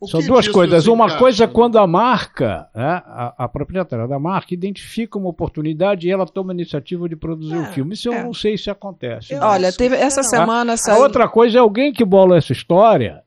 O 0.00 0.08
são 0.08 0.20
duas 0.20 0.48
coisas. 0.48 0.86
Uma 0.86 1.16
coisa 1.16 1.44
é 1.44 1.46
quando 1.46 1.78
a 1.78 1.86
marca, 1.86 2.68
né, 2.74 3.02
a, 3.06 3.34
a, 3.44 3.48
proprietária 3.48 4.06
da 4.06 4.18
marca, 4.18 4.52
identifica 4.52 5.16
uma 5.16 5.30
oportunidade 5.30 6.06
e 6.06 6.10
ela 6.10 6.26
toma 6.26 6.52
a 6.52 6.54
iniciativa 6.54 7.08
de 7.08 7.16
produzir 7.16 7.54
o 7.54 7.64
é, 7.64 7.68
um 7.68 7.72
filme. 7.72 7.94
Isso 7.94 8.08
eu 8.08 8.12
é. 8.12 8.22
não 8.22 8.34
sei 8.34 8.58
se 8.58 8.68
acontece. 8.68 9.34
Olha, 9.36 9.72
teve 9.72 9.96
essa 9.96 10.22
semana. 10.22 10.74
A, 10.74 10.92
a 10.92 10.98
outra 10.98 11.28
coisa 11.28 11.58
é 11.58 11.60
alguém 11.60 11.92
que 11.92 12.04
bola 12.04 12.36
essa 12.36 12.52
história 12.52 13.23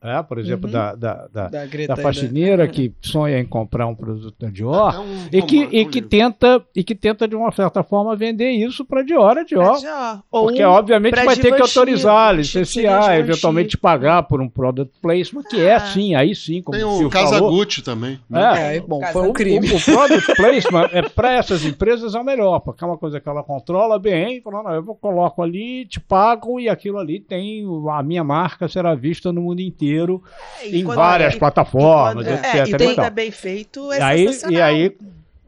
é, 0.00 0.22
por 0.22 0.38
exemplo, 0.38 0.66
uhum. 0.66 0.72
da, 0.72 0.94
da, 0.94 1.26
da, 1.26 1.48
da, 1.48 1.66
da 1.88 1.96
faxineira 1.96 2.66
da... 2.66 2.72
que 2.72 2.94
sonha 3.02 3.40
em 3.40 3.44
comprar 3.44 3.84
um 3.88 3.96
produto 3.96 4.32
da 4.38 4.48
Dior 4.48 5.00
um 5.00 5.26
e, 5.32 5.42
que, 5.42 5.68
e, 5.72 5.84
que 5.86 6.00
tenta, 6.00 6.64
e 6.74 6.84
que 6.84 6.94
tenta, 6.94 7.26
de 7.26 7.34
uma 7.34 7.50
certa 7.50 7.82
forma, 7.82 8.14
vender 8.14 8.48
isso 8.50 8.84
para 8.84 9.02
Dior, 9.02 9.36
a 9.36 9.42
Dior. 9.42 9.78
Dior. 9.80 10.22
Porque, 10.30 10.64
um 10.64 10.68
obviamente, 10.68 11.16
vai 11.24 11.34
ter 11.34 11.52
que 11.52 11.60
autorizar, 11.60 12.32
licenciar, 12.32 13.18
eventualmente 13.18 13.76
pagar 13.76 14.22
por 14.22 14.40
um 14.40 14.48
product 14.48 14.94
placement, 15.02 15.42
que 15.42 15.60
é 15.60 15.70
ah. 15.70 15.72
é 15.72 15.74
assim, 15.74 16.14
aí 16.14 16.32
sim, 16.32 16.62
como 16.62 16.78
Tem 16.78 16.86
o 16.86 17.06
um 17.06 17.08
Casa 17.08 17.40
Gucci 17.40 17.82
também. 17.82 18.20
Né? 18.30 18.74
É, 18.74 18.76
é, 18.76 18.80
bom, 18.80 19.04
foi 19.12 19.28
um 19.28 19.32
crime. 19.32 19.68
O, 19.68 19.76
o 19.76 19.80
product 19.80 20.36
placement 20.36 20.90
é 20.92 21.02
para 21.02 21.32
essas 21.32 21.64
empresas 21.64 22.14
é 22.14 22.20
o 22.20 22.24
melhor, 22.24 22.60
porque 22.60 22.84
é 22.84 22.86
uma 22.86 22.98
coisa 22.98 23.18
que 23.20 23.28
ela 23.28 23.42
controla 23.42 23.98
bem, 23.98 24.40
falando, 24.42 24.70
eu 24.70 24.94
coloco 24.94 25.42
ali, 25.42 25.86
te 25.86 25.98
pago 25.98 26.60
e 26.60 26.68
aquilo 26.68 26.98
ali 26.98 27.18
tem, 27.18 27.64
a 27.90 28.02
minha 28.04 28.22
marca 28.22 28.68
será 28.68 28.94
vista 28.94 29.32
no 29.32 29.40
mundo 29.40 29.60
inteiro 29.60 29.87
inteiro 29.88 30.22
é, 30.60 30.68
em 30.68 30.84
várias 30.84 31.34
é, 31.34 31.38
plataformas, 31.38 32.26
quando, 32.26 32.28
etc. 32.28 32.54
É, 32.54 32.68
e 32.68 32.76
tem, 32.76 33.00
é 33.00 33.10
bem 33.10 33.30
feito, 33.30 33.92
é 33.92 33.98
e 33.98 34.02
aí, 34.02 34.26
e 34.50 34.60
aí 34.60 34.96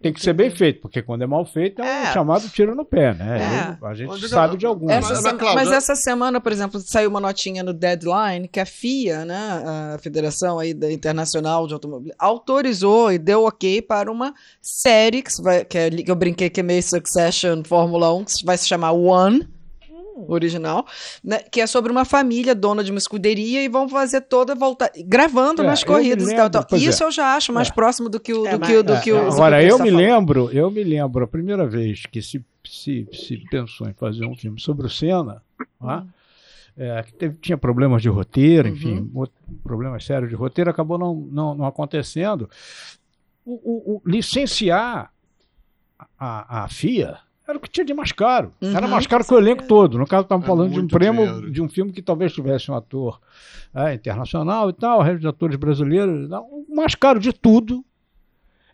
tem 0.02 0.14
que 0.14 0.20
ser 0.20 0.32
bem 0.32 0.50
feito, 0.50 0.80
porque 0.80 1.02
quando 1.02 1.22
é 1.22 1.26
mal 1.26 1.44
feito 1.44 1.82
é, 1.82 1.84
um 1.84 2.02
é. 2.04 2.12
chamado 2.12 2.48
tiro 2.48 2.74
no 2.74 2.86
pé, 2.86 3.12
né? 3.12 3.76
É. 3.82 3.86
a 3.86 3.94
gente 3.94 4.28
sabe 4.28 4.56
de 4.56 4.64
alguns. 4.64 4.90
Essa 4.90 5.34
mas, 5.34 5.54
mas, 5.54 5.72
essa 5.72 5.94
semana, 5.94 6.40
por 6.40 6.50
exemplo, 6.50 6.80
saiu 6.80 7.10
uma 7.10 7.20
notinha 7.20 7.62
no 7.62 7.74
Deadline 7.74 8.48
que 8.48 8.58
a 8.58 8.64
FIA, 8.64 9.26
né, 9.26 9.62
a 9.94 9.98
Federação 9.98 10.58
aí 10.58 10.72
da 10.72 10.90
Internacional 10.90 11.66
de 11.66 11.74
Automobilismo, 11.74 12.16
autorizou 12.18 13.12
e 13.12 13.18
deu 13.18 13.44
ok 13.44 13.82
para 13.82 14.10
uma 14.10 14.32
série 14.62 15.20
que, 15.20 15.30
vai, 15.42 15.64
que, 15.66 15.76
é, 15.76 15.90
que 15.90 16.10
eu 16.10 16.16
brinquei 16.16 16.48
que 16.48 16.60
é 16.60 16.62
meio 16.62 16.82
Succession 16.82 17.62
Fórmula 17.62 18.14
1, 18.14 18.24
que 18.24 18.44
vai 18.46 18.56
se 18.56 18.66
chamar 18.66 18.92
One 18.92 19.46
original, 20.28 20.86
né, 21.22 21.38
que 21.38 21.60
é 21.60 21.66
sobre 21.66 21.90
uma 21.90 22.04
família 22.04 22.54
dona 22.54 22.82
de 22.82 22.90
uma 22.90 22.98
escuderia 22.98 23.62
e 23.62 23.68
vão 23.68 23.88
fazer 23.88 24.22
toda 24.22 24.54
volta 24.54 24.90
gravando 25.06 25.62
é, 25.62 25.66
nas 25.66 25.84
corridas 25.84 26.26
lembro, 26.26 26.46
e 26.46 26.50
tal. 26.50 26.64
tal. 26.64 26.78
Isso 26.78 27.02
é. 27.02 27.06
eu 27.06 27.10
já 27.10 27.34
acho 27.36 27.52
mais 27.52 27.68
é. 27.68 27.72
próximo 27.72 28.08
do 28.08 28.20
que 28.20 28.32
o 28.32 28.46
é, 28.46 28.56
do 28.56 28.66
que, 28.66 28.82
do 28.82 29.00
que 29.00 29.12
o 29.12 29.28
Agora 29.28 29.62
eu 29.62 29.78
me 29.78 29.90
lembro, 29.90 30.50
eu 30.52 30.70
me 30.70 30.82
lembro 30.82 31.24
a 31.24 31.28
primeira 31.28 31.66
vez 31.66 32.06
que 32.06 32.20
se, 32.20 32.44
se, 32.64 33.08
se 33.12 33.38
pensou 33.50 33.88
em 33.88 33.94
fazer 33.94 34.26
um 34.26 34.36
filme 34.36 34.60
sobre 34.60 34.86
o 34.86 34.90
Senna, 34.90 35.42
uhum. 35.80 36.06
é, 36.76 37.02
que 37.02 37.12
teve, 37.12 37.36
tinha 37.40 37.58
problemas 37.58 38.02
de 38.02 38.08
roteiro, 38.08 38.68
enfim, 38.68 39.10
uhum. 39.14 39.26
problemas 39.62 40.04
sérios 40.04 40.30
de 40.30 40.36
roteiro, 40.36 40.70
acabou 40.70 40.98
não, 40.98 41.14
não, 41.14 41.54
não 41.54 41.66
acontecendo. 41.66 42.48
O, 43.44 43.54
o, 43.54 43.96
o 43.96 44.02
licenciar 44.04 45.10
a, 46.18 46.64
a 46.64 46.68
FIA 46.68 47.18
era 47.50 47.58
o 47.58 47.60
que 47.60 47.68
tinha 47.68 47.84
de 47.84 47.92
mais 47.92 48.12
caro. 48.12 48.52
Uhum, 48.60 48.76
era 48.76 48.88
mais 48.88 49.06
caro 49.06 49.24
que 49.24 49.34
o 49.34 49.38
elenco 49.38 49.66
todo. 49.66 49.98
No 49.98 50.06
caso, 50.06 50.22
estamos 50.22 50.46
falando 50.46 50.72
de 50.72 50.80
um 50.80 50.88
prêmio, 50.88 51.50
de 51.50 51.60
um 51.60 51.68
filme 51.68 51.92
que 51.92 52.00
talvez 52.00 52.32
tivesse 52.32 52.70
um 52.70 52.74
ator 52.74 53.20
é, 53.74 53.94
internacional 53.94 54.70
e 54.70 54.72
tal, 54.72 55.02
resto 55.02 55.20
de 55.20 55.28
atores 55.28 55.56
brasileiros. 55.56 56.30
O 56.30 56.74
mais 56.74 56.94
caro 56.94 57.20
de 57.20 57.32
tudo 57.32 57.84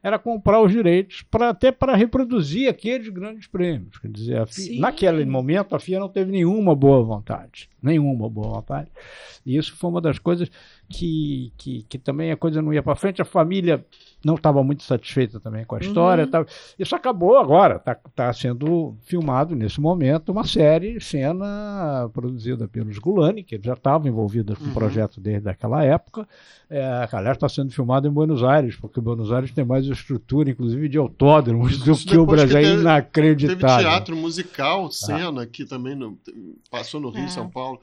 era 0.02 0.20
comprar 0.20 0.62
os 0.62 0.70
direitos 0.70 1.22
para 1.22 1.50
até 1.50 1.72
para 1.72 1.96
reproduzir 1.96 2.68
aqueles 2.68 3.08
grandes 3.08 3.48
prêmios. 3.48 3.98
Quer 3.98 4.08
dizer, 4.08 4.46
FIA, 4.46 4.80
naquele 4.80 5.24
momento 5.24 5.74
a 5.74 5.80
FIA 5.80 5.98
não 5.98 6.08
teve 6.08 6.30
nenhuma 6.30 6.76
boa 6.76 7.02
vontade, 7.02 7.68
nenhuma 7.86 8.28
boa 8.28 8.48
vontade. 8.56 8.88
E 9.46 9.56
isso 9.56 9.76
foi 9.76 9.88
uma 9.88 10.00
das 10.00 10.18
coisas 10.18 10.50
que, 10.88 11.52
que, 11.56 11.84
que 11.88 11.98
também 11.98 12.32
a 12.32 12.36
coisa 12.36 12.60
não 12.60 12.74
ia 12.74 12.82
para 12.82 12.96
frente. 12.96 13.22
A 13.22 13.24
família 13.24 13.84
não 14.24 14.34
estava 14.34 14.62
muito 14.64 14.82
satisfeita 14.82 15.38
também 15.38 15.64
com 15.64 15.76
a 15.76 15.78
história. 15.78 16.24
Uhum. 16.24 16.30
Tá, 16.30 16.44
isso 16.76 16.96
acabou 16.96 17.38
agora, 17.38 17.76
está 17.76 17.94
tá 17.94 18.32
sendo 18.32 18.96
filmado 19.04 19.54
nesse 19.54 19.80
momento 19.80 20.32
uma 20.32 20.44
série, 20.44 21.00
cena 21.00 22.10
produzida 22.12 22.66
pelos 22.66 22.98
Gulani, 22.98 23.44
que 23.44 23.60
já 23.62 23.74
estavam 23.74 24.08
envolvidos 24.08 24.58
no 24.58 24.66
uhum. 24.66 24.74
projeto 24.74 25.20
desde 25.20 25.48
aquela 25.48 25.84
época. 25.84 26.26
É, 26.68 27.08
aliás, 27.12 27.36
está 27.36 27.48
sendo 27.48 27.70
filmado 27.70 28.08
em 28.08 28.10
Buenos 28.10 28.42
Aires, 28.42 28.74
porque 28.74 29.00
Buenos 29.00 29.30
Aires 29.30 29.52
tem 29.52 29.64
mais 29.64 29.86
estrutura, 29.86 30.50
inclusive 30.50 30.88
de 30.88 30.98
autódromos, 30.98 31.78
do 31.78 31.94
que 31.96 32.18
o 32.18 32.26
Brasil. 32.26 32.58
Que 32.58 32.66
é 32.66 32.74
inacreditável. 32.74 33.76
Teve 33.76 33.88
teatro 33.88 34.16
musical, 34.16 34.90
cena, 34.90 35.42
ah. 35.42 35.46
que 35.46 35.64
também 35.64 35.94
no, 35.94 36.18
passou 36.68 37.00
no 37.00 37.10
Rio, 37.10 37.26
é. 37.26 37.28
São 37.28 37.48
Paulo. 37.48 37.75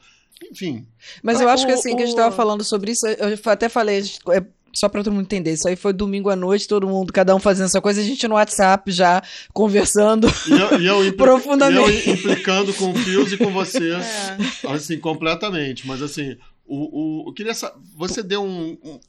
Enfim. 0.52 0.86
Mas 1.22 1.40
eu 1.40 1.50
acho 1.50 1.64
o, 1.64 1.68
que 1.68 1.74
assim, 1.74 1.94
o... 1.94 1.98
que 1.98 2.04
a 2.04 2.06
gente 2.06 2.16
estava 2.16 2.36
falando 2.36 2.64
sobre 2.64 2.92
isso, 2.92 3.08
eu 3.08 3.38
até 3.46 3.70
falei, 3.70 4.04
é, 4.32 4.44
só 4.74 4.90
para 4.90 5.04
todo 5.04 5.14
mundo 5.14 5.26
entender, 5.26 5.54
isso 5.54 5.68
aí 5.68 5.76
foi 5.76 5.94
domingo 5.94 6.30
à 6.30 6.36
noite, 6.36 6.68
todo 6.68 6.88
mundo, 6.88 7.14
cada 7.14 7.36
um 7.36 7.40
fazendo 7.40 7.68
essa 7.68 7.80
coisa, 7.80 8.02
a 8.02 8.04
gente 8.04 8.28
no 8.28 8.36
WhatsApp 8.36 8.92
já 8.92 9.22
conversando 9.54 10.28
e 10.48 10.52
eu, 10.52 10.82
e 10.82 10.86
eu 10.88 11.06
impl... 11.06 11.24
profundamente. 11.24 11.84
E 12.10 12.10
eu 12.10 12.16
implicando 12.16 12.74
com 12.74 12.90
o 12.90 12.94
Pius 12.94 13.32
e 13.32 13.38
com 13.38 13.52
você, 13.52 13.92
é. 13.92 14.72
assim, 14.72 15.00
completamente. 15.00 15.88
Mas 15.88 16.02
assim, 16.02 16.38
o, 16.66 17.24
o, 17.24 17.30
eu 17.30 17.34
queria 17.34 17.54
saber, 17.54 17.76
você 17.96 18.24
deu 18.24 18.44
um, 18.44 18.78
um, 18.84 19.00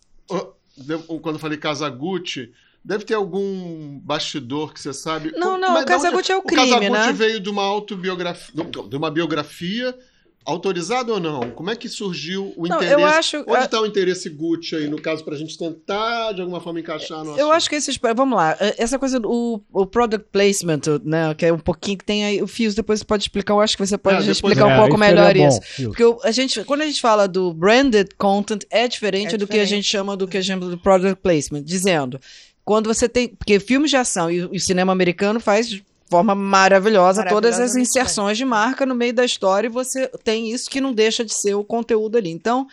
um, 1.08 1.18
quando 1.18 1.36
eu 1.36 1.40
falei 1.40 1.56
Casagutti, 1.56 2.52
deve 2.84 3.04
ter 3.04 3.14
algum 3.14 3.98
bastidor 4.00 4.74
que 4.74 4.80
você 4.80 4.92
sabe. 4.92 5.32
Não, 5.32 5.56
não, 5.56 5.80
o 5.80 5.86
Casagutti 5.86 6.30
é 6.30 6.36
o 6.36 6.42
crime, 6.42 6.62
o 6.62 6.64
Casagutti 6.66 6.90
né? 6.90 7.12
veio 7.12 7.40
de 7.40 7.48
uma 7.48 7.62
autobiografia, 7.62 8.54
de 8.88 8.96
uma 8.96 9.10
biografia 9.10 9.96
autorizado 10.44 11.12
ou 11.12 11.20
não? 11.20 11.50
Como 11.50 11.70
é 11.70 11.76
que 11.76 11.88
surgiu 11.88 12.52
o 12.56 12.66
não, 12.68 12.76
interesse? 12.76 12.92
Eu 13.00 13.06
acho, 13.06 13.44
Onde 13.46 13.64
está 13.64 13.80
o 13.80 13.86
interesse 13.86 14.28
Gucci 14.28 14.76
aí, 14.76 14.88
no 14.88 15.00
caso, 15.00 15.24
para 15.24 15.34
a 15.34 15.38
gente 15.38 15.56
tentar, 15.56 16.32
de 16.32 16.40
alguma 16.40 16.60
forma, 16.60 16.80
encaixar 16.80 17.24
no 17.24 17.36
Eu 17.38 17.50
acho 17.50 17.68
que 17.68 17.76
esses... 17.76 17.98
Vamos 18.14 18.36
lá. 18.36 18.56
Eh, 18.60 18.74
essa 18.78 18.98
coisa 18.98 19.18
do 19.18 19.62
o 19.72 19.86
product 19.86 20.28
placement, 20.30 20.80
né, 21.02 21.34
que 21.34 21.46
é 21.46 21.52
um 21.52 21.58
pouquinho 21.58 21.98
que 21.98 22.04
tem 22.04 22.24
aí... 22.24 22.42
O 22.42 22.46
Fios 22.46 22.74
depois 22.74 23.00
você 23.00 23.04
pode 23.04 23.22
explicar. 23.22 23.54
Eu 23.54 23.60
acho 23.60 23.76
que 23.76 23.86
você 23.86 23.96
pode 23.96 24.28
é, 24.28 24.30
explicar 24.30 24.70
é, 24.70 24.74
um 24.74 24.80
pouco 24.80 24.98
melhor 24.98 25.34
isso. 25.36 25.60
Bom, 25.78 25.86
Porque 25.86 26.26
a 26.26 26.30
gente, 26.30 26.62
quando 26.64 26.82
a 26.82 26.86
gente 26.86 27.00
fala 27.00 27.26
do 27.26 27.52
branded 27.54 28.10
content, 28.18 28.62
é 28.70 28.86
diferente 28.86 29.34
é 29.34 29.38
do 29.38 29.46
diferente. 29.46 29.52
que 29.52 29.60
a 29.60 29.76
gente 29.76 29.88
chama 29.88 30.16
do 30.16 30.28
que 30.28 30.36
a 30.36 30.40
gente 30.40 30.60
chama 30.60 30.70
do 30.70 30.78
product 30.78 31.22
placement. 31.22 31.62
Dizendo, 31.62 32.20
quando 32.64 32.86
você 32.86 33.08
tem... 33.08 33.28
Porque 33.28 33.58
filmes 33.58 33.90
de 33.90 33.96
ação 33.96 34.30
e 34.30 34.44
o 34.44 34.60
cinema 34.60 34.92
americano 34.92 35.40
faz 35.40 35.82
forma 36.08 36.34
maravilhosa, 36.34 37.22
maravilhosa 37.22 37.28
todas 37.28 37.58
as 37.58 37.76
inserções 37.76 38.36
de 38.36 38.44
marca 38.44 38.84
no 38.86 38.94
meio 38.94 39.12
da 39.12 39.24
história 39.24 39.66
e 39.66 39.70
você 39.70 40.08
tem 40.22 40.50
isso 40.50 40.70
que 40.70 40.80
não 40.80 40.92
deixa 40.92 41.24
de 41.24 41.34
ser 41.34 41.54
o 41.54 41.64
conteúdo 41.64 42.16
ali. 42.16 42.30
Então, 42.30 42.66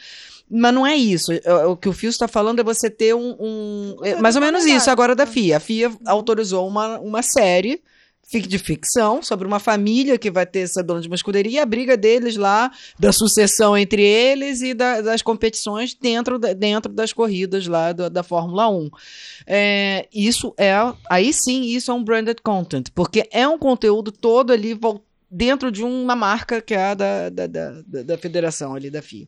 mas 0.49 0.73
não 0.73 0.85
é 0.85 0.95
isso. 0.95 1.31
O 1.69 1.77
que 1.77 1.87
o 1.87 1.93
Fio 1.93 2.09
está 2.09 2.27
falando 2.27 2.59
é 2.59 2.63
você 2.63 2.89
ter 2.89 3.15
um. 3.15 3.35
um 3.39 3.95
é 4.03 4.15
mais 4.15 4.35
ou 4.35 4.41
menos 4.41 4.65
isso 4.65 4.91
agora 4.91 5.15
da 5.15 5.25
FIA. 5.25 5.57
A 5.57 5.59
FIA 5.61 5.91
autorizou 6.05 6.67
uma, 6.67 6.99
uma 6.99 7.21
série 7.21 7.81
de 8.39 8.57
ficção 8.57 9.21
sobre 9.21 9.45
uma 9.45 9.59
família 9.59 10.17
que 10.17 10.31
vai 10.31 10.45
ter 10.45 10.59
essa 10.59 10.81
dona 10.81 11.01
de 11.01 11.07
uma 11.07 11.15
escuderia 11.15 11.51
e 11.51 11.59
a 11.59 11.65
briga 11.65 11.97
deles 11.97 12.37
lá, 12.37 12.71
da 12.97 13.11
sucessão 13.11 13.77
entre 13.77 14.01
eles 14.01 14.61
e 14.61 14.73
da, 14.73 15.01
das 15.01 15.21
competições 15.21 15.93
dentro, 15.93 16.39
dentro 16.39 16.93
das 16.93 17.11
corridas 17.11 17.67
lá 17.67 17.91
da, 17.91 18.07
da 18.07 18.23
Fórmula 18.23 18.69
1. 18.69 18.89
É, 19.45 20.07
isso 20.13 20.53
é, 20.57 20.73
aí 21.09 21.33
sim, 21.33 21.63
isso 21.63 21.91
é 21.91 21.93
um 21.93 22.03
branded 22.03 22.37
content, 22.41 22.85
porque 22.95 23.27
é 23.31 23.47
um 23.47 23.57
conteúdo 23.57 24.11
todo 24.11 24.51
ali 24.51 24.73
voltado 24.73 25.10
dentro 25.31 25.71
de 25.71 25.81
uma 25.81 26.13
marca 26.13 26.61
que 26.61 26.73
é 26.73 26.87
a 26.87 26.93
da, 26.93 27.29
da, 27.29 27.47
da, 27.47 28.03
da 28.03 28.17
federação 28.17 28.75
ali, 28.75 28.89
da 28.89 29.01
FIA. 29.01 29.25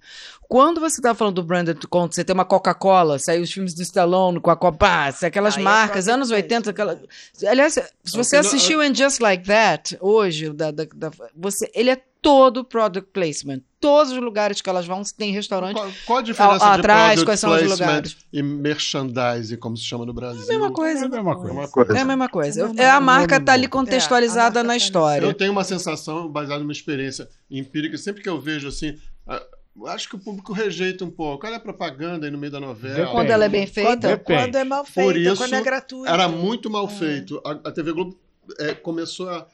Quando 0.50 0.82
você 0.82 1.00
está 1.00 1.16
falando 1.16 1.36
do 1.36 1.44
branded 1.44 1.80
content, 1.88 2.16
você 2.16 2.26
tem 2.26 2.34
uma 2.34 2.44
Coca-Cola, 2.44 3.18
saiu 3.18 3.42
os 3.42 3.52
filmes 3.52 3.74
do 3.74 3.82
Stallone 3.82 4.42
com 4.42 4.52
a 4.52 4.56
Copa, 4.58 5.08
aquelas 5.22 5.56
Aí 5.56 5.64
marcas, 5.64 6.10
anos 6.10 6.30
80, 6.30 6.72
aquela... 6.72 7.00
aliás, 7.48 7.76
se 8.04 8.18
você 8.18 8.36
assistiu 8.36 8.84
In 8.84 8.94
Just 8.94 9.22
Like 9.22 9.46
That, 9.46 9.98
hoje, 10.02 10.52
da, 10.52 10.72
da, 10.72 10.84
da, 10.94 11.12
você, 11.34 11.72
ele 11.74 11.92
é 11.92 12.02
todo 12.24 12.64
product 12.64 13.12
placement. 13.12 13.62
Todos 13.82 14.14
os 14.14 14.18
lugares 14.18 14.62
que 14.62 14.70
elas 14.70 14.88
vão 14.88 15.04
tem 15.18 15.34
restaurante. 15.34 15.76
Qual, 15.76 15.92
qual 16.06 16.20
a 16.20 16.22
diferença 16.22 16.66
a, 16.66 16.74
de 16.74 16.80
atrás, 16.80 17.24
quais 17.24 17.40
são 17.40 17.54
os 17.54 17.70
lugares? 17.70 18.16
E 18.32 18.42
merchandising, 18.42 19.58
como 19.58 19.76
se 19.76 19.84
chama 19.84 20.06
no 20.06 20.14
Brasil. 20.14 20.42
É 20.42 20.46
a 20.46 20.48
mesma 20.48 20.72
coisa. 20.72 21.04
É 21.04 21.06
a 21.06 21.10
mesma 21.10 21.36
coisa. 21.36 21.94
É 21.94 22.00
a 22.00 22.06
mesma 22.06 22.30
coisa. 22.30 22.72
É 22.78 22.90
a 22.90 23.02
marca 23.02 23.36
está 23.36 23.52
ali 23.52 23.68
contextualizada 23.68 24.62
é, 24.62 24.64
na 24.64 24.78
história. 24.78 25.26
Eu 25.26 25.34
tenho 25.34 25.52
uma 25.52 25.66
sensação, 25.66 26.30
baseada 26.30 26.62
numa 26.62 26.72
experiência 26.72 27.28
empírica, 27.52 27.98
sempre 27.98 28.24
que 28.24 28.30
eu 28.30 28.40
vejo 28.40 28.70
assim. 28.70 28.98
Acho 29.88 30.08
que 30.08 30.16
o 30.16 30.20
público 30.20 30.54
rejeita 30.54 31.04
um 31.04 31.12
pouco. 31.12 31.46
Olha 31.46 31.58
a 31.58 31.60
propaganda 31.60 32.26
aí 32.26 32.32
no 32.32 32.38
meio 32.38 32.54
da 32.54 32.62
novela. 32.62 32.96
Depende. 32.96 33.12
Quando 33.12 33.30
ela 33.32 33.44
é 33.44 33.50
bem 33.50 33.68
feita? 33.68 34.18
Quando, 34.18 34.24
quando 34.24 34.56
é 34.56 34.64
mal 34.64 34.86
feita, 34.86 35.12
Por 35.12 35.20
isso, 35.20 35.36
quando 35.36 35.56
é 35.56 35.62
gratuito. 35.62 36.08
Era 36.08 36.30
muito 36.30 36.70
mal 36.70 36.86
é. 36.86 36.90
feito. 36.90 37.42
A, 37.46 37.52
a 37.52 37.72
TV 37.72 37.92
Globo 37.92 38.18
é, 38.60 38.74
começou 38.74 39.30
a 39.30 39.46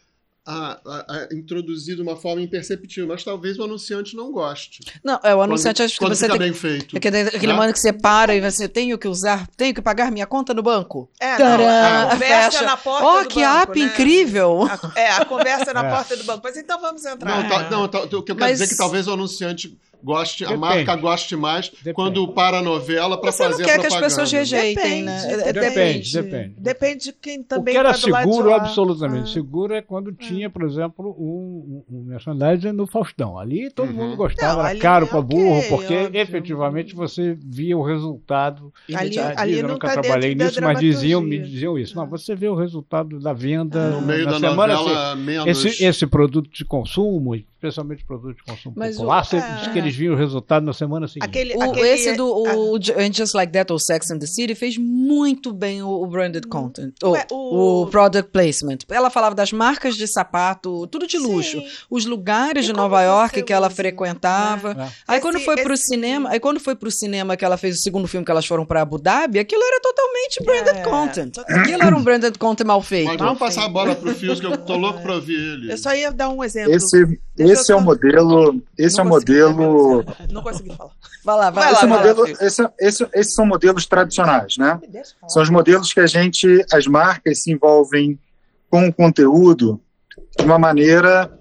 a, 0.45 0.79
a, 0.85 1.13
a 1.13 1.27
introduzir 1.33 1.95
de 1.95 2.01
uma 2.01 2.15
forma 2.15 2.41
imperceptível, 2.41 3.07
mas 3.07 3.23
talvez 3.23 3.59
o 3.59 3.63
anunciante 3.63 4.15
não 4.15 4.31
goste. 4.31 4.79
Não, 5.03 5.19
é 5.23 5.35
o 5.35 5.41
anunciante 5.41 5.83
acho 5.83 5.97
que 5.97 6.05
você 6.05 6.25
fica 6.25 6.37
tem, 6.37 6.47
bem 6.47 6.53
feito. 6.53 6.95
É 6.95 6.97
aquele, 6.97 7.19
aquele 7.21 7.47
né? 7.47 7.53
momento 7.53 7.73
que 7.73 7.79
você 7.79 7.93
para 7.93 8.35
e 8.35 8.41
você 8.41 8.67
tem 8.67 8.97
que 8.97 9.07
usar, 9.07 9.47
tenho 9.55 9.73
que 9.73 9.81
pagar 9.81 10.11
minha 10.11 10.25
conta 10.25 10.53
no 10.53 10.63
banco. 10.63 11.09
É, 11.19 11.37
não, 11.37 11.53
a 11.53 12.11
conversa 12.11 12.51
fecha. 12.51 12.65
na 12.65 12.77
porta 12.77 13.05
oh, 13.05 13.23
do 13.23 13.29
que 13.29 13.41
banco, 13.41 13.57
app 13.57 13.79
né? 13.79 13.85
incrível! 13.85 14.63
A, 14.63 14.99
é, 14.99 15.11
a 15.11 15.25
conversa 15.25 15.73
na 15.73 15.85
é. 15.85 15.89
porta 15.89 16.17
do 16.17 16.23
banco. 16.23 16.41
Mas 16.43 16.57
então 16.57 16.79
vamos 16.81 17.05
entrar. 17.05 17.43
Não, 17.43 17.49
tá, 17.49 17.69
não 17.69 17.87
tá, 17.87 17.99
o 18.01 18.07
que 18.07 18.15
eu 18.15 18.23
quero 18.23 18.39
mas... 18.39 18.53
dizer 18.53 18.65
é 18.65 18.67
que 18.67 18.77
talvez 18.77 19.07
o 19.07 19.13
anunciante 19.13 19.77
goste, 20.03 20.45
a 20.45 20.55
marca 20.55 20.95
goste 20.95 21.35
mais 21.35 21.69
depende. 21.69 21.93
quando 21.93 22.27
para 22.29 22.59
a 22.59 22.61
novela 22.61 23.19
para 23.19 23.31
fazer 23.31 23.63
não 23.63 23.65
quer 23.65 23.75
a 23.75 23.79
propaganda. 23.79 23.99
que 23.99 24.05
as 24.05 24.11
pessoas 24.11 24.31
rejeitem, 24.31 24.75
depende, 24.75 25.05
né? 25.05 25.53
Depende, 25.53 26.13
depende. 26.13 26.55
Depende 26.57 27.03
de 27.05 27.13
quem 27.13 27.43
também 27.43 27.73
O 27.73 27.75
que 27.75 27.79
era 27.79 27.91
tá 27.91 27.97
seguro, 27.97 28.53
absolutamente 28.53 29.29
ah. 29.29 29.33
seguro, 29.33 29.73
é 29.73 29.81
quando 29.81 30.09
ah. 30.09 30.23
Tinha, 30.29 30.49
por 30.49 30.63
exemplo, 30.63 31.15
um, 31.19 31.83
um 31.89 32.03
merchandising 32.03 32.71
no 32.71 32.87
Faustão. 32.87 33.37
Ali 33.37 33.69
todo 33.69 33.89
uhum. 33.89 33.95
mundo 33.95 34.15
gostava, 34.15 34.63
não, 34.63 34.69
era 34.69 34.79
caro 34.79 35.07
para 35.07 35.21
burro, 35.21 35.61
porque 35.69 35.97
óbvio. 35.97 36.21
efetivamente 36.21 36.95
você 36.95 37.37
via 37.39 37.77
o 37.77 37.83
resultado. 37.83 38.73
Ali, 38.93 39.19
ali 39.19 39.59
eu 39.59 39.67
nunca 39.67 39.87
tá 39.87 40.01
trabalhei 40.01 40.35
nisso, 40.35 40.61
mas 40.61 40.79
diziam, 40.79 41.21
me 41.21 41.39
diziam 41.39 41.77
isso. 41.77 41.95
Não, 41.95 42.07
você 42.07 42.35
vê 42.35 42.47
o 42.47 42.55
resultado 42.55 43.19
da 43.19 43.33
venda 43.33 43.89
no 43.89 44.01
meio 44.01 44.25
da 44.25 44.39
semana. 44.39 44.73
Novela, 44.73 45.13
assim, 45.13 45.21
menos... 45.21 45.65
esse, 45.65 45.83
esse 45.83 46.07
produto 46.07 46.49
de 46.49 46.65
consumo, 46.65 47.35
especialmente 47.59 48.05
produto 48.05 48.37
de 48.37 48.43
consumo 48.43 48.73
mas 48.77 48.95
popular, 48.95 49.21
o, 49.21 49.25
você 49.25 49.37
é... 49.37 49.55
diz 49.57 49.67
que 49.67 49.77
eles 49.77 49.95
viam 49.95 50.13
o 50.13 50.17
resultado 50.17 50.65
na 50.65 50.73
semana 50.73 51.07
seguinte. 51.07 51.25
Aquele, 51.25 51.55
o, 51.55 51.61
aquele, 51.61 51.87
esse 51.89 52.13
do 52.13 52.25
o. 52.25 52.79
Just 53.11 53.33
Like 53.33 53.51
That 53.51 53.71
ou 53.71 53.77
Sex 53.77 54.09
and 54.11 54.19
the 54.19 54.25
City 54.25 54.55
fez 54.55 54.77
muito 54.77 55.51
bem 55.51 55.83
o, 55.83 55.89
o 55.89 56.07
branded 56.07 56.45
hum. 56.45 56.49
content, 56.49 56.93
Ué, 57.03 57.25
o, 57.29 57.83
o, 57.83 57.87
product 57.87 58.31
placement. 58.31 58.77
Ela 58.89 59.09
falava 59.09 59.35
das 59.35 59.51
marcas 59.51 59.95
de 59.95 60.07
sapato, 60.07 60.87
tudo 60.87 61.05
de 61.05 61.17
luxo, 61.17 61.59
Sim. 61.59 61.67
os 61.89 62.05
lugares 62.05 62.63
e 62.63 62.67
de 62.67 62.73
Nova 62.73 63.01
York 63.01 63.43
que 63.43 63.51
ela 63.51 63.69
frequentava. 63.69 64.71
É. 64.71 64.89
Aí 65.07 65.17
esse, 65.17 65.21
quando 65.21 65.39
foi 65.41 65.55
esse... 65.55 65.63
pro 65.63 65.75
cinema, 65.75 66.29
aí 66.29 66.39
quando 66.39 66.59
foi 66.59 66.75
pro 66.75 66.89
cinema 66.89 67.35
que 67.35 67.43
ela 67.43 67.57
fez 67.57 67.77
o 67.77 67.81
segundo 67.81 68.07
filme 68.07 68.25
que 68.25 68.31
elas 68.31 68.45
foram 68.45 68.65
para 68.65 68.81
Abu 68.81 68.97
Dhabi, 68.97 69.39
aquilo 69.39 69.63
era 69.63 69.81
totalmente 69.81 70.43
branded 70.43 70.77
é, 70.77 70.83
content. 70.83 71.37
Aquilo 71.39 71.83
era 71.83 71.95
um 71.95 72.03
branded 72.03 72.37
content 72.37 72.65
mal 72.65 72.81
feito. 72.81 73.07
Mas 73.07 73.17
vamos 73.17 73.39
passar 73.39 73.65
a 73.65 73.69
bola 73.69 73.95
pro 73.95 74.13
Fios 74.15 74.39
que 74.39 74.45
eu 74.45 74.57
tô 74.57 74.77
louco 74.77 75.01
para 75.01 75.15
ouvir 75.15 75.35
ele. 75.35 75.71
Eu 75.73 75.77
só 75.77 75.93
ia 75.93 76.11
dar 76.11 76.29
um 76.29 76.43
exemplo. 76.43 76.73
Esse, 76.73 77.19
esse 77.39 77.71
é 77.71 77.75
o 77.75 77.81
modelo, 77.81 78.61
esse 78.77 78.99
é 78.99 79.03
o 79.03 79.05
modelo 79.05 80.03
não 80.29 80.43
consegui 80.43 80.75
falar. 80.75 80.91
Vai 81.23 81.37
lá, 81.37 81.49
vai, 81.49 81.73
esse 81.73 81.85
lá. 81.85 81.97
Modelo, 81.97 82.23
lá, 82.23 82.29
esse, 82.29 82.69
esse, 82.79 83.07
esses 83.13 83.33
são 83.33 83.45
modelos 83.45 83.85
tradicionais, 83.85 84.57
né? 84.57 84.79
São 85.27 85.41
os 85.41 85.49
modelos 85.49 85.93
que 85.93 85.99
a 85.99 86.07
gente, 86.07 86.65
as 86.71 86.85
marcas 86.87 87.43
se 87.43 87.51
envolvem 87.51 88.19
com 88.69 88.87
o 88.87 88.93
conteúdo 88.93 89.79
de 90.37 90.45
uma 90.45 90.59
maneira 90.59 91.31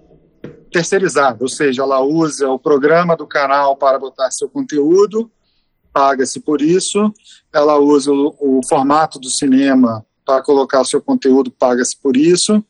terceirizada, 0.71 1.37
ou 1.41 1.47
seja, 1.47 1.81
ela 1.81 1.99
usa 2.01 2.47
o 2.49 2.59
programa 2.59 3.15
do 3.15 3.27
canal 3.27 3.75
para 3.75 3.99
botar 3.99 4.31
seu 4.31 4.47
conteúdo, 4.47 5.31
paga-se 5.91 6.39
por 6.39 6.61
isso, 6.61 7.11
ela 7.51 7.77
usa 7.79 8.11
o, 8.11 8.35
o, 8.39 8.61
formato 8.67 9.19
do 9.19 9.29
cinema 9.29 10.05
para 10.25 10.43
colocar 10.43 10.81
o 10.81 10.85
seu 10.85 11.01
conteúdo, 11.01 11.51
paga-se 11.51 11.97
por 11.97 12.15
isso, 12.15 12.63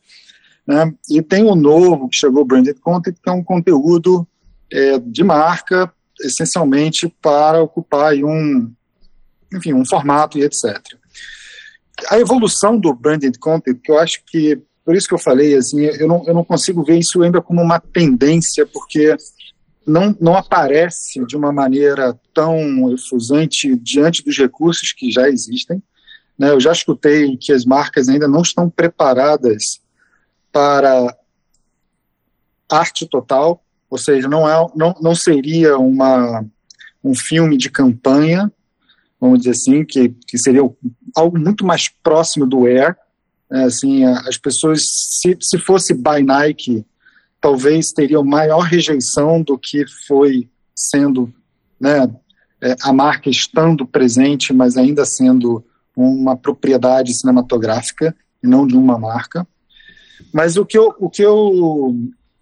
né? 0.70 0.94
e 1.10 1.20
tem 1.20 1.44
o 1.44 1.56
novo 1.56 2.08
que 2.08 2.16
chegou, 2.16 2.46
Branded 2.46 2.80
Content, 2.80 3.16
que 3.16 3.28
é 3.28 3.34
um 3.34 3.44
conteúdo 3.44 4.28
é, 4.72 5.00
de 5.00 5.24
marca 5.24 5.92
essencialmente 6.22 7.12
para 7.20 7.60
ocupar 7.60 8.14
um, 8.14 8.72
enfim, 9.52 9.74
um 9.74 9.84
formato 9.84 10.38
e 10.38 10.44
etc. 10.44 10.80
A 12.12 12.20
evolução 12.20 12.78
do 12.80 12.94
branded 12.94 13.40
content, 13.40 13.80
que 13.82 13.92
eu 13.92 13.98
acho 13.98 14.22
que, 14.28 14.62
por 14.86 14.96
isso 14.96 15.08
que 15.08 15.14
eu 15.16 15.20
falei, 15.20 15.56
assim, 15.56 15.82
eu 15.82 16.08
não, 16.08 16.24
eu 16.28 16.36
não 16.36 16.44
consigo 16.44 16.84
ver 16.84 17.00
isso 17.00 17.20
ainda 17.24 17.42
como 17.42 17.62
uma 17.62 17.80
tendência, 17.80 18.64
porque 18.68 19.16
não, 19.88 20.16
não 20.22 20.36
aparece 20.36 21.26
de 21.26 21.36
uma 21.36 21.52
maneira 21.52 22.16
tão 22.32 22.94
efusante 22.94 23.76
diante 23.76 24.24
dos 24.24 24.38
recursos 24.38 24.94
que 24.94 25.12
já 25.12 25.28
existem. 25.28 25.82
Né? 26.38 26.52
Eu 26.52 26.60
já 26.60 26.72
escutei 26.72 27.36
que 27.38 27.52
as 27.52 27.66
marcas 27.66 28.08
ainda 28.08 28.28
não 28.28 28.44
estão 28.44 28.70
preparadas 28.70 29.80
para 30.52 31.16
arte 32.70 33.08
total, 33.08 33.64
ou 33.90 33.98
seja, 33.98 34.28
não, 34.28 34.48
é, 34.48 34.68
não, 34.76 34.96
não 35.02 35.16
seria 35.16 35.78
uma, 35.78 36.46
um 37.04 37.16
filme 37.16 37.58
de 37.58 37.70
campanha, 37.70 38.52
vamos 39.20 39.40
dizer 39.40 39.52
assim, 39.52 39.84
que, 39.84 40.10
que 40.28 40.38
seria 40.38 40.62
algo 41.16 41.40
muito 41.40 41.66
mais 41.66 41.90
próximo 41.90 42.46
do 42.46 42.66
Air. 42.66 42.96
É, 43.52 43.64
assim, 43.64 44.06
as 44.06 44.38
pessoas, 44.38 44.84
se, 45.20 45.36
se 45.42 45.58
fosse 45.58 45.94
by 45.94 46.22
Nike, 46.24 46.86
talvez 47.42 47.92
teriam 47.92 48.24
maior 48.24 48.60
rejeição 48.60 49.42
do 49.42 49.58
que 49.58 49.86
foi 50.08 50.48
sendo 50.76 51.34
né, 51.80 52.10
é, 52.62 52.76
a 52.84 52.94
marca 52.94 53.30
estando 53.30 53.88
presente, 53.88 54.54
mas 54.54 54.78
ainda 54.78 55.06
sendo 55.06 55.64
uma 55.96 56.38
propriedade 56.38 57.14
cinematográfica 57.14 58.16
e 58.44 58.48
não 58.48 58.68
de 58.68 58.78
uma 58.78 58.98
marca. 58.98 59.48
Mas 60.34 60.58
o 60.58 60.66
que 60.66 60.78
eu, 60.78 60.94
o 61.00 61.10
que 61.10 61.22
eu 61.22 61.96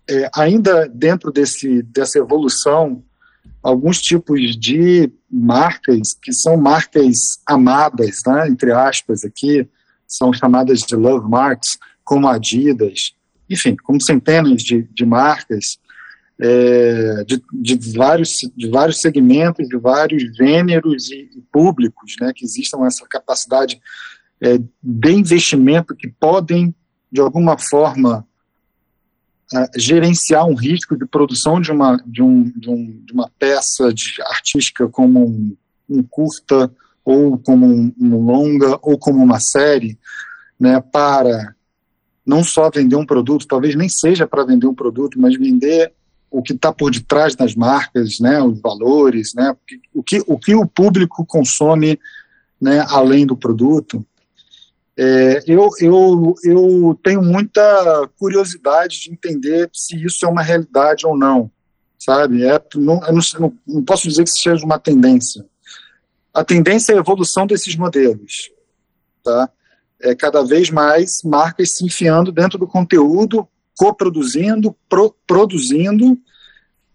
é, 0.09 0.29
ainda 0.35 0.87
dentro 0.87 1.31
desse, 1.31 1.81
dessa 1.83 2.17
evolução, 2.19 3.03
alguns 3.61 4.01
tipos 4.01 4.55
de 4.57 5.11
marcas 5.29 6.13
que 6.21 6.31
são 6.31 6.57
marcas 6.57 7.39
amadas, 7.45 8.21
né, 8.25 8.47
entre 8.47 8.71
aspas, 8.71 9.23
aqui, 9.23 9.67
são 10.07 10.31
chamadas 10.31 10.79
de 10.81 10.95
love 10.95 11.29
marks, 11.29 11.77
como 12.03 12.27
Adidas, 12.27 13.13
enfim, 13.49 13.75
como 13.75 14.01
centenas 14.01 14.63
de, 14.63 14.83
de 14.93 15.05
marcas 15.05 15.77
é, 16.39 17.23
de, 17.25 17.41
de, 17.51 17.97
vários, 17.97 18.37
de 18.55 18.69
vários 18.69 19.01
segmentos, 19.01 19.67
de 19.67 19.77
vários 19.77 20.23
gêneros 20.35 21.09
e, 21.09 21.29
e 21.35 21.41
públicos, 21.51 22.15
né, 22.21 22.31
que 22.33 22.45
existam 22.45 22.85
essa 22.85 23.05
capacidade 23.09 23.79
é, 24.39 24.57
de 24.81 25.11
investimento 25.11 25.95
que 25.95 26.07
podem, 26.07 26.73
de 27.11 27.21
alguma 27.21 27.57
forma, 27.57 28.27
gerenciar 29.75 30.45
um 30.45 30.55
risco 30.55 30.97
de 30.97 31.05
produção 31.05 31.61
de 31.61 31.71
uma, 31.71 31.97
de 32.05 32.21
um, 32.21 32.51
de, 32.55 32.69
um, 32.69 33.01
de 33.05 33.13
uma 33.13 33.31
peça 33.39 33.93
de 33.93 34.21
artística 34.21 34.87
como 34.89 35.25
um, 35.25 35.57
um 35.89 36.03
curta, 36.03 36.71
ou 37.05 37.37
como 37.37 37.65
um, 37.65 37.93
um, 37.99 38.25
longa, 38.25 38.77
ou 38.81 38.97
como 38.97 39.23
uma 39.23 39.39
série, 39.39 39.97
né, 40.59 40.81
para 40.81 41.55
não 42.25 42.43
só 42.43 42.69
vender 42.69 42.97
um 42.97 43.05
produto, 43.05 43.47
talvez 43.47 43.73
nem 43.75 43.87
seja 43.87 44.27
para 44.27 44.43
vender 44.43 44.67
um 44.67 44.75
produto, 44.75 45.19
mas 45.19 45.37
vender 45.37 45.93
o 46.29 46.43
que 46.43 46.51
está 46.51 46.73
por 46.73 46.91
detrás 46.91 47.33
das 47.33 47.55
marcas, 47.55 48.19
né, 48.19 48.41
os 48.43 48.59
valores, 48.59 49.33
né, 49.33 49.55
o 49.93 50.03
que 50.03 50.21
o, 50.27 50.37
que 50.37 50.53
o 50.53 50.67
público 50.67 51.25
consome 51.25 51.97
né, 52.59 52.85
além 52.89 53.25
do 53.25 53.37
produto. 53.37 54.05
É, 54.99 55.43
eu, 55.45 55.69
eu, 55.79 56.33
eu 56.43 56.99
tenho 57.03 57.21
muita 57.21 58.09
curiosidade 58.17 59.01
de 59.01 59.11
entender 59.11 59.69
se 59.71 59.95
isso 60.03 60.25
é 60.25 60.27
uma 60.27 60.41
realidade 60.41 61.05
ou 61.05 61.15
não, 61.15 61.51
sabe? 61.99 62.43
É, 62.43 62.59
não, 62.75 62.99
eu 63.05 63.13
não, 63.13 63.53
não 63.67 63.83
posso 63.83 64.07
dizer 64.07 64.23
que 64.23 64.29
isso 64.31 64.41
seja 64.41 64.65
uma 64.65 64.79
tendência. 64.79 65.45
A 66.33 66.43
tendência 66.43 66.93
é 66.93 66.95
a 66.95 66.99
evolução 66.99 67.45
desses 67.45 67.75
modelos, 67.75 68.49
tá? 69.23 69.49
É 70.01 70.15
cada 70.15 70.43
vez 70.43 70.71
mais 70.71 71.21
marcas 71.23 71.77
se 71.77 71.85
enfiando 71.85 72.31
dentro 72.31 72.57
do 72.57 72.67
conteúdo, 72.67 73.47
coproduzindo, 73.77 74.75
pro, 74.89 75.15
produzindo, 75.27 76.17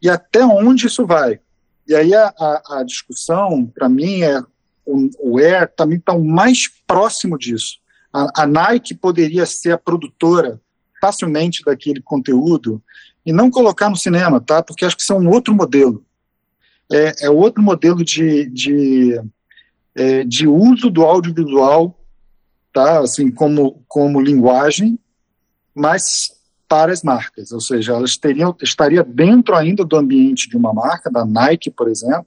e 0.01 0.11
até 0.11 0.45
onde 0.45 0.89
isso 0.89 1.07
vai. 1.07 1.39
E 1.87 1.95
aí 1.95 2.13
a, 2.15 2.35
a, 2.37 2.79
a 2.79 2.83
discussão, 2.83 3.65
para 3.67 3.89
mim, 3.89 4.23
é 4.23 4.41
o, 4.85 5.09
o 5.21 5.39
Air 5.39 5.73
também 5.77 5.99
está 5.99 6.13
o 6.13 6.25
mais 6.25 6.69
próximo 6.85 7.39
disso. 7.39 7.82
A, 8.13 8.43
a, 8.43 8.47
Nike 8.47 8.95
poderia 8.95 9.47
ser 9.47 9.73
a 9.73 9.79
produtora 9.79 10.61
facilmente 11.01 11.65
daquele 11.65 12.01
conteúdo 12.01 12.83
e 13.25 13.33
não 13.33 13.51
colocar 13.51 13.89
no 13.89 13.97
cinema, 13.97 14.41
tá? 14.41 14.63
Porque 14.63 14.85
acho 14.85 14.97
que 14.97 15.03
isso 15.03 15.13
é 15.13 15.17
um 15.17 15.29
outro 15.29 15.55
modelo. 15.55 16.05
É, 16.93 17.27
é 17.27 17.31
outro 17.31 17.63
modelo 17.63 18.05
de, 18.05 18.47
de, 18.51 19.21
é, 19.95 20.25
de 20.25 20.47
uso 20.47 20.91
do 20.91 21.03
audiovisual, 21.03 21.99
tá? 22.73 23.01
Assim, 23.01 23.31
como, 23.31 23.83
como 23.89 24.21
linguagem, 24.21 24.99
mas 25.75 26.33
para 26.69 26.91
as 26.91 27.03
marcas, 27.03 27.53
ou 27.53 27.61
seja, 27.61 27.93
elas 27.93 28.17
teriam, 28.17 28.57
estaria 28.63 29.05
dentro 29.05 29.55
ainda 29.55 29.85
do 29.85 29.95
ambiente 29.95 30.49
de 30.49 30.57
uma 30.57 30.73
marca, 30.73 31.11
da 31.11 31.23
Nike, 31.23 31.71
por 31.71 31.87
exemplo, 31.87 32.25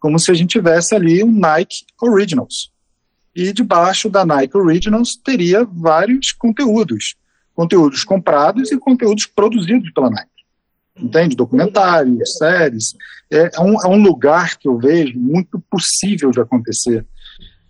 como 0.00 0.18
se 0.18 0.30
a 0.30 0.34
gente 0.34 0.50
tivesse 0.52 0.94
ali 0.94 1.22
um 1.22 1.30
Nike 1.30 1.84
Originals. 2.00 2.71
E 3.34 3.52
debaixo 3.52 4.10
da 4.10 4.24
Nike 4.24 4.56
Originals 4.56 5.16
teria 5.16 5.64
vários 5.64 6.32
conteúdos, 6.32 7.16
conteúdos 7.54 8.04
comprados 8.04 8.70
e 8.70 8.78
conteúdos 8.78 9.26
produzidos 9.26 9.90
pela 9.92 10.10
Nike. 10.10 10.30
Entende? 10.96 11.34
Documentários, 11.34 12.36
séries. 12.36 12.94
É, 13.30 13.50
é, 13.54 13.60
um, 13.60 13.80
é 13.82 13.88
um 13.88 14.02
lugar 14.02 14.58
que 14.58 14.68
eu 14.68 14.78
vejo 14.78 15.18
muito 15.18 15.58
possível 15.70 16.30
de 16.30 16.40
acontecer. 16.40 17.06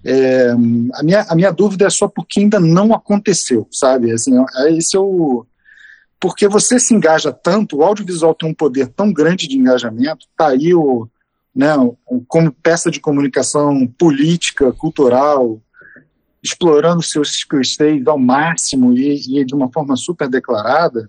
É, 0.05 0.51
a, 0.95 1.03
minha, 1.03 1.23
a 1.29 1.35
minha 1.37 1.53
dúvida 1.53 1.87
é 1.87 1.91
só 1.91 2.09
porque 2.09 2.41
ainda 2.41 2.59
não 2.59 2.93
aconteceu, 2.93 3.69
sabe? 3.71 4.11
Assim, 4.11 4.33
é, 4.57 4.73
esse 4.73 4.97
é 4.97 5.01
o, 5.01 5.47
porque 6.23 6.47
você 6.47 6.79
se 6.79 6.95
engaja 6.95 7.33
tanto, 7.33 7.79
o 7.79 7.83
audiovisual 7.83 8.33
tem 8.33 8.49
um 8.49 8.55
poder 8.55 8.87
tão 8.87 9.13
grande 9.13 9.49
de 9.49 9.57
engajamento, 9.57 10.27
tá 10.37 10.49
aí 10.51 10.73
o, 10.73 11.09
né, 11.55 11.75
como 12.27 12.51
peça 12.51 12.91
de 12.91 12.99
comunicação 12.99 13.87
política, 13.87 14.73
cultural, 14.73 15.61
explorando 16.43 17.03
seus 17.03 17.45
clichês 17.45 18.05
ao 18.07 18.19
máximo 18.19 18.93
e, 18.93 19.41
e, 19.41 19.45
de 19.45 19.55
uma 19.55 19.71
forma 19.71 19.95
super 19.97 20.29
declarada, 20.29 21.09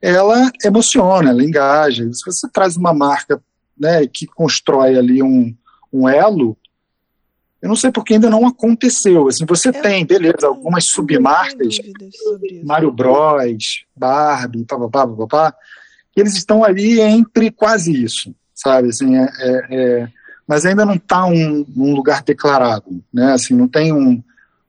ela 0.00 0.50
emociona, 0.64 1.30
ela 1.30 1.44
engaja. 1.44 2.10
Se 2.12 2.24
você 2.24 2.48
traz 2.48 2.76
uma 2.76 2.92
marca 2.92 3.40
né, 3.78 4.06
que 4.06 4.26
constrói 4.26 4.96
ali 4.96 5.22
um, 5.22 5.54
um 5.92 6.08
elo, 6.08 6.56
eu 7.60 7.68
não 7.68 7.76
sei 7.76 7.90
porque 7.90 8.14
ainda 8.14 8.30
não 8.30 8.46
aconteceu. 8.46 9.28
Assim, 9.28 9.44
você 9.44 9.68
eu 9.68 9.72
tem, 9.72 10.04
beleza, 10.04 10.46
algumas 10.46 10.86
submarcas, 10.86 11.78
Mario 12.64 12.90
Bros, 12.90 13.84
Barbie, 13.94 14.64
papapá, 14.64 15.06
papapá, 15.06 15.54
que 16.12 16.20
eles 16.20 16.34
estão 16.34 16.64
ali 16.64 17.00
entre 17.00 17.50
quase 17.50 18.02
isso 18.02 18.34
sabe? 18.56 18.88
Assim, 18.88 19.16
é, 19.16 19.30
é, 19.38 19.66
é 19.70 20.08
mas 20.48 20.64
ainda 20.64 20.84
não 20.86 20.94
está 20.94 21.26
um, 21.26 21.66
um, 21.76 21.94
lugar 21.94 22.22
declarado, 22.22 23.02
né? 23.12 23.32
Assim, 23.32 23.54
não 23.54 23.66
tem 23.66 23.92
um, 23.92 24.22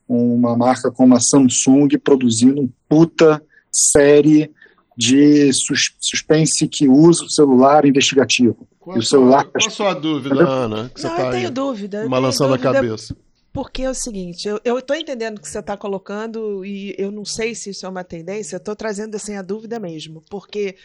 uma 0.08 0.58
marca 0.58 0.92
como 0.92 1.16
a 1.16 1.20
Samsung 1.20 1.90
produzindo 2.04 2.62
um 2.62 2.70
puta 2.90 3.42
série 3.72 4.52
de 4.98 5.54
sus, 5.54 5.92
suspense 6.00 6.68
que 6.68 6.88
usa 6.88 7.24
o 7.24 7.30
celular 7.30 7.86
investigativo. 7.86 8.68
Qual, 8.80 8.98
o 8.98 9.04
celular 9.04 9.44
qual, 9.44 9.54
qual 9.54 9.68
a 9.68 9.70
sua 9.70 9.94
dúvida, 9.94 10.34
Entendeu? 10.34 10.52
Ana? 10.52 10.90
Que 10.90 11.02
você 11.02 11.08
não, 11.08 11.16
tá 11.16 11.26
eu 11.26 11.32
tenho 11.32 11.52
dúvida. 11.52 12.10
Balançando 12.10 12.54
a 12.56 12.58
cabeça. 12.58 13.16
Porque 13.54 13.84
é 13.84 13.90
o 13.90 13.94
seguinte, 13.94 14.48
eu 14.48 14.78
estou 14.78 14.96
entendendo 14.96 15.38
o 15.38 15.42
que 15.42 15.50
você 15.50 15.60
está 15.60 15.76
colocando 15.76 16.64
e 16.64 16.94
eu 16.98 17.12
não 17.12 17.26
sei 17.26 17.56
se 17.56 17.72
isso 17.72 17.86
é 17.88 17.90
uma 17.90 18.04
tendência, 18.04 18.56
eu 18.56 18.60
estou 18.60 18.76
trazendo 18.76 19.16
assim 19.16 19.36
a 19.36 19.42
dúvida 19.42 19.80
mesmo, 19.80 20.24
porque 20.30 20.76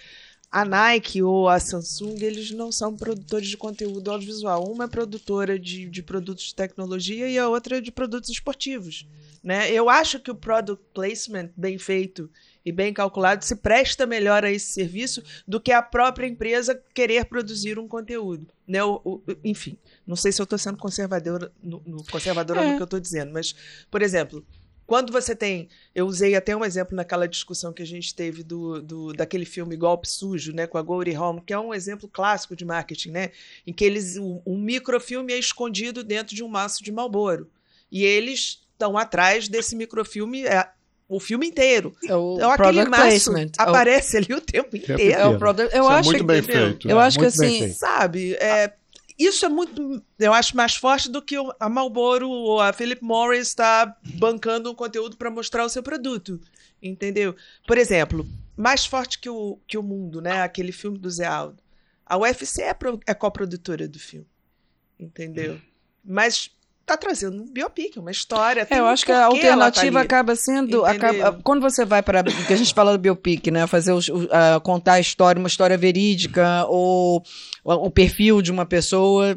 a 0.53 0.66
Nike 0.66 1.22
ou 1.22 1.48
a 1.48 1.59
Samsung, 1.59 2.22
eles 2.22 2.50
não 2.50 2.70
são 2.70 2.94
produtores 2.94 3.48
de 3.48 3.57
conteúdo 3.57 4.11
audiovisual. 4.11 4.70
Uma 4.70 4.84
é 4.84 4.88
produtora 4.88 5.59
de, 5.59 5.88
de 5.88 6.03
produtos 6.03 6.44
de 6.44 6.55
tecnologia 6.55 7.26
e 7.26 7.38
a 7.38 7.48
outra 7.48 7.78
é 7.78 7.80
de 7.80 7.90
produtos 7.90 8.28
esportivos. 8.28 9.09
Né? 9.42 9.72
Eu 9.72 9.88
acho 9.88 10.20
que 10.20 10.30
o 10.30 10.34
product 10.34 10.84
placement 10.92 11.48
bem 11.57 11.78
feito 11.78 12.30
e 12.64 12.70
bem 12.70 12.92
calculado 12.92 13.44
se 13.46 13.57
presta 13.57 14.05
melhor 14.07 14.44
a 14.44 14.50
esse 14.50 14.72
serviço 14.72 15.22
do 15.48 15.59
que 15.59 15.72
a 15.72 15.80
própria 15.80 16.26
empresa 16.26 16.80
querer 16.92 17.24
produzir 17.24 17.78
um 17.78 17.88
conteúdo. 17.88 18.46
Né? 18.68 18.84
O, 18.84 19.00
o, 19.03 19.22
enfim, 19.42 19.78
não 20.07 20.16
sei 20.16 20.32
se 20.32 20.42
eu 20.42 20.44
estou 20.44 20.59
sendo 20.59 20.76
conservadora 20.76 21.50
no, 21.62 21.82
no, 21.86 22.05
conservadora 22.05 22.62
é. 22.62 22.70
no 22.70 22.76
que 22.76 22.82
eu 22.82 22.84
estou 22.84 23.00
dizendo, 23.00 23.32
mas, 23.32 23.55
por 23.90 24.03
exemplo, 24.03 24.44
quando 24.87 25.12
você 25.12 25.35
tem. 25.35 25.68
Eu 25.95 26.07
usei 26.07 26.35
até 26.35 26.57
um 26.57 26.64
exemplo 26.64 26.95
naquela 26.95 27.28
discussão 27.28 27.72
que 27.72 27.83
a 27.83 27.87
gente 27.87 28.14
teve 28.14 28.43
do, 28.43 28.83
do 28.83 29.12
daquele 29.12 29.45
filme 29.45 29.76
Golpe 29.76 30.09
Sujo, 30.09 30.53
né, 30.53 30.66
com 30.66 30.78
a 30.78 30.83
Goldie 30.83 31.14
Hawn, 31.14 31.41
que 31.41 31.53
é 31.53 31.59
um 31.59 31.72
exemplo 31.72 32.09
clássico 32.09 32.57
de 32.57 32.64
marketing, 32.64 33.11
né? 33.11 33.30
Em 33.66 33.72
que 33.72 33.85
eles. 33.85 34.16
Um, 34.16 34.41
um 34.45 34.59
microfilme 34.59 35.33
é 35.33 35.39
escondido 35.39 36.03
dentro 36.03 36.35
de 36.35 36.43
um 36.43 36.49
maço 36.49 36.83
de 36.83 36.93
Malboro. 36.93 37.49
E 37.91 38.05
eles 38.05 38.62
estão 38.72 38.97
atrás 38.99 39.49
desse 39.49 39.76
microfilme. 39.76 40.47
É, 40.47 40.68
o 41.09 41.20
filme 41.20 41.47
inteiro. 41.47 41.95
É 42.09 42.16
o 42.16 42.37
então 42.37 42.51
aquele 42.51 42.85
maço 42.87 43.03
placement. 43.03 43.51
É 43.59 43.62
aparece 43.62 44.16
é 44.16 44.20
o... 44.20 44.24
ali 44.24 44.35
o 44.35 44.41
tempo 44.41 44.76
inteiro. 44.76 45.03
É 45.03 45.26
o 45.26 45.39
product... 45.39 45.76
Eu 45.76 45.83
Isso 45.83 45.93
acho 45.93 46.09
é 46.09 46.12
muito 46.12 46.18
que, 46.20 46.26
bem 46.26 46.43
feito. 46.43 46.89
Eu 46.89 46.99
acho 46.99 47.18
que 47.18 47.24
assim, 47.26 47.70
sabe, 47.72 48.35
é, 48.35 48.72
isso 49.26 49.44
é 49.44 49.48
muito, 49.48 50.02
eu 50.18 50.32
acho, 50.32 50.56
mais 50.56 50.74
forte 50.74 51.10
do 51.10 51.20
que 51.20 51.36
a 51.58 51.68
Marlboro 51.68 52.28
ou 52.28 52.60
a 52.60 52.72
Philip 52.72 53.02
Morris 53.02 53.48
está 53.48 53.96
bancando 54.18 54.70
um 54.70 54.74
conteúdo 54.74 55.16
para 55.16 55.30
mostrar 55.30 55.64
o 55.64 55.68
seu 55.68 55.82
produto, 55.82 56.40
entendeu? 56.82 57.36
Por 57.66 57.78
exemplo, 57.78 58.26
mais 58.56 58.86
forte 58.86 59.18
que 59.18 59.28
o, 59.28 59.58
que 59.66 59.76
o 59.76 59.82
mundo, 59.82 60.20
né? 60.20 60.42
Aquele 60.42 60.72
filme 60.72 60.98
do 60.98 61.10
Zé 61.10 61.26
Aldo. 61.26 61.62
A 62.04 62.16
UFC 62.18 62.62
é, 62.62 62.74
pro, 62.74 63.00
é 63.06 63.14
coprodutora 63.14 63.88
do 63.88 63.98
filme, 63.98 64.28
entendeu? 64.98 65.60
Mas 66.04 66.50
tá 66.97 67.07
trazendo 67.07 67.43
um 67.43 67.47
biopic, 67.47 67.97
uma 67.97 68.11
história. 68.11 68.66
É, 68.70 68.78
eu 68.78 68.86
acho 68.86 69.05
que 69.05 69.12
a 69.12 69.20
tá 69.20 69.24
alternativa 69.26 69.99
tá 70.01 70.05
acaba 70.05 70.36
sendo. 70.36 70.84
Acaba, 70.84 71.38
quando 71.43 71.61
você 71.61 71.84
vai 71.84 72.03
para. 72.03 72.22
que 72.22 72.53
a 72.53 72.57
gente 72.57 72.74
fala 72.74 72.93
do 72.93 72.99
biopic, 72.99 73.49
né? 73.49 73.66
Fazer 73.66 73.93
os, 73.93 74.09
uh, 74.09 74.61
contar 74.62 74.95
a 74.95 75.01
história, 75.01 75.38
uma 75.38 75.49
história 75.49 75.76
verídica, 75.76 76.64
ou 76.68 77.22
o 77.64 77.90
perfil 77.90 78.43
de 78.43 78.51
uma 78.51 78.66
pessoa 78.66 79.36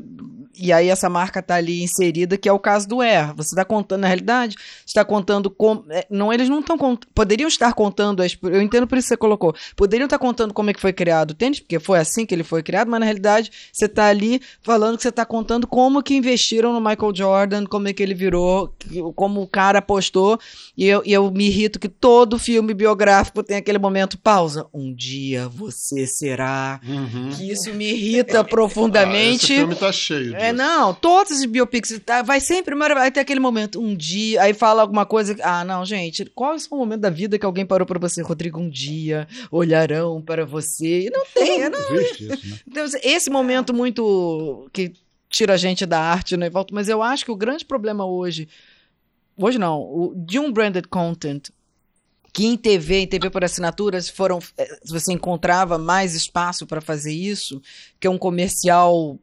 e 0.57 0.71
aí 0.71 0.89
essa 0.89 1.09
marca 1.09 1.39
está 1.39 1.55
ali 1.55 1.83
inserida, 1.83 2.37
que 2.37 2.47
é 2.47 2.51
o 2.51 2.59
caso 2.59 2.87
do 2.87 3.01
Air. 3.01 3.35
Você 3.35 3.53
está 3.53 3.65
contando, 3.65 4.01
na 4.01 4.07
realidade, 4.07 4.55
está 4.85 5.03
contando 5.03 5.49
como. 5.49 5.85
É, 5.89 6.05
não, 6.09 6.31
eles 6.31 6.49
não 6.49 6.59
estão 6.59 6.75
Poderiam 7.13 7.47
estar 7.47 7.73
contando. 7.73 8.23
Eu 8.43 8.61
entendo 8.61 8.87
por 8.87 8.97
isso 8.97 9.07
que 9.07 9.09
você 9.09 9.17
colocou. 9.17 9.53
Poderiam 9.75 10.05
estar 10.05 10.19
contando 10.19 10.53
como 10.53 10.69
é 10.69 10.73
que 10.73 10.79
foi 10.79 10.93
criado 10.93 11.31
o 11.31 11.33
tênis, 11.33 11.59
porque 11.59 11.79
foi 11.79 11.99
assim 11.99 12.25
que 12.25 12.33
ele 12.33 12.43
foi 12.43 12.63
criado, 12.63 12.89
mas 12.89 12.99
na 12.99 13.05
realidade 13.05 13.51
você 13.71 13.85
está 13.85 14.07
ali 14.07 14.41
falando 14.61 14.97
que 14.97 15.03
você 15.03 15.09
está 15.09 15.25
contando 15.25 15.67
como 15.67 16.01
que 16.01 16.15
investiram 16.15 16.73
no 16.73 16.79
Michael 16.79 17.15
Jordan, 17.15 17.44
como 17.69 17.87
é 17.87 17.93
que 17.93 18.01
ele 18.01 18.13
virou, 18.13 18.73
como 19.15 19.41
o 19.41 19.47
cara 19.47 19.79
apostou. 19.79 20.39
E 20.77 20.85
eu, 20.85 21.01
e 21.05 21.13
eu 21.13 21.29
me 21.31 21.47
irrito 21.47 21.79
que 21.79 21.89
todo 21.89 22.39
filme 22.39 22.73
biográfico 22.73 23.43
tem 23.43 23.57
aquele 23.57 23.77
momento 23.77 24.17
pausa. 24.17 24.65
Um 24.73 24.93
dia 24.93 25.47
você 25.47 26.05
será. 26.07 26.79
Uhum. 26.87 27.29
Que 27.29 27.51
isso 27.51 27.73
me 27.73 27.91
irrita 27.91 28.43
profundamente. 28.43 29.53
Ah, 29.53 29.55
esse 29.55 29.55
filme 29.55 29.75
tá 29.75 29.91
cheio. 29.91 30.35
É, 30.35 30.51
não, 30.51 30.93
todos 30.93 31.39
os 31.39 31.45
biopics, 31.45 31.99
tá, 32.05 32.21
vai 32.21 32.39
sempre, 32.39 32.75
vai 32.75 33.11
ter 33.11 33.19
aquele 33.19 33.39
momento, 33.39 33.79
um 33.79 33.95
dia, 33.95 34.41
aí 34.41 34.53
fala 34.53 34.81
alguma 34.81 35.05
coisa, 35.05 35.35
ah, 35.41 35.63
não, 35.63 35.85
gente, 35.85 36.25
qual 36.25 36.53
é 36.53 36.57
o 36.69 36.75
momento 36.77 37.01
da 37.01 37.09
vida 37.09 37.37
que 37.37 37.45
alguém 37.45 37.65
parou 37.65 37.85
para 37.85 37.99
você, 37.99 38.21
Rodrigo, 38.21 38.59
um 38.59 38.69
dia, 38.69 39.27
olharão 39.51 40.21
para 40.21 40.45
você, 40.45 41.09
não 41.13 41.25
tem, 41.33 41.69
não. 41.69 41.95
Existe 41.95 42.33
isso, 42.33 42.47
né? 42.47 42.59
Então, 42.67 42.85
esse 43.03 43.29
momento 43.29 43.73
muito 43.73 44.67
que 44.73 44.93
tira 45.35 45.55
a 45.55 45.57
gente 45.57 45.85
da 45.85 45.99
arte, 45.99 46.37
né, 46.37 46.49
volta, 46.49 46.73
mas 46.73 46.87
eu 46.87 47.03
acho 47.03 47.25
que 47.25 47.31
o 47.31 47.35
grande 47.35 47.65
problema 47.65 48.05
hoje, 48.05 48.47
hoje 49.35 49.57
não, 49.57 49.81
o, 49.81 50.13
de 50.15 50.39
um 50.39 50.49
branded 50.49 50.87
content, 50.87 51.49
que 52.31 52.45
em 52.45 52.55
TV, 52.55 52.99
em 52.99 53.07
TV 53.07 53.29
por 53.29 53.43
assinaturas, 53.43 54.07
foram, 54.07 54.39
eh, 54.57 54.79
você 54.87 55.11
encontrava 55.11 55.77
mais 55.77 56.15
espaço 56.15 56.65
para 56.65 56.79
fazer 56.79 57.11
isso, 57.11 57.61
que 57.99 58.07
é 58.07 58.09
um 58.09 58.17
comercial 58.17 59.19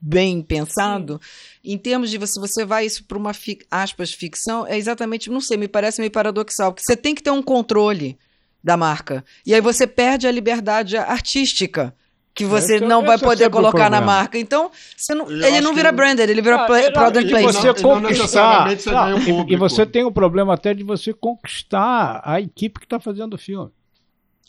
bem 0.00 0.40
pensado, 0.40 1.20
Sim. 1.62 1.72
em 1.72 1.78
termos 1.78 2.10
de 2.10 2.26
se 2.26 2.40
você 2.40 2.64
vai 2.64 2.86
isso 2.86 3.04
para 3.04 3.18
uma 3.18 3.32
aspas 3.70 4.10
ficção, 4.10 4.66
é 4.66 4.78
exatamente, 4.78 5.28
não 5.28 5.40
sei, 5.40 5.58
me 5.58 5.68
parece 5.68 6.00
meio 6.00 6.10
paradoxal, 6.10 6.72
porque 6.72 6.86
você 6.86 6.96
tem 6.96 7.14
que 7.14 7.22
ter 7.22 7.30
um 7.30 7.42
controle 7.42 8.18
da 8.64 8.74
marca. 8.74 9.22
E 9.44 9.54
aí 9.54 9.60
você 9.60 9.86
perde 9.86 10.26
a 10.26 10.32
liberdade 10.32 10.96
artística 10.96 11.94
que 12.34 12.44
você 12.44 12.76
esse, 12.76 12.84
não 12.84 13.04
vai 13.04 13.18
poder 13.18 13.50
colocar 13.50 13.90
na 13.90 14.00
marca. 14.00 14.38
Então, 14.38 14.70
não, 15.10 15.30
ele 15.30 15.60
não 15.60 15.74
vira 15.74 15.90
que... 15.90 15.96
branded, 15.96 16.30
ele 16.30 16.42
vira 16.42 16.62
ah, 16.62 16.92
product 16.92 17.30
placement. 17.30 17.52
Você 17.52 17.82
conquistar, 17.82 18.68
você 18.68 18.90
um 18.90 19.48
e, 19.48 19.52
e 19.52 19.56
você 19.56 19.86
tem 19.86 20.04
o 20.04 20.08
um 20.08 20.12
problema 20.12 20.54
até 20.54 20.72
de 20.72 20.82
você 20.82 21.12
conquistar 21.12 22.22
a 22.24 22.40
equipe 22.40 22.80
que 22.80 22.86
está 22.86 22.98
fazendo 22.98 23.34
o 23.34 23.38
filme. 23.38 23.70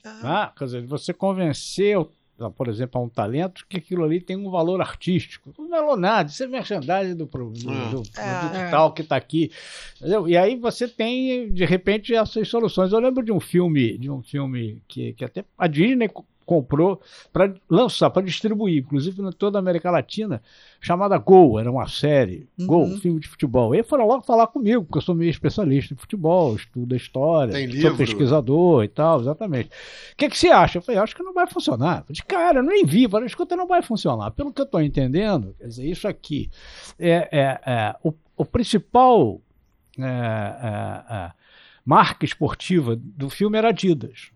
Ah. 0.03 0.19
ah. 0.23 0.51
quer 0.57 0.65
dizer, 0.65 0.86
você 0.86 1.13
convenceu 1.13 2.11
por 2.55 2.67
exemplo, 2.67 2.99
a 2.99 3.03
um 3.03 3.09
talento, 3.09 3.65
que 3.69 3.77
aquilo 3.77 4.03
ali 4.03 4.19
tem 4.19 4.36
um 4.36 4.49
valor 4.49 4.81
artístico. 4.81 5.53
Não 5.57 5.93
é 5.93 5.97
nada, 5.97 6.29
isso 6.29 6.43
é 6.43 6.47
merchandising 6.47 7.15
do, 7.15 7.25
do, 7.25 7.53
ah. 7.69 7.89
do, 7.89 8.01
do 8.01 8.19
é. 8.57 8.69
tal 8.69 8.91
que 8.91 9.01
está 9.01 9.15
aqui. 9.15 9.51
Entendeu? 9.97 10.27
E 10.27 10.36
aí 10.36 10.55
você 10.55 10.88
tem, 10.88 11.51
de 11.51 11.65
repente, 11.65 12.13
essas 12.13 12.47
soluções. 12.47 12.91
Eu 12.91 12.99
lembro 12.99 13.23
de 13.23 13.31
um 13.31 13.39
filme, 13.39 13.97
de 13.97 14.09
um 14.09 14.21
filme 14.21 14.81
que, 14.88 15.13
que 15.13 15.23
até 15.23 15.45
a 15.57 15.67
Disney 15.67 16.09
comprou 16.45 17.01
para 17.31 17.53
lançar, 17.69 18.09
para 18.09 18.21
distribuir, 18.21 18.83
inclusive 18.83 19.21
em 19.21 19.31
toda 19.31 19.57
a 19.57 19.61
América 19.61 19.89
Latina, 19.89 20.41
chamada 20.79 21.17
Gol, 21.17 21.59
era 21.59 21.71
uma 21.71 21.87
série, 21.87 22.47
uhum. 22.59 22.67
Gol, 22.67 22.97
filme 22.97 23.19
de 23.19 23.27
futebol. 23.27 23.73
E 23.73 23.77
aí 23.77 23.83
foram 23.83 24.05
logo 24.05 24.23
falar 24.23 24.47
comigo, 24.47 24.83
porque 24.83 24.97
eu 24.97 25.01
sou 25.01 25.15
meio 25.15 25.29
especialista 25.29 25.93
em 25.93 25.97
futebol, 25.97 26.55
estudo 26.55 26.93
a 26.93 26.97
história, 26.97 27.53
Tem 27.53 27.81
sou 27.81 27.95
pesquisador 27.95 28.83
e 28.83 28.87
tal, 28.87 29.21
exatamente. 29.21 29.69
O 29.69 30.15
que, 30.17 30.29
que 30.29 30.37
você 30.37 30.49
acha? 30.49 30.77
Eu 30.77 30.81
falei, 30.81 31.01
acho 31.01 31.15
que 31.15 31.23
não 31.23 31.33
vai 31.33 31.47
funcionar. 31.47 32.03
De 32.09 32.23
cara, 32.23 32.59
eu 32.59 32.63
nem 32.63 32.85
vi, 32.85 33.07
falei, 33.07 33.27
escuta, 33.27 33.55
não 33.55 33.67
vai 33.67 33.81
funcionar. 33.81 34.31
Pelo 34.31 34.51
que 34.51 34.61
eu 34.61 34.65
estou 34.65 34.81
entendendo, 34.81 35.55
quer 35.57 35.67
dizer, 35.67 35.85
isso 35.85 36.07
aqui 36.07 36.49
é, 36.99 37.29
é, 37.31 37.61
é 37.65 37.95
o, 38.03 38.13
o 38.35 38.45
principal 38.45 39.41
é, 39.97 40.03
é, 40.03 41.13
é 41.15 41.31
marca 41.85 42.25
esportiva 42.25 42.95
do 42.95 43.29
filme 43.29 43.57
era 43.57 43.69
Adidas. 43.69 44.32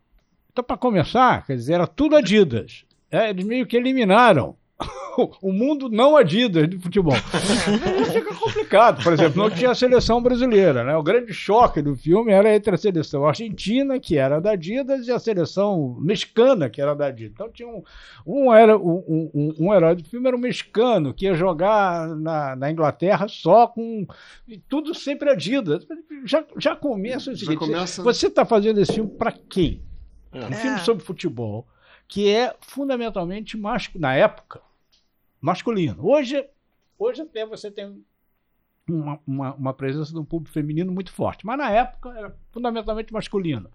Então, 0.57 0.65
para 0.65 0.75
começar, 0.75 1.45
quer 1.45 1.55
dizer, 1.55 1.73
era 1.73 1.85
tudo 1.85 2.15
Adidas. 2.15 2.83
É, 3.11 3.29
eles 3.29 3.45
meio 3.45 3.67
que 3.67 3.77
eliminaram 3.77 4.55
o 5.39 5.53
mundo 5.53 5.87
não 5.87 6.17
Adidas 6.17 6.67
de 6.67 6.79
futebol. 6.79 7.13
Fica 8.11 8.33
complicado. 8.33 9.03
Por 9.03 9.13
exemplo, 9.13 9.43
não 9.43 9.51
tinha 9.51 9.69
a 9.69 9.75
seleção 9.75 10.19
brasileira. 10.19 10.83
Né? 10.83 10.97
O 10.97 11.03
grande 11.03 11.31
choque 11.31 11.79
do 11.79 11.95
filme 11.95 12.31
era 12.31 12.55
entre 12.55 12.73
a 12.73 12.77
seleção 12.77 13.23
argentina, 13.23 13.99
que 13.99 14.17
era 14.17 14.41
da 14.41 14.53
Adidas, 14.53 15.07
e 15.07 15.11
a 15.11 15.19
seleção 15.19 15.95
mexicana, 15.99 16.71
que 16.71 16.81
era 16.81 16.95
da 16.95 17.05
Adidas. 17.05 17.33
Então 17.35 17.51
tinha 17.51 17.67
um, 17.67 17.83
um, 18.25 18.51
era, 18.51 18.75
um, 18.75 19.29
um, 19.35 19.55
um 19.59 19.73
herói 19.75 19.93
do 19.93 20.03
filme 20.05 20.27
era 20.27 20.35
um 20.35 20.39
mexicano, 20.39 21.13
que 21.13 21.25
ia 21.25 21.35
jogar 21.35 22.07
na, 22.15 22.55
na 22.55 22.71
Inglaterra 22.71 23.27
só 23.27 23.67
com 23.67 24.07
tudo 24.67 24.95
sempre 24.95 25.29
Adidas. 25.29 25.85
Já, 26.25 26.43
já 26.57 26.75
começa 26.75 27.29
o 27.29 27.37
seguinte: 27.37 27.59
começa... 27.59 28.01
você 28.01 28.25
está 28.25 28.43
fazendo 28.43 28.81
esse 28.81 28.93
filme 28.93 29.11
para 29.11 29.31
quem? 29.31 29.85
É. 30.31 30.45
Um 30.45 30.53
filme 30.53 30.79
sobre 30.79 31.03
futebol 31.03 31.67
que 32.07 32.29
é 32.29 32.55
fundamentalmente 32.61 33.57
masculino, 33.57 34.07
na 34.07 34.15
época, 34.15 34.61
masculino. 35.41 35.97
Hoje, 36.05 36.47
hoje 36.97 37.21
até 37.21 37.45
você 37.45 37.69
tem 37.69 38.03
uma, 38.87 39.19
uma, 39.27 39.53
uma, 39.55 39.73
presença 39.73 40.13
de 40.13 40.19
um 40.19 40.23
público 40.23 40.53
feminino 40.53 40.91
muito 40.91 41.11
forte, 41.11 41.45
mas 41.45 41.57
na 41.57 41.69
época 41.69 42.09
era 42.17 42.35
fundamentalmente 42.51 43.11
masculino. 43.11 43.69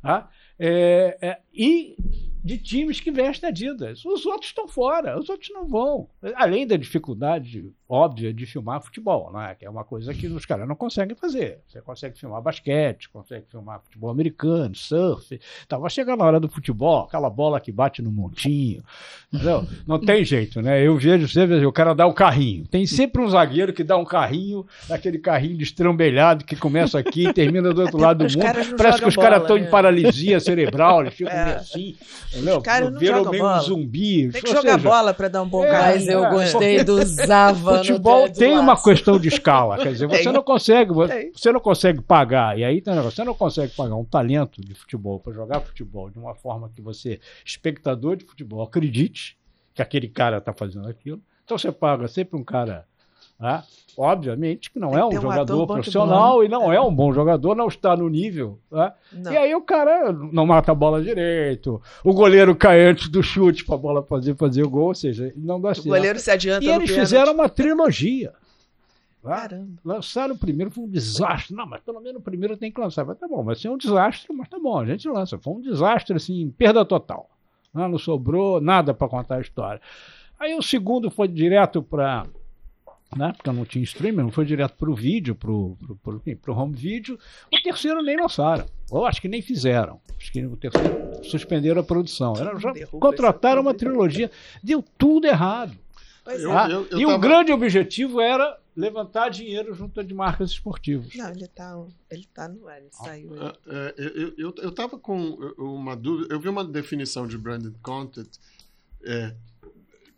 Tá? 0.00 0.30
É, 0.58 1.18
é, 1.20 1.40
e 1.52 1.96
de 2.42 2.58
times 2.58 3.00
que 3.00 3.10
vestem 3.10 3.48
Adidas. 3.48 4.04
Os 4.04 4.26
outros 4.26 4.50
estão 4.50 4.66
fora, 4.68 5.18
os 5.18 5.28
outros 5.28 5.50
não 5.50 5.66
vão. 5.66 6.08
Além 6.34 6.66
da 6.66 6.76
dificuldade 6.76 7.72
óbvia 7.92 8.32
de 8.32 8.46
filmar 8.46 8.80
futebol, 8.80 9.30
né? 9.30 9.54
que 9.58 9.66
é 9.66 9.70
uma 9.70 9.84
coisa 9.84 10.14
que 10.14 10.26
os 10.26 10.46
caras 10.46 10.66
não 10.66 10.74
conseguem 10.74 11.14
fazer. 11.14 11.58
Você 11.68 11.78
consegue 11.82 12.18
filmar 12.18 12.40
basquete, 12.40 13.10
consegue 13.10 13.44
filmar 13.50 13.82
futebol 13.84 14.08
americano, 14.08 14.74
surf. 14.74 15.38
Tá, 15.68 15.76
vai 15.76 15.90
chegar 15.90 16.16
na 16.16 16.24
hora 16.24 16.40
do 16.40 16.48
futebol, 16.48 17.04
aquela 17.04 17.28
bola 17.28 17.60
que 17.60 17.70
bate 17.70 18.00
no 18.00 18.10
montinho. 18.10 18.82
Entendeu? 19.30 19.66
Não 19.86 19.98
tem 19.98 20.24
jeito, 20.24 20.62
né? 20.62 20.82
Eu 20.82 20.96
vejo 20.96 21.28
sempre 21.28 21.64
o 21.66 21.72
cara 21.72 21.94
dá 21.94 22.06
o 22.06 22.14
carrinho. 22.14 22.66
Tem 22.66 22.86
sempre 22.86 23.20
um 23.20 23.28
zagueiro 23.28 23.74
que 23.74 23.84
dá 23.84 23.98
um 23.98 24.06
carrinho, 24.06 24.66
aquele 24.88 25.18
carrinho 25.18 25.58
destrambelhado 25.58 26.46
que 26.46 26.56
começa 26.56 26.98
aqui 26.98 27.28
e 27.28 27.32
termina 27.34 27.74
do 27.74 27.82
outro 27.82 27.98
lado 27.98 28.26
do 28.26 28.32
mundo. 28.32 28.76
Parece 28.76 29.02
que 29.02 29.08
os 29.08 29.16
caras 29.16 29.42
estão 29.42 29.56
né? 29.56 29.66
em 29.66 29.70
paralisia 29.70 30.40
cerebral, 30.40 31.02
eles 31.02 31.14
ficam 31.14 31.32
é. 31.32 31.56
assim. 31.56 31.94
Entendeu? 32.32 32.62
Cara, 32.62 32.90
não 32.90 32.98
Viram 32.98 33.28
meio 33.28 33.42
bola. 33.42 33.60
zumbi. 33.60 34.30
Tem 34.30 34.40
que 34.40 34.48
jogar 34.48 34.78
seja, 34.78 34.88
bola 34.88 35.12
para 35.12 35.28
dar 35.28 35.42
um 35.42 35.48
bom 35.48 35.62
é, 35.64 35.72
Mas 35.72 36.08
eu 36.08 36.24
é, 36.24 36.30
gostei 36.30 36.82
do 36.82 37.04
Zava. 37.04 37.81
Futebol 37.86 38.30
tem 38.30 38.58
uma 38.58 38.80
questão 38.80 39.18
de 39.18 39.28
escala. 39.28 39.78
Quer 39.78 39.92
dizer, 39.92 40.06
você 40.08 40.30
não 40.32 40.42
consegue, 40.42 40.92
você 41.32 41.52
não 41.52 41.60
consegue 41.60 42.00
pagar. 42.00 42.58
E 42.58 42.64
aí 42.64 42.80
tem 42.80 42.94
negócio, 42.94 43.16
você 43.16 43.24
não 43.24 43.34
consegue 43.34 43.74
pagar 43.74 43.96
um 43.96 44.04
talento 44.04 44.60
de 44.60 44.74
futebol 44.74 45.20
para 45.20 45.32
jogar 45.32 45.60
futebol 45.60 46.10
de 46.10 46.18
uma 46.18 46.34
forma 46.34 46.70
que 46.74 46.80
você, 46.80 47.20
espectador 47.44 48.16
de 48.16 48.24
futebol, 48.24 48.62
acredite 48.62 49.38
que 49.74 49.82
aquele 49.82 50.08
cara 50.08 50.38
está 50.38 50.52
fazendo 50.52 50.88
aquilo. 50.88 51.20
Então 51.44 51.58
você 51.58 51.72
paga 51.72 52.08
sempre 52.08 52.38
um 52.38 52.44
cara 52.44 52.86
né? 53.42 53.64
Obviamente 53.98 54.70
que 54.70 54.78
não 54.78 54.96
é 54.96 55.04
um, 55.04 55.08
um 55.08 55.20
jogador 55.20 55.66
profissional 55.66 56.42
e 56.42 56.48
não 56.48 56.72
é. 56.72 56.76
é. 56.76 56.80
um 56.80 56.94
bom 56.94 57.12
jogador, 57.12 57.54
não 57.54 57.66
está 57.66 57.94
no 57.96 58.08
nível. 58.08 58.58
Né? 58.70 58.92
E 59.30 59.36
aí 59.36 59.54
o 59.54 59.60
cara 59.60 60.12
não 60.12 60.46
mata 60.46 60.72
a 60.72 60.74
bola 60.74 61.02
direito, 61.02 61.82
o 62.04 62.14
goleiro 62.14 62.54
cai 62.54 62.86
antes 62.86 63.08
do 63.08 63.22
chute 63.22 63.64
para 63.64 63.74
a 63.74 63.78
bola 63.78 64.02
fazer, 64.02 64.36
fazer 64.36 64.62
o 64.62 64.70
gol, 64.70 64.86
ou 64.86 64.94
seja, 64.94 65.32
não 65.36 65.60
dá 65.60 65.74
certo. 65.74 65.86
O 65.86 65.90
goleiro 65.90 66.18
se 66.18 66.30
adianta. 66.30 66.64
E 66.64 66.68
eles 66.68 66.90
pênalti. 66.90 67.00
fizeram 67.00 67.34
uma 67.34 67.48
trilogia. 67.48 68.32
Tá? 69.22 69.42
Caramba. 69.42 69.72
Lançaram 69.84 70.34
o 70.34 70.38
primeiro, 70.38 70.70
foi 70.70 70.84
um 70.84 70.88
desastre. 70.88 71.54
Não, 71.54 71.66
mas 71.66 71.80
pelo 71.82 72.00
menos 72.00 72.20
o 72.20 72.24
primeiro 72.24 72.56
tem 72.56 72.70
que 72.72 72.80
lançar. 72.80 73.04
Mas 73.04 73.18
tá 73.18 73.28
bom, 73.28 73.42
vai 73.42 73.56
ser 73.56 73.68
um 73.68 73.76
desastre, 73.76 74.32
mas 74.34 74.48
tá 74.48 74.58
bom, 74.58 74.78
a 74.78 74.86
gente 74.86 75.08
lança. 75.08 75.36
Foi 75.38 75.52
um 75.52 75.60
desastre, 75.60 76.16
assim, 76.16 76.48
perda 76.56 76.84
total. 76.84 77.28
Não, 77.74 77.88
não 77.88 77.98
sobrou 77.98 78.60
nada 78.60 78.94
para 78.94 79.08
contar 79.08 79.36
a 79.36 79.40
história. 79.40 79.80
Aí 80.40 80.54
o 80.54 80.62
segundo 80.62 81.10
foi 81.10 81.28
direto 81.28 81.82
para 81.82 82.26
né? 83.16 83.32
Porque 83.36 83.50
não 83.50 83.64
tinha 83.64 83.84
streaming, 83.84 84.22
não 84.22 84.30
foi 84.30 84.44
direto 84.44 84.74
para 84.76 84.90
o 84.90 84.94
vídeo, 84.94 85.34
para 85.34 85.50
o 85.50 85.76
home 86.48 86.76
video. 86.76 87.18
O 87.52 87.62
terceiro 87.62 88.02
nem 88.02 88.16
lançaram. 88.16 88.66
Ou 88.90 89.06
acho 89.06 89.20
que 89.20 89.28
nem 89.28 89.42
fizeram. 89.42 90.00
Acho 90.18 90.32
que 90.32 90.44
o 90.44 90.56
terceiro 90.56 91.24
suspenderam 91.24 91.80
a 91.80 91.84
produção. 91.84 92.34
Era, 92.36 92.58
já 92.58 92.72
contrataram 92.86 93.62
uma 93.62 93.74
trilogia. 93.74 94.30
Deu 94.62 94.84
tudo 94.96 95.26
errado. 95.26 95.76
Eu, 96.26 96.56
ah, 96.56 96.68
eu, 96.70 96.86
eu 96.90 97.00
e 97.00 97.04
tava... 97.04 97.16
o 97.16 97.18
grande 97.18 97.52
objetivo 97.52 98.20
era 98.20 98.58
levantar 98.76 99.28
dinheiro 99.28 99.74
junto 99.74 100.02
de 100.02 100.14
marcas 100.14 100.50
esportivas. 100.50 101.14
Não, 101.14 101.30
ele 101.30 101.44
está 101.44 101.84
ele 102.10 102.28
tá 102.32 102.48
no 102.48 102.68
ar, 102.68 102.78
ele 102.78 102.88
saiu. 102.90 103.30
É, 103.34 103.52
é, 103.66 103.94
eu, 103.98 104.34
eu, 104.38 104.54
eu 104.56 104.72
tava 104.72 104.98
com 104.98 105.34
uma 105.58 105.96
dúvida. 105.96 106.32
Eu 106.32 106.40
vi 106.40 106.48
uma 106.48 106.64
definição 106.64 107.26
de 107.26 107.36
branded 107.36 107.74
content 107.82 108.30
é, 109.04 109.34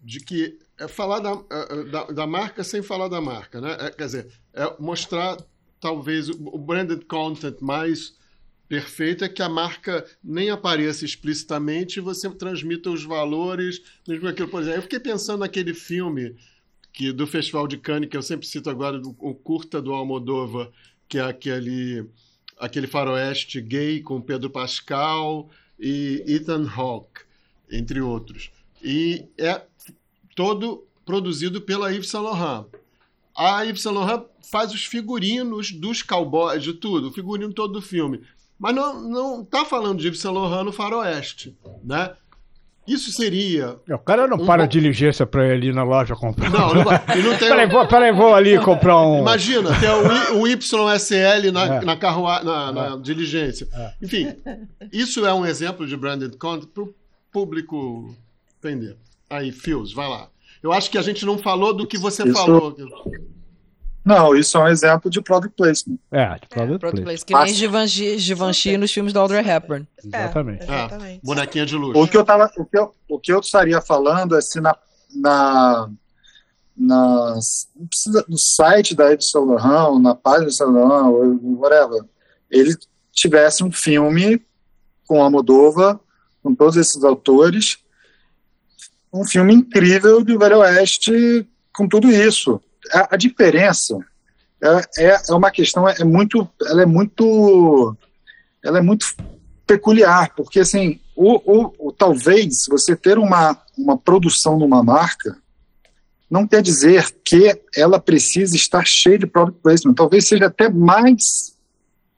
de 0.02 0.20
que 0.20 0.58
é 0.78 0.88
falar 0.88 1.20
da, 1.20 1.30
é, 1.30 1.72
é, 1.72 1.84
da, 1.84 2.04
da, 2.04 2.26
marca 2.26 2.64
sem 2.64 2.82
falar 2.82 3.08
da 3.08 3.20
marca, 3.20 3.60
né? 3.60 3.76
É, 3.80 3.90
quer 3.90 4.06
dizer, 4.06 4.32
é 4.52 4.74
mostrar 4.78 5.36
talvez 5.80 6.28
o 6.28 6.58
branded 6.58 7.04
content 7.04 7.60
mais 7.60 8.16
perfeito 8.68 9.24
é 9.24 9.28
que 9.28 9.42
a 9.42 9.48
marca 9.48 10.04
nem 10.22 10.50
apareça 10.50 11.04
explicitamente 11.04 11.98
e 11.98 12.02
você 12.02 12.28
transmita 12.30 12.90
os 12.90 13.04
valores, 13.04 13.82
mesmo 14.08 14.26
aquilo, 14.26 14.48
por 14.48 14.62
exemplo. 14.62 14.78
Eu 14.78 14.82
fiquei 14.82 14.98
pensando 14.98 15.40
naquele 15.40 15.74
filme 15.74 16.34
que 16.92 17.12
do 17.12 17.26
Festival 17.26 17.68
de 17.68 17.76
Cannes, 17.76 18.08
que 18.08 18.16
eu 18.16 18.22
sempre 18.22 18.46
cito 18.46 18.70
agora, 18.70 19.00
o 19.18 19.34
curta 19.34 19.82
do 19.82 19.92
Almodóvar, 19.92 20.70
que 21.08 21.18
é 21.18 21.22
aquele, 21.22 22.08
aquele 22.58 22.86
faroeste 22.86 23.60
gay 23.60 24.00
com 24.00 24.20
Pedro 24.20 24.48
Pascal 24.48 25.50
e 25.78 26.24
Ethan 26.26 26.68
Hawke, 26.68 27.22
entre 27.70 28.00
outros. 28.00 28.50
E 28.82 29.26
é 29.36 29.62
todo 30.34 30.84
produzido 31.04 31.60
pela 31.60 31.92
Yves 31.92 32.08
Saint 32.08 32.24
Laurent. 32.24 32.66
A 33.36 33.62
Yves 33.62 33.82
Saint 33.82 33.94
Laurent 33.94 34.24
faz 34.50 34.72
os 34.72 34.84
figurinos 34.84 35.72
dos 35.72 36.02
cowboys, 36.02 36.62
de 36.62 36.72
tudo, 36.72 37.08
o 37.08 37.12
figurino 37.12 37.52
todo 37.52 37.74
do 37.74 37.82
filme. 37.82 38.22
Mas 38.58 38.74
não, 38.74 39.00
não 39.00 39.44
tá 39.44 39.64
falando 39.64 39.98
de 39.98 40.08
Yves 40.08 40.20
Saint 40.20 40.34
Laurent 40.34 40.64
no 40.64 40.72
faroeste, 40.72 41.56
né? 41.82 42.12
Isso 42.86 43.10
seria. 43.12 43.76
O 43.88 43.98
cara 43.98 44.26
não 44.28 44.36
um 44.36 44.44
para 44.46 44.64
bom... 44.64 44.68
diligência 44.68 45.24
para 45.24 45.56
ir 45.56 45.72
na 45.72 45.82
loja 45.82 46.14
comprar. 46.14 46.50
Não, 46.50 46.74
não 46.74 46.84
vai. 46.84 47.00
não 47.22 47.30
tem... 47.38 47.48
peraí, 47.48 47.66
vou, 47.66 47.88
peraí, 47.88 48.12
vou 48.12 48.34
ali 48.34 48.58
comprar 48.60 49.00
um. 49.00 49.20
Imagina, 49.20 49.70
tem 49.80 49.88
o, 49.88 50.42
o 50.42 50.46
YSL 50.46 51.50
na, 51.50 51.76
é. 51.76 51.84
na, 51.84 51.96
carruagem, 51.96 52.44
na, 52.44 52.72
na 52.72 52.86
é. 52.94 52.98
diligência. 52.98 53.66
É. 53.72 53.92
Enfim, 54.02 54.36
isso 54.92 55.24
é 55.24 55.32
um 55.32 55.46
exemplo 55.46 55.86
de 55.86 55.96
branded 55.96 56.36
content 56.36 56.68
para 56.68 56.82
o 56.82 56.94
público 57.32 58.14
entender. 58.58 58.98
Aí, 59.28 59.52
Fios, 59.52 59.92
vai 59.92 60.08
lá. 60.08 60.28
Eu 60.62 60.72
acho 60.72 60.90
que 60.90 60.98
a 60.98 61.02
gente 61.02 61.26
não 61.26 61.36
falou 61.38 61.74
do 61.74 61.86
que 61.86 61.98
você 61.98 62.22
isso... 62.22 62.32
falou. 62.32 62.74
Não, 64.04 64.34
isso 64.34 64.58
é 64.58 64.60
um 64.60 64.68
exemplo 64.68 65.10
de 65.10 65.22
product 65.22 65.56
placement. 65.56 65.98
É, 66.12 66.34
de 66.34 66.46
product, 66.46 66.74
é, 66.74 66.78
product 66.78 67.04
placement. 67.04 67.26
Que 67.26 67.34
nem 67.34 67.54
Givenchy, 67.54 68.18
Givenchy 68.18 68.76
nos 68.76 68.92
filmes 68.92 69.14
da 69.14 69.20
Audrey 69.20 69.40
Hepburn. 69.40 69.88
Exatamente. 70.04 70.62
É, 70.62 70.64
exatamente. 70.64 71.16
É, 71.16 71.20
bonequinha 71.26 71.64
de 71.64 71.76
luxo. 71.76 72.02
O 72.02 72.06
que 72.06 72.16
eu, 72.16 72.24
tava, 72.24 72.50
o 72.58 72.64
que 72.66 72.78
eu, 72.78 72.94
o 73.08 73.18
que 73.18 73.32
eu 73.32 73.40
estaria 73.40 73.80
falando 73.80 74.36
é 74.36 74.42
se 74.42 74.60
na, 74.60 74.76
na, 75.14 75.90
na 76.76 77.34
no 78.28 78.38
site 78.38 78.94
da 78.94 79.10
Yves 79.10 79.30
Saint 79.30 79.46
Laurent, 79.46 80.02
na 80.02 80.14
página 80.14 80.46
de 80.48 80.54
Saint 80.54 80.70
Laurent, 80.70 81.38
whatever, 81.42 82.04
ele 82.50 82.76
tivesse 83.10 83.64
um 83.64 83.72
filme 83.72 84.44
com 85.06 85.22
a 85.22 85.30
Moldova, 85.30 85.98
com 86.42 86.54
todos 86.54 86.76
esses 86.76 87.02
autores, 87.04 87.78
um 89.14 89.24
filme 89.24 89.54
incrível 89.54 90.24
de 90.24 90.36
Velho 90.36 90.58
Oeste 90.58 91.46
com 91.72 91.86
tudo 91.86 92.10
isso. 92.10 92.60
A, 92.92 93.14
a 93.14 93.16
diferença 93.16 93.96
é, 94.60 95.04
é, 95.06 95.22
é, 95.28 95.32
uma 95.32 95.52
questão, 95.52 95.88
é, 95.88 96.02
muito, 96.02 96.48
ela 96.66 96.82
é 96.82 96.86
muito, 96.86 97.96
ela 98.62 98.78
é 98.78 98.82
muito 98.82 99.14
peculiar, 99.64 100.34
porque 100.34 100.60
assim, 100.60 100.98
o, 101.14 101.68
o, 101.78 101.92
talvez 101.92 102.64
você 102.68 102.96
ter 102.96 103.16
uma, 103.16 103.56
uma 103.78 103.96
produção 103.96 104.58
numa 104.58 104.82
marca 104.82 105.36
não 106.28 106.46
quer 106.46 106.60
dizer 106.60 107.06
que 107.24 107.56
ela 107.76 108.00
precise 108.00 108.56
estar 108.56 108.84
cheia 108.84 109.18
de 109.18 109.26
product 109.26 109.60
placement. 109.62 109.94
Talvez 109.94 110.26
seja 110.26 110.46
até 110.46 110.68
mais, 110.68 111.54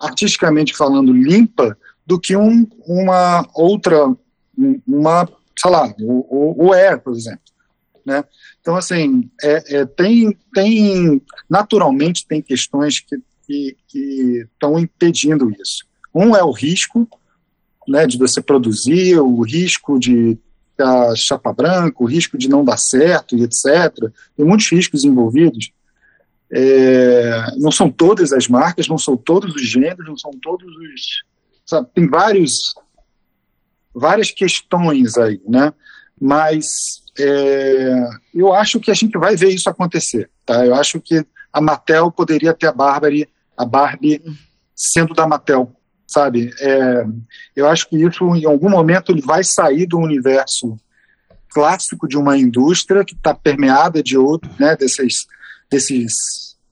artisticamente 0.00 0.74
falando, 0.74 1.12
limpa 1.12 1.76
do 2.06 2.18
que 2.18 2.34
um, 2.34 2.66
uma 2.86 3.46
outra, 3.52 4.16
uma, 4.86 5.28
lá, 5.64 5.94
o, 6.00 6.66
o, 6.66 6.72
Air, 6.72 7.00
por 7.00 7.14
exemplo. 7.14 7.40
Né? 8.04 8.22
Então, 8.60 8.76
assim, 8.76 9.30
é, 9.42 9.78
é, 9.78 9.86
tem, 9.86 10.36
tem, 10.52 11.22
naturalmente, 11.48 12.26
tem 12.26 12.40
questões 12.42 13.00
que, 13.00 13.16
que, 13.46 13.76
que 13.88 14.48
estão 14.52 14.78
impedindo 14.78 15.50
isso. 15.60 15.84
Um 16.14 16.36
é 16.36 16.42
o 16.42 16.52
risco, 16.52 17.08
né, 17.88 18.06
de 18.06 18.18
você 18.18 18.40
produzir, 18.40 19.18
o 19.18 19.42
risco 19.42 19.98
de 19.98 20.38
a 20.78 21.14
chapa 21.14 21.52
branca, 21.52 22.02
o 22.02 22.06
risco 22.06 22.36
de 22.36 22.48
não 22.48 22.64
dar 22.64 22.76
certo 22.76 23.36
e 23.36 23.42
etc. 23.42 24.10
Tem 24.36 24.44
muitos 24.44 24.70
riscos 24.70 25.04
envolvidos. 25.04 25.70
É, 26.52 27.54
não 27.56 27.72
são 27.72 27.90
todas 27.90 28.32
as 28.32 28.46
marcas, 28.46 28.86
não 28.86 28.98
são 28.98 29.16
todos 29.16 29.54
os 29.54 29.62
gêneros, 29.62 30.06
não 30.06 30.16
são 30.16 30.30
todos 30.32 30.68
os. 30.68 31.24
Sabe, 31.64 31.88
tem 31.94 32.06
vários, 32.06 32.74
várias 33.96 34.30
questões 34.30 35.16
aí, 35.16 35.40
né? 35.48 35.72
Mas 36.20 37.02
é, 37.18 38.08
eu 38.34 38.52
acho 38.52 38.78
que 38.78 38.90
a 38.90 38.94
gente 38.94 39.16
vai 39.16 39.34
ver 39.36 39.48
isso 39.48 39.70
acontecer, 39.70 40.30
tá? 40.44 40.64
Eu 40.66 40.74
acho 40.74 41.00
que 41.00 41.24
a 41.52 41.60
Mattel 41.60 42.10
poderia 42.10 42.52
ter 42.52 42.66
a 42.66 42.72
Barbie, 42.72 43.28
a 43.56 43.64
Barbie 43.64 44.22
sendo 44.74 45.14
da 45.14 45.26
Mattel, 45.26 45.72
sabe? 46.06 46.52
É, 46.60 47.06
eu 47.54 47.66
acho 47.66 47.88
que 47.88 47.96
isso, 47.96 48.36
em 48.36 48.44
algum 48.44 48.68
momento, 48.68 49.12
ele 49.12 49.22
vai 49.22 49.42
sair 49.42 49.86
do 49.86 49.98
universo 49.98 50.78
clássico 51.50 52.06
de 52.06 52.18
uma 52.18 52.36
indústria 52.36 53.02
que 53.02 53.14
está 53.14 53.32
permeada 53.32 54.02
de 54.02 54.18
outros, 54.18 54.54
né, 54.58 54.76
desses, 54.76 55.26
desses 55.70 56.12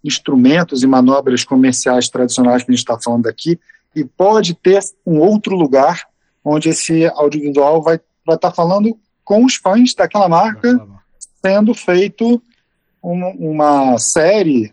instrumentos 0.05 0.83
e 0.83 0.87
manobras 0.87 1.43
comerciais 1.43 2.11
tradicionais 2.11 2.63
que 2.63 2.71
a 2.71 2.75
gente 2.75 2.85
está 2.85 2.99
falando 3.03 3.27
aqui, 3.27 3.59
e 3.97 4.05
pode 4.05 4.53
ter 4.55 4.81
um 5.07 5.21
outro 5.21 5.57
lugar 5.57 6.03
onde 6.45 6.69
esse 6.69 7.07
audiovisual 7.07 7.83
vai 7.83 7.97
estar 7.97 8.39
tá 8.39 8.51
falando 8.51 8.97
com 9.25 9.45
os 9.45 9.57
fãs 9.57 9.95
daquela 9.95 10.29
marca, 10.29 10.87
sendo 11.45 11.75
feito 11.75 12.43
uma, 13.03 13.29
uma 13.29 13.99
série 13.99 14.73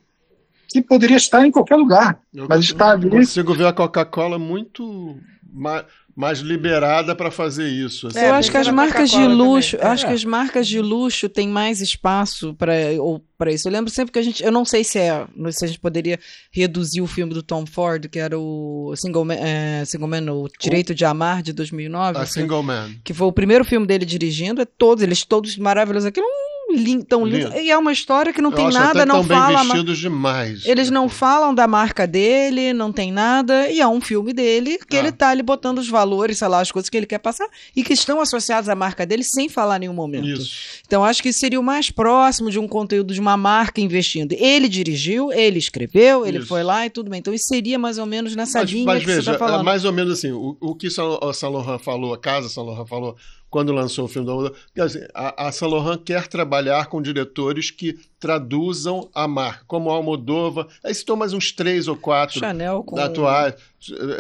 que 0.68 0.82
poderia 0.82 1.18
estar 1.18 1.46
em 1.46 1.52
qualquer 1.52 1.76
lugar, 1.76 2.20
eu 2.34 2.48
mas 2.48 2.66
está 2.66 2.92
ali. 2.92 3.10
Consigo 3.10 3.54
ver 3.54 3.68
a 3.68 3.74
Coca-Cola 3.74 4.40
muito 4.40 5.18
mais, 5.52 5.86
mais 6.16 6.40
liberada 6.40 7.16
para 7.16 7.32
fazer 7.32 7.68
isso. 7.68 8.08
Assim. 8.08 8.20
É, 8.20 8.30
eu 8.30 8.34
acho 8.34 8.52
que 8.52 8.58
as 8.58 8.68
marcas 8.68 9.10
de 9.10 9.26
luxo, 9.28 9.78
também. 9.78 9.92
acho 9.92 10.06
é. 10.06 10.08
que 10.08 10.14
as 10.14 10.26
marcas 10.26 10.68
de 10.68 10.80
luxo 10.80 11.30
têm 11.30 11.48
mais 11.48 11.82
espaço 11.82 12.54
para 12.56 12.74
ou 13.00 13.24
para 13.38 13.52
isso. 13.52 13.68
Eu 13.68 13.72
lembro 13.72 13.90
sempre 13.90 14.12
que 14.12 14.20
a 14.20 14.22
gente, 14.22 14.44
eu 14.44 14.52
não 14.52 14.64
sei 14.64 14.84
se 14.84 15.00
é, 15.00 15.26
se 15.52 15.66
a 15.66 15.68
gente 15.68 15.80
poderia 15.80 16.20
reduzir 16.52 17.02
o 17.02 17.08
filme 17.08 17.34
do 17.34 17.42
Tom 17.42 17.66
Ford, 17.66 18.08
que 18.08 18.20
era 18.20 18.38
o 18.38 18.94
Single 18.96 19.26
Man, 19.26 19.36
é, 19.36 19.84
Single 19.86 20.08
Man 20.08 20.32
o 20.32 20.48
Direito 20.60 20.92
o... 20.92 20.96
de 20.96 21.06
Amar 21.06 21.42
de 21.42 21.54
2009, 21.54 22.20
a 22.20 22.26
Single 22.26 22.64
Man, 22.64 22.92
que 23.04 23.14
foi 23.14 23.28
o 23.28 23.32
primeiro 23.32 23.66
filme 23.66 23.88
dele 23.88 24.06
dirigindo, 24.06 24.62
é 24.62 24.66
todos 24.66 25.04
eles 25.04 25.26
todos 25.26 25.58
maravilhosos. 25.58 26.08
Aquilo 26.08 26.28
um 26.28 26.51
lindo, 26.76 27.06
tão 27.06 27.26
lindo. 27.26 27.54
E 27.56 27.70
é 27.70 27.78
uma 27.78 27.92
história 27.92 28.34
que 28.34 28.42
não 28.42 28.52
tem 28.52 28.70
nada, 28.70 29.06
não 29.06 29.24
fala. 29.24 29.60
Bem 29.60 29.68
vestidos 29.68 29.98
demais. 30.00 30.66
Eles 30.66 30.90
não 30.90 31.10
falam 31.10 31.54
da 31.54 31.68
marca 31.68 32.08
dele, 32.08 32.74
não 32.74 32.92
tem 32.92 33.12
nada. 33.12 33.70
E 33.70 33.80
é 33.80 33.88
um 33.88 34.02
filme 34.02 34.34
dele 34.34 34.80
que 34.88 34.96
ah. 34.96 35.00
ele 35.00 35.12
tá 35.12 35.30
ali 35.30 35.44
botando 35.44 35.80
os 35.80 35.90
valores, 35.90 36.38
sei 36.38 36.48
lá, 36.48 36.62
as 36.62 36.72
coisas 36.72 36.90
que 36.90 36.98
ele 36.98 37.06
quer 37.06 37.20
passar 37.20 37.48
e 37.76 37.84
que 37.84 37.94
estão 37.94 38.22
associadas 38.22 38.70
à 38.70 38.76
marca 38.76 39.06
dele 39.06 39.24
sem 39.24 39.50
falar 39.50 39.78
em 39.78 39.82
nenhum 39.82 39.94
momento. 39.94 40.28
Isso. 40.28 40.82
Então 40.86 41.04
acho 41.04 41.22
que 41.22 41.32
seria 41.32 41.60
o 41.60 41.64
mais 41.64 41.90
próximo 41.90 42.50
de 42.50 42.60
um 42.60 42.68
conteúdo 42.68 43.14
de 43.14 43.20
uma 43.20 43.38
marca 43.38 43.82
investindo. 43.82 44.34
Ele 44.34 44.68
dirigiu, 44.68 45.32
ele 45.32 45.60
escreveu, 45.60 46.26
ele 46.26 46.40
isso. 46.40 46.48
foi 46.48 46.64
lá 46.64 46.86
e 46.86 46.90
tudo 46.90 47.10
bem. 47.10 47.20
Então 47.20 47.34
isso 47.34 47.48
seria 47.48 47.78
mais 47.78 47.98
ou 47.98 48.06
menos 48.06 48.36
nessa 48.36 48.60
mas, 48.60 48.72
linha 48.72 48.86
mas 48.86 49.00
que 49.00 49.06
veja, 49.06 49.22
você 49.22 49.32
tá 49.32 49.38
falando. 49.38 49.62
É 49.62 49.64
mais 49.64 49.86
ou 49.86 49.94
menos 49.94 50.14
assim, 50.14 50.32
o, 50.32 50.58
o 50.60 50.76
que 50.76 50.88
o 50.88 50.92
Saint 50.92 51.54
Laurent 51.54 51.80
falou, 51.80 52.14
a 52.14 52.18
casa 52.18 52.62
Laurent 52.62 52.88
falou, 52.88 53.16
quando 53.52 53.74
lançou 53.74 54.06
o 54.06 54.08
filme 54.08 54.26
da 54.26 54.32
Almodóvar. 54.32 54.58
a, 55.14 55.48
a 55.48 55.52
Saint 55.52 55.72
Laurent 55.72 56.02
quer 56.04 56.28
trabalhar 56.28 56.88
com 56.88 57.02
diretores 57.02 57.70
que 57.70 58.00
traduzam 58.18 59.10
a 59.14 59.28
marca, 59.28 59.66
como 59.68 59.92
a 59.92 59.94
Almodóvar. 59.94 60.68
Aí 60.82 60.96
citou 60.96 61.18
mais 61.18 61.34
uns 61.34 61.52
três 61.52 61.90
ou 61.90 61.98
quatro 61.98 62.40
Chanel 62.40 62.82
com, 62.82 62.98
atuais, 62.98 63.56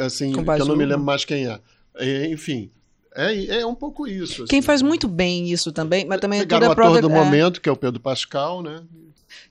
assim, 0.05 0.33
que 0.33 0.39
eu 0.39 0.65
não 0.65 0.75
me 0.75 0.85
lembro 0.85 1.05
mais 1.05 1.23
quem 1.23 1.47
é. 1.47 1.59
Enfim, 2.29 2.69
é, 3.15 3.61
é 3.61 3.65
um 3.65 3.73
pouco 3.73 4.05
isso. 4.05 4.43
Assim. 4.43 4.49
Quem 4.49 4.61
faz 4.61 4.81
muito 4.81 5.07
bem 5.07 5.49
isso 5.49 5.71
também, 5.71 6.05
mas 6.05 6.19
também 6.19 6.41
Pegaram 6.41 6.67
tudo 6.69 6.81
é 6.81 6.83
o 6.83 6.87
ator 6.89 7.01
do 7.01 7.09
é... 7.09 7.13
momento, 7.13 7.61
que 7.61 7.69
é 7.69 7.71
o 7.71 7.77
Pedro 7.77 8.01
Pascal, 8.01 8.61
né? 8.61 8.83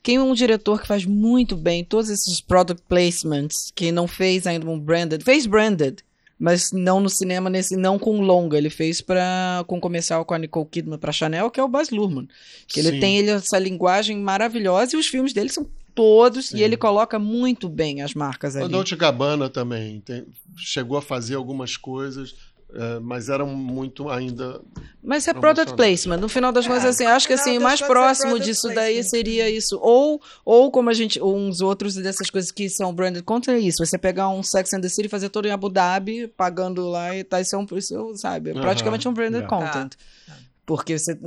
Quem 0.03 0.17
é 0.17 0.23
um 0.23 0.35
diretor 0.35 0.81
que 0.81 0.87
faz 0.87 1.07
muito 1.07 1.57
bem 1.57 1.83
todos 1.83 2.11
esses 2.11 2.39
product 2.39 2.83
placements, 2.87 3.73
que 3.75 3.91
não 3.91 4.07
fez 4.07 4.47
ainda 4.47 4.69
um 4.69 4.79
branded, 4.79 5.25
fez 5.25 5.47
branded, 5.47 6.03
mas 6.41 6.73
não 6.73 6.99
no 7.01 7.11
cinema 7.11 7.51
nesse 7.51 7.77
não 7.77 7.99
com 7.99 8.23
longa 8.23 8.57
ele 8.57 8.71
fez 8.71 9.03
para 9.03 9.63
com 9.67 9.79
comercial 9.79 10.25
com 10.25 10.33
a 10.33 10.39
Nicole 10.39 10.67
Kidman 10.67 10.99
para 10.99 11.13
Chanel 11.13 11.51
que 11.51 11.61
é 11.61 11.63
o 11.63 11.69
Baz 11.69 11.91
Luhrmann 11.91 12.27
que 12.67 12.81
Sim. 12.81 12.89
ele 12.89 12.99
tem 12.99 13.19
ele, 13.19 13.31
essa 13.31 13.59
linguagem 13.59 14.19
maravilhosa 14.19 14.97
e 14.97 14.99
os 14.99 15.07
filmes 15.07 15.35
dele 15.35 15.51
são 15.51 15.67
todos 15.95 16.49
Sim. 16.49 16.59
e 16.59 16.63
ele 16.63 16.77
coloca 16.77 17.19
muito 17.19 17.69
bem 17.69 18.01
as 18.01 18.15
marcas 18.15 18.57
ali. 18.57 18.65
O 18.65 18.69
Dolce 18.69 18.97
Gabbana 18.97 19.51
também 19.51 20.01
tem, 20.01 20.25
chegou 20.57 20.97
a 20.97 21.03
fazer 21.03 21.35
algumas 21.35 21.77
coisas 21.77 22.35
é, 22.75 23.01
mas 23.01 23.29
eram 23.29 23.47
muito 23.47 24.09
ainda. 24.09 24.61
Mas 25.03 25.27
é 25.27 25.35
product 25.35 25.75
placement. 25.75 26.19
No 26.19 26.29
final 26.29 26.53
das 26.53 26.67
contas, 26.67 26.85
é, 26.85 26.89
assim, 26.89 27.07
acho 27.07 27.27
que 27.27 27.33
assim, 27.33 27.59
mais 27.59 27.81
próximo 27.81 28.39
disso 28.39 28.69
daí 28.75 29.03
seria 29.03 29.49
isso. 29.51 29.79
Ou, 29.81 30.21
ou 30.45 30.71
como 30.71 30.91
a 30.91 30.93
gente, 30.93 31.21
uns 31.23 31.61
outros 31.61 31.95
dessas 31.95 32.31
coisas 32.31 32.51
que 32.51 32.69
são 32.69 32.95
branded 32.95 33.25
content, 33.25 33.55
é 33.55 33.59
isso. 33.59 33.85
Você 33.85 33.99
pegar 33.99 34.29
um 34.29 34.43
Sex 34.43 34.73
and 34.73 34.81
the 34.81 34.89
City 34.89 35.07
e 35.07 35.11
fazer 35.11 35.31
todo 35.31 35.47
em 35.47 35.51
Abu 35.51 35.69
Dhabi, 35.69 36.29
pagando 36.29 36.89
lá 36.89 37.17
e 37.17 37.25
tá, 37.25 37.41
isso 37.41 37.57
é 37.57 37.59
um, 37.59 37.67
isso, 37.73 38.17
sabe, 38.17 38.51
é 38.51 38.55
praticamente 38.55 39.09
um 39.09 39.13
branded 39.13 39.43
yeah. 39.43 39.49
content. 39.49 39.95
Ah. 40.29 40.35
Porque 40.67 40.99
você. 40.99 41.19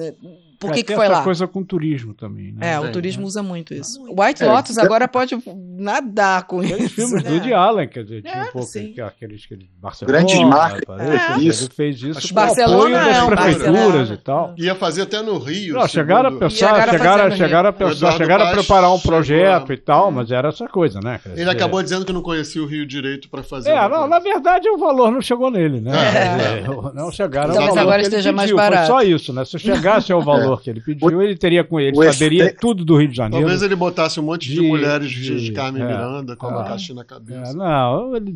Né, 0.63 0.69
por 0.69 0.75
que, 0.75 0.83
que 0.83 0.95
foi 0.95 1.07
lá? 1.07 1.23
coisa 1.23 1.47
com 1.47 1.63
turismo 1.63 2.13
também, 2.13 2.51
né? 2.53 2.73
É, 2.73 2.79
o 2.79 2.91
turismo 2.91 3.25
usa 3.25 3.43
muito 3.43 3.73
isso. 3.73 4.01
White 4.03 4.43
é, 4.43 4.51
Lotus 4.51 4.77
agora 4.77 5.07
pode 5.07 5.37
nadar 5.77 6.43
com 6.43 6.63
isso. 6.63 6.89
filmes 6.89 7.23
né? 7.23 7.29
do 7.29 7.35
Woody 7.35 7.53
Allen, 7.53 7.87
quer 7.87 8.03
dizer, 8.03 8.21
tinha 8.21 8.43
um 8.43 8.51
pouco 8.51 8.67
sim. 8.67 8.99
aqueles, 9.01 9.43
aqueles 9.45 9.67
Barcelona. 9.79 10.17
Grandes 10.17 10.39
marcas. 10.41 10.99
É. 10.99 11.39
Isso. 11.39 11.63
Ele 11.65 11.73
fez 11.73 12.01
isso 12.01 12.27
com 12.27 12.35
Barcelona 12.35 12.83
apoio 12.83 12.93
das 12.93 13.25
prefeituras 13.25 14.09
e 14.09 14.17
tal. 14.17 14.53
Ia 14.57 14.75
fazer 14.75 15.01
até 15.03 15.21
no 15.21 15.37
Rio. 15.37 15.75
Não, 15.75 15.87
chegaram 15.87 16.29
a 16.29 16.31
pensar, 16.31 16.89
chegaram, 16.89 17.35
chegaram 17.35 17.69
a 17.69 17.73
pensar, 17.73 18.11
chegaram 18.13 18.45
a 18.45 18.51
preparar 18.51 18.93
um 18.93 18.99
projeto 18.99 19.73
e 19.73 19.77
tal, 19.77 20.11
mas 20.11 20.31
era 20.31 20.49
essa 20.49 20.67
coisa, 20.67 20.99
né? 21.01 21.19
Ele 21.35 21.49
acabou 21.49 21.81
dizendo 21.81 22.05
que 22.05 22.13
não 22.13 22.21
conhecia 22.21 22.61
o 22.61 22.65
Rio 22.65 22.85
direito 22.85 23.29
para 23.29 23.43
fazer. 23.43 23.71
É, 23.71 23.89
não, 23.89 24.07
na 24.07 24.19
verdade 24.19 24.69
o 24.69 24.77
valor 24.77 25.11
não 25.11 25.21
chegou 25.21 25.49
nele, 25.49 25.79
né? 25.79 25.91
É. 25.93 26.93
Não 26.93 27.11
chegaram 27.11 27.53
Talvez 27.53 27.77
agora 27.77 28.01
esteja 28.01 28.31
mais 28.31 28.51
barato. 28.51 28.87
Só 28.87 29.01
isso, 29.01 29.33
né? 29.33 29.45
Se 29.45 29.57
chegasse 29.59 30.11
ao 30.11 30.21
valor 30.21 30.52
que 30.61 30.69
ele 30.69 30.81
pediu, 30.81 31.21
ele 31.21 31.35
teria 31.35 31.63
com 31.63 31.79
ele, 31.79 31.95
saberia 32.11 32.53
tudo 32.53 32.83
do 32.83 32.97
Rio 32.97 33.09
de 33.09 33.15
Janeiro. 33.15 33.45
Talvez 33.45 33.61
ele 33.61 33.75
botasse 33.75 34.19
um 34.19 34.23
monte 34.23 34.49
de, 34.49 34.55
de 34.55 34.61
mulheres 34.61 35.09
de, 35.09 35.45
de 35.45 35.51
Carmen 35.51 35.81
é, 35.81 35.85
Miranda 35.85 36.35
com 36.35 36.47
é, 36.47 36.49
abacaxi 36.49 36.93
na 36.93 37.03
cabeça. 37.03 37.51
É, 37.51 37.53
não, 37.53 38.15
ele, 38.15 38.35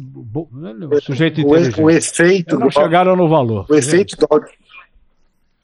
ele, 0.63 0.86
o 0.86 1.01
sujeito 1.01 1.41
inteligente. 1.41 1.82
O, 1.82 1.86
o 1.86 1.89
efeito. 1.89 2.59
Não 2.59 2.72
chegaram 2.72 3.15
no 3.15 3.28
valor. 3.28 3.65
O 3.70 3.76
efeito 3.76 4.15
do 4.15 4.28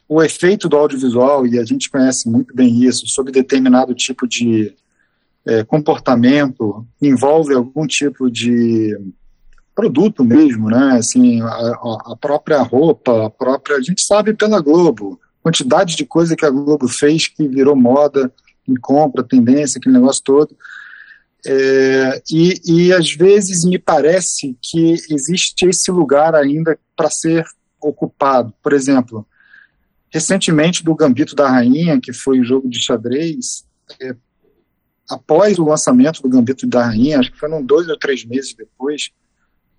o 0.07 0.21
efeito 0.21 0.69
do 0.69 0.77
audiovisual, 0.77 1.47
e 1.47 1.57
a 1.57 1.65
gente 1.65 1.89
conhece 1.89 2.29
muito 2.29 2.53
bem 2.53 2.83
isso, 2.83 3.07
sobre 3.07 3.31
determinado 3.31 3.95
tipo 3.95 4.27
de 4.27 4.75
é, 5.45 5.63
comportamento, 5.63 6.85
envolve 7.01 7.53
algum 7.53 7.87
tipo 7.87 8.29
de 8.29 8.95
produto 9.73 10.23
mesmo, 10.23 10.69
né? 10.69 10.97
Assim, 10.97 11.41
a, 11.41 11.79
a, 12.11 12.15
própria 12.19 12.61
roupa, 12.61 13.25
a 13.25 13.29
própria. 13.29 13.77
A 13.77 13.81
gente 13.81 14.01
sabe 14.03 14.33
pela 14.33 14.61
Globo, 14.61 15.19
quantidade 15.43 15.95
de 15.97 16.05
coisa 16.05 16.35
que 16.35 16.45
a 16.45 16.49
Globo 16.49 16.87
fez 16.87 17.27
que 17.27 17.45
virou 17.47 17.75
moda, 17.75 18.33
em 18.67 18.75
compra, 18.75 19.23
tendência, 19.23 19.77
aquele 19.77 19.95
negócio 19.95 20.23
todo. 20.23 20.57
É, 21.45 22.23
e, 22.31 22.61
e 22.65 22.93
às 22.93 23.11
vezes 23.11 23.65
me 23.65 23.77
parece 23.77 24.57
que 24.61 24.93
existe 25.09 25.65
esse 25.65 25.91
lugar 25.91 26.33
ainda 26.33 26.79
para 26.95 27.09
ser 27.09 27.45
ocupado. 27.81 28.53
Por 28.63 28.71
exemplo, 28.71 29.27
recentemente 30.09 30.81
do 30.81 30.95
Gambito 30.95 31.35
da 31.35 31.49
Rainha, 31.49 31.99
que 31.99 32.13
foi 32.13 32.39
o 32.39 32.45
jogo 32.45 32.69
de 32.69 32.79
xadrez, 32.79 33.65
é, 33.99 34.15
após 35.09 35.59
o 35.59 35.65
lançamento 35.65 36.21
do 36.21 36.29
Gambito 36.29 36.65
da 36.65 36.85
Rainha, 36.85 37.19
acho 37.19 37.33
que 37.33 37.39
foram 37.39 37.61
dois 37.61 37.89
ou 37.89 37.97
três 37.97 38.23
meses 38.23 38.53
depois, 38.53 39.11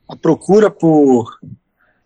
a 0.06 0.14
procura 0.14 0.70
por 0.70 1.38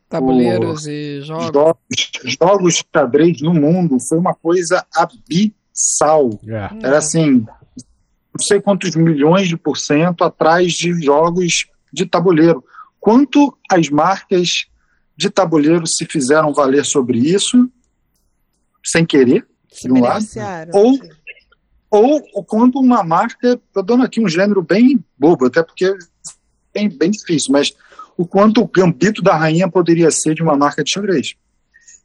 Tabuleiros 0.09 0.87
o, 0.87 0.91
e 0.91 1.21
jogos. 1.23 1.47
jogos. 1.47 2.11
Jogos 2.41 2.75
de 2.75 2.85
xadrez 2.95 3.43
no 3.43 3.53
mundo 3.53 4.01
foi 4.01 4.19
uma 4.19 4.35
coisa 4.35 4.87
abissal. 4.95 6.39
Yeah. 6.43 6.75
É. 6.83 6.87
Era 6.87 6.99
assim, 6.99 7.45
não 8.33 8.41
sei 8.41 8.61
quantos 8.61 8.95
milhões 8.97 9.49
de 9.49 9.57
por 9.57 9.77
cento 9.77 10.25
atrás 10.25 10.73
de 10.73 10.93
jogos 11.03 11.67
de 11.93 12.07
tabuleiro. 12.07 12.65
Quanto 13.01 13.57
as 13.71 13.89
marcas 13.89 14.67
de 15.17 15.29
tabuleiro 15.31 15.87
se 15.87 16.07
fizeram 16.07 16.53
valer 16.53 16.85
sobre 16.85 17.19
isso, 17.19 17.71
sem 18.85 19.05
querer, 19.05 19.47
se 19.71 19.89
de 19.89 19.93
um 19.93 20.01
lado, 20.01 20.25
ou, 20.73 20.99
ou, 21.91 22.23
ou 22.35 22.45
quando 22.45 22.79
uma 22.79 23.03
marca, 23.03 23.61
estou 23.67 23.83
dando 23.83 24.05
aqui 24.05 24.21
um 24.21 24.29
gênero 24.29 24.63
bem 24.63 25.05
bobo, 25.19 25.47
até 25.47 25.63
porque 25.63 25.87
é 25.87 25.95
bem, 26.73 26.89
bem 26.89 27.11
difícil, 27.11 27.53
mas 27.53 27.75
o 28.19 28.27
quanto 28.27 28.61
o 28.61 28.67
gambito 28.67 29.23
da 29.23 29.37
rainha 29.37 29.71
poderia 29.71 30.11
ser 30.11 30.35
de 30.35 30.43
uma 30.43 30.57
marca 30.57 30.83
de 30.83 30.91
xadrez. 30.91 31.37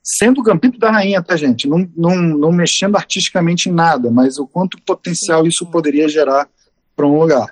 Sendo 0.03 0.41
o 0.41 0.43
gambito 0.43 0.78
da 0.78 0.91
rainha, 0.91 1.24
tá, 1.24 1.36
gente? 1.36 1.68
Não, 1.68 1.89
não, 1.97 2.16
não 2.16 2.51
mexendo 2.51 2.95
artisticamente 2.95 3.68
em 3.68 3.72
nada, 3.72 4.11
mas 4.11 4.38
o 4.38 4.45
quanto 4.45 4.80
potencial 4.84 5.47
isso 5.47 5.66
poderia 5.66 6.07
gerar 6.07 6.47
para 6.95 7.07
um 7.07 7.20
lugar. 7.20 7.51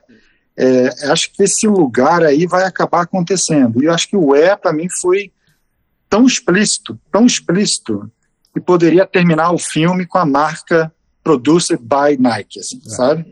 É, 0.56 0.90
acho 1.12 1.34
que 1.34 1.42
esse 1.42 1.68
lugar 1.68 2.24
aí 2.24 2.46
vai 2.46 2.64
acabar 2.64 3.02
acontecendo. 3.02 3.82
E 3.82 3.88
eu 3.88 3.94
acho 3.94 4.08
que 4.08 4.16
o 4.16 4.36
E, 4.36 4.56
para 4.56 4.72
mim, 4.72 4.88
foi 5.02 5.32
tão 6.08 6.28
explícito, 6.28 7.00
tão 7.12 7.26
explícito, 7.26 8.12
que 8.54 8.62
poderia 8.62 9.08
terminar 9.08 9.52
o 9.52 9.58
filme 9.58 10.06
com 10.06 10.20
a 10.20 10.26
marca 10.26 10.94
Produced 11.24 11.80
by 11.80 12.18
Nike, 12.20 12.60
assim, 12.60 12.80
é. 12.86 12.90
sabe? 12.90 13.26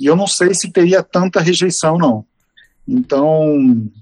E 0.00 0.06
eu 0.06 0.16
não 0.16 0.26
sei 0.26 0.54
se 0.54 0.72
teria 0.72 1.04
tanta 1.04 1.40
rejeição, 1.40 1.98
não. 1.98 2.24
Então, 2.88 3.86
é, 3.86 4.01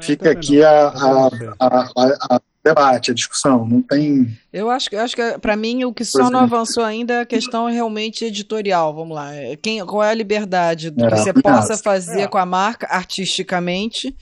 fica 0.00 0.30
aqui 0.30 0.62
a, 0.62 0.88
a, 0.88 1.30
a, 1.60 2.36
a, 2.36 2.40
debate, 2.64 3.10
a 3.10 3.14
discussão. 3.14 3.66
Não 3.66 3.82
tem. 3.82 4.36
Eu 4.52 4.70
acho 4.70 4.88
que, 4.88 4.96
acho 4.96 5.14
que 5.14 5.38
para 5.38 5.56
mim 5.56 5.84
o 5.84 5.92
que 5.92 6.04
só 6.04 6.30
não 6.30 6.40
avançou 6.40 6.82
ainda 6.82 7.14
é 7.14 7.20
a 7.20 7.26
questão 7.26 7.66
realmente 7.66 8.24
editorial. 8.24 8.94
Vamos 8.94 9.14
lá. 9.14 9.30
Quem, 9.60 9.84
qual 9.84 10.02
é 10.02 10.10
a 10.10 10.14
liberdade 10.14 10.88
é, 10.88 10.90
que 10.90 11.16
você 11.16 11.32
possa 11.32 11.76
fazer 11.76 12.22
é. 12.22 12.26
com 12.26 12.38
a 12.38 12.46
marca 12.46 12.86
artisticamente? 12.88 14.16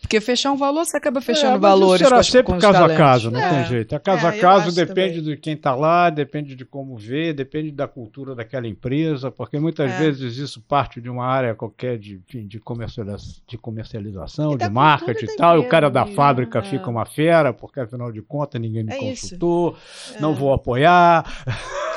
Porque 0.00 0.20
fechar 0.20 0.52
um 0.52 0.56
valor, 0.56 0.86
você 0.86 0.96
acaba 0.96 1.20
fechando 1.20 1.56
é, 1.56 1.58
valores. 1.58 2.06
Será 2.06 2.16
com 2.16 2.22
sempre 2.22 2.52
com 2.54 2.58
caso 2.58 2.82
a 2.82 2.96
caso, 2.96 3.30
não 3.30 3.40
é. 3.40 3.50
tem 3.50 3.64
jeito. 3.66 3.94
A 3.94 4.00
caso 4.00 4.26
é, 4.26 4.28
a 4.28 4.32
caso 4.40 4.74
depende 4.74 5.18
também. 5.18 5.34
de 5.34 5.36
quem 5.36 5.52
está 5.52 5.74
lá, 5.74 6.08
depende 6.08 6.54
de 6.54 6.64
como 6.64 6.96
vê, 6.96 7.32
depende 7.32 7.70
da 7.72 7.86
cultura 7.86 8.34
daquela 8.34 8.66
empresa, 8.66 9.30
porque 9.30 9.58
muitas 9.58 9.90
é. 9.90 9.98
vezes 9.98 10.38
isso 10.38 10.62
parte 10.62 11.00
de 11.00 11.10
uma 11.10 11.26
área 11.26 11.54
qualquer 11.54 11.98
de, 11.98 12.22
de, 12.26 12.58
comercialização, 12.58 13.42
de, 13.46 13.58
comercialização, 13.58 14.56
de 14.56 14.68
marketing 14.70 15.26
e 15.26 15.36
tal, 15.36 15.56
e 15.56 15.60
o 15.60 15.68
cara 15.68 15.90
da 15.90 16.06
fábrica 16.06 16.60
é. 16.60 16.62
fica 16.62 16.88
uma 16.88 17.04
fera, 17.04 17.52
porque 17.52 17.80
afinal 17.80 18.10
de 18.10 18.22
contas 18.22 18.60
ninguém 18.60 18.84
me 18.84 18.92
é 18.92 18.98
consultou, 18.98 19.76
não 20.20 20.34
vou 20.34 20.54
apoiar. 20.54 21.24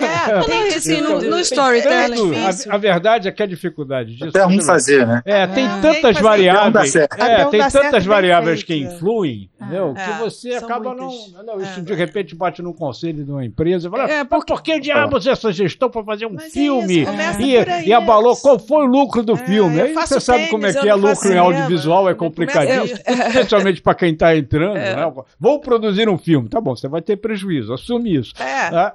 É, 0.01 0.41
tem 0.43 0.73
assim, 0.73 1.01
no, 1.01 1.21
no 1.21 1.39
storytelling. 1.39 2.33
A, 2.35 2.75
a, 2.75 2.77
verdade 2.77 3.27
é 3.27 3.31
que 3.31 3.43
a 3.43 3.45
dificuldade 3.45 4.15
disso. 4.15 4.29
Até 4.29 4.45
um 4.45 4.59
fazer, 4.61 5.07
né? 5.07 5.21
É, 5.23 5.47
tem 5.47 5.67
tantas 5.81 6.19
variáveis. 6.19 6.95
É, 6.95 7.07
tem 7.45 7.61
tantas 7.69 7.90
muitas 7.91 8.05
variáveis 8.05 8.63
que 8.63 8.75
influem, 8.75 9.49
ah, 9.59 9.65
entendeu? 9.65 9.93
É, 9.95 10.05
que 10.05 10.19
você 10.19 10.53
acaba 10.53 10.95
não, 10.95 11.11
não. 11.43 11.61
Isso 11.61 11.79
é, 11.79 11.83
de 11.83 11.93
repente 11.93 12.35
bate 12.35 12.61
no 12.61 12.73
conselho 12.73 13.23
de 13.23 13.31
uma 13.31 13.45
empresa 13.45 13.87
e 13.87 13.91
fala: 13.91 14.09
é, 14.09 14.23
porque, 14.23 14.53
por 14.53 14.63
que 14.63 14.79
diabos 14.79 15.27
essa 15.27 15.51
gestão 15.51 15.89
para 15.89 16.03
fazer 16.03 16.25
um 16.25 16.33
Mas 16.33 16.53
filme? 16.53 17.05
É 17.05 17.41
e, 17.41 17.57
aí, 17.57 17.87
e 17.87 17.93
abalou 17.93 18.35
qual 18.37 18.57
foi 18.57 18.85
o 18.85 18.87
lucro 18.87 19.23
do 19.23 19.33
é, 19.33 19.37
filme? 19.37 19.81
Aí 19.81 19.93
você 19.93 20.19
sabe 20.19 20.47
como 20.47 20.65
é 20.65 20.73
que 20.73 20.87
é 20.87 20.93
lucro 20.93 21.31
em 21.31 21.37
audiovisual, 21.37 22.09
é 22.09 22.13
complicadíssimo, 22.13 22.99
especialmente 23.27 23.81
para 23.81 23.95
quem 23.95 24.13
está 24.13 24.35
entrando. 24.35 24.75
Né? 24.75 24.95
Vou 25.39 25.59
produzir 25.59 26.07
um 26.07 26.17
filme, 26.17 26.49
tá 26.49 26.61
bom, 26.61 26.75
você 26.75 26.87
vai 26.87 27.01
ter 27.01 27.17
prejuízo, 27.17 27.73
assume 27.73 28.15
isso. 28.15 28.33
É. 28.41 28.93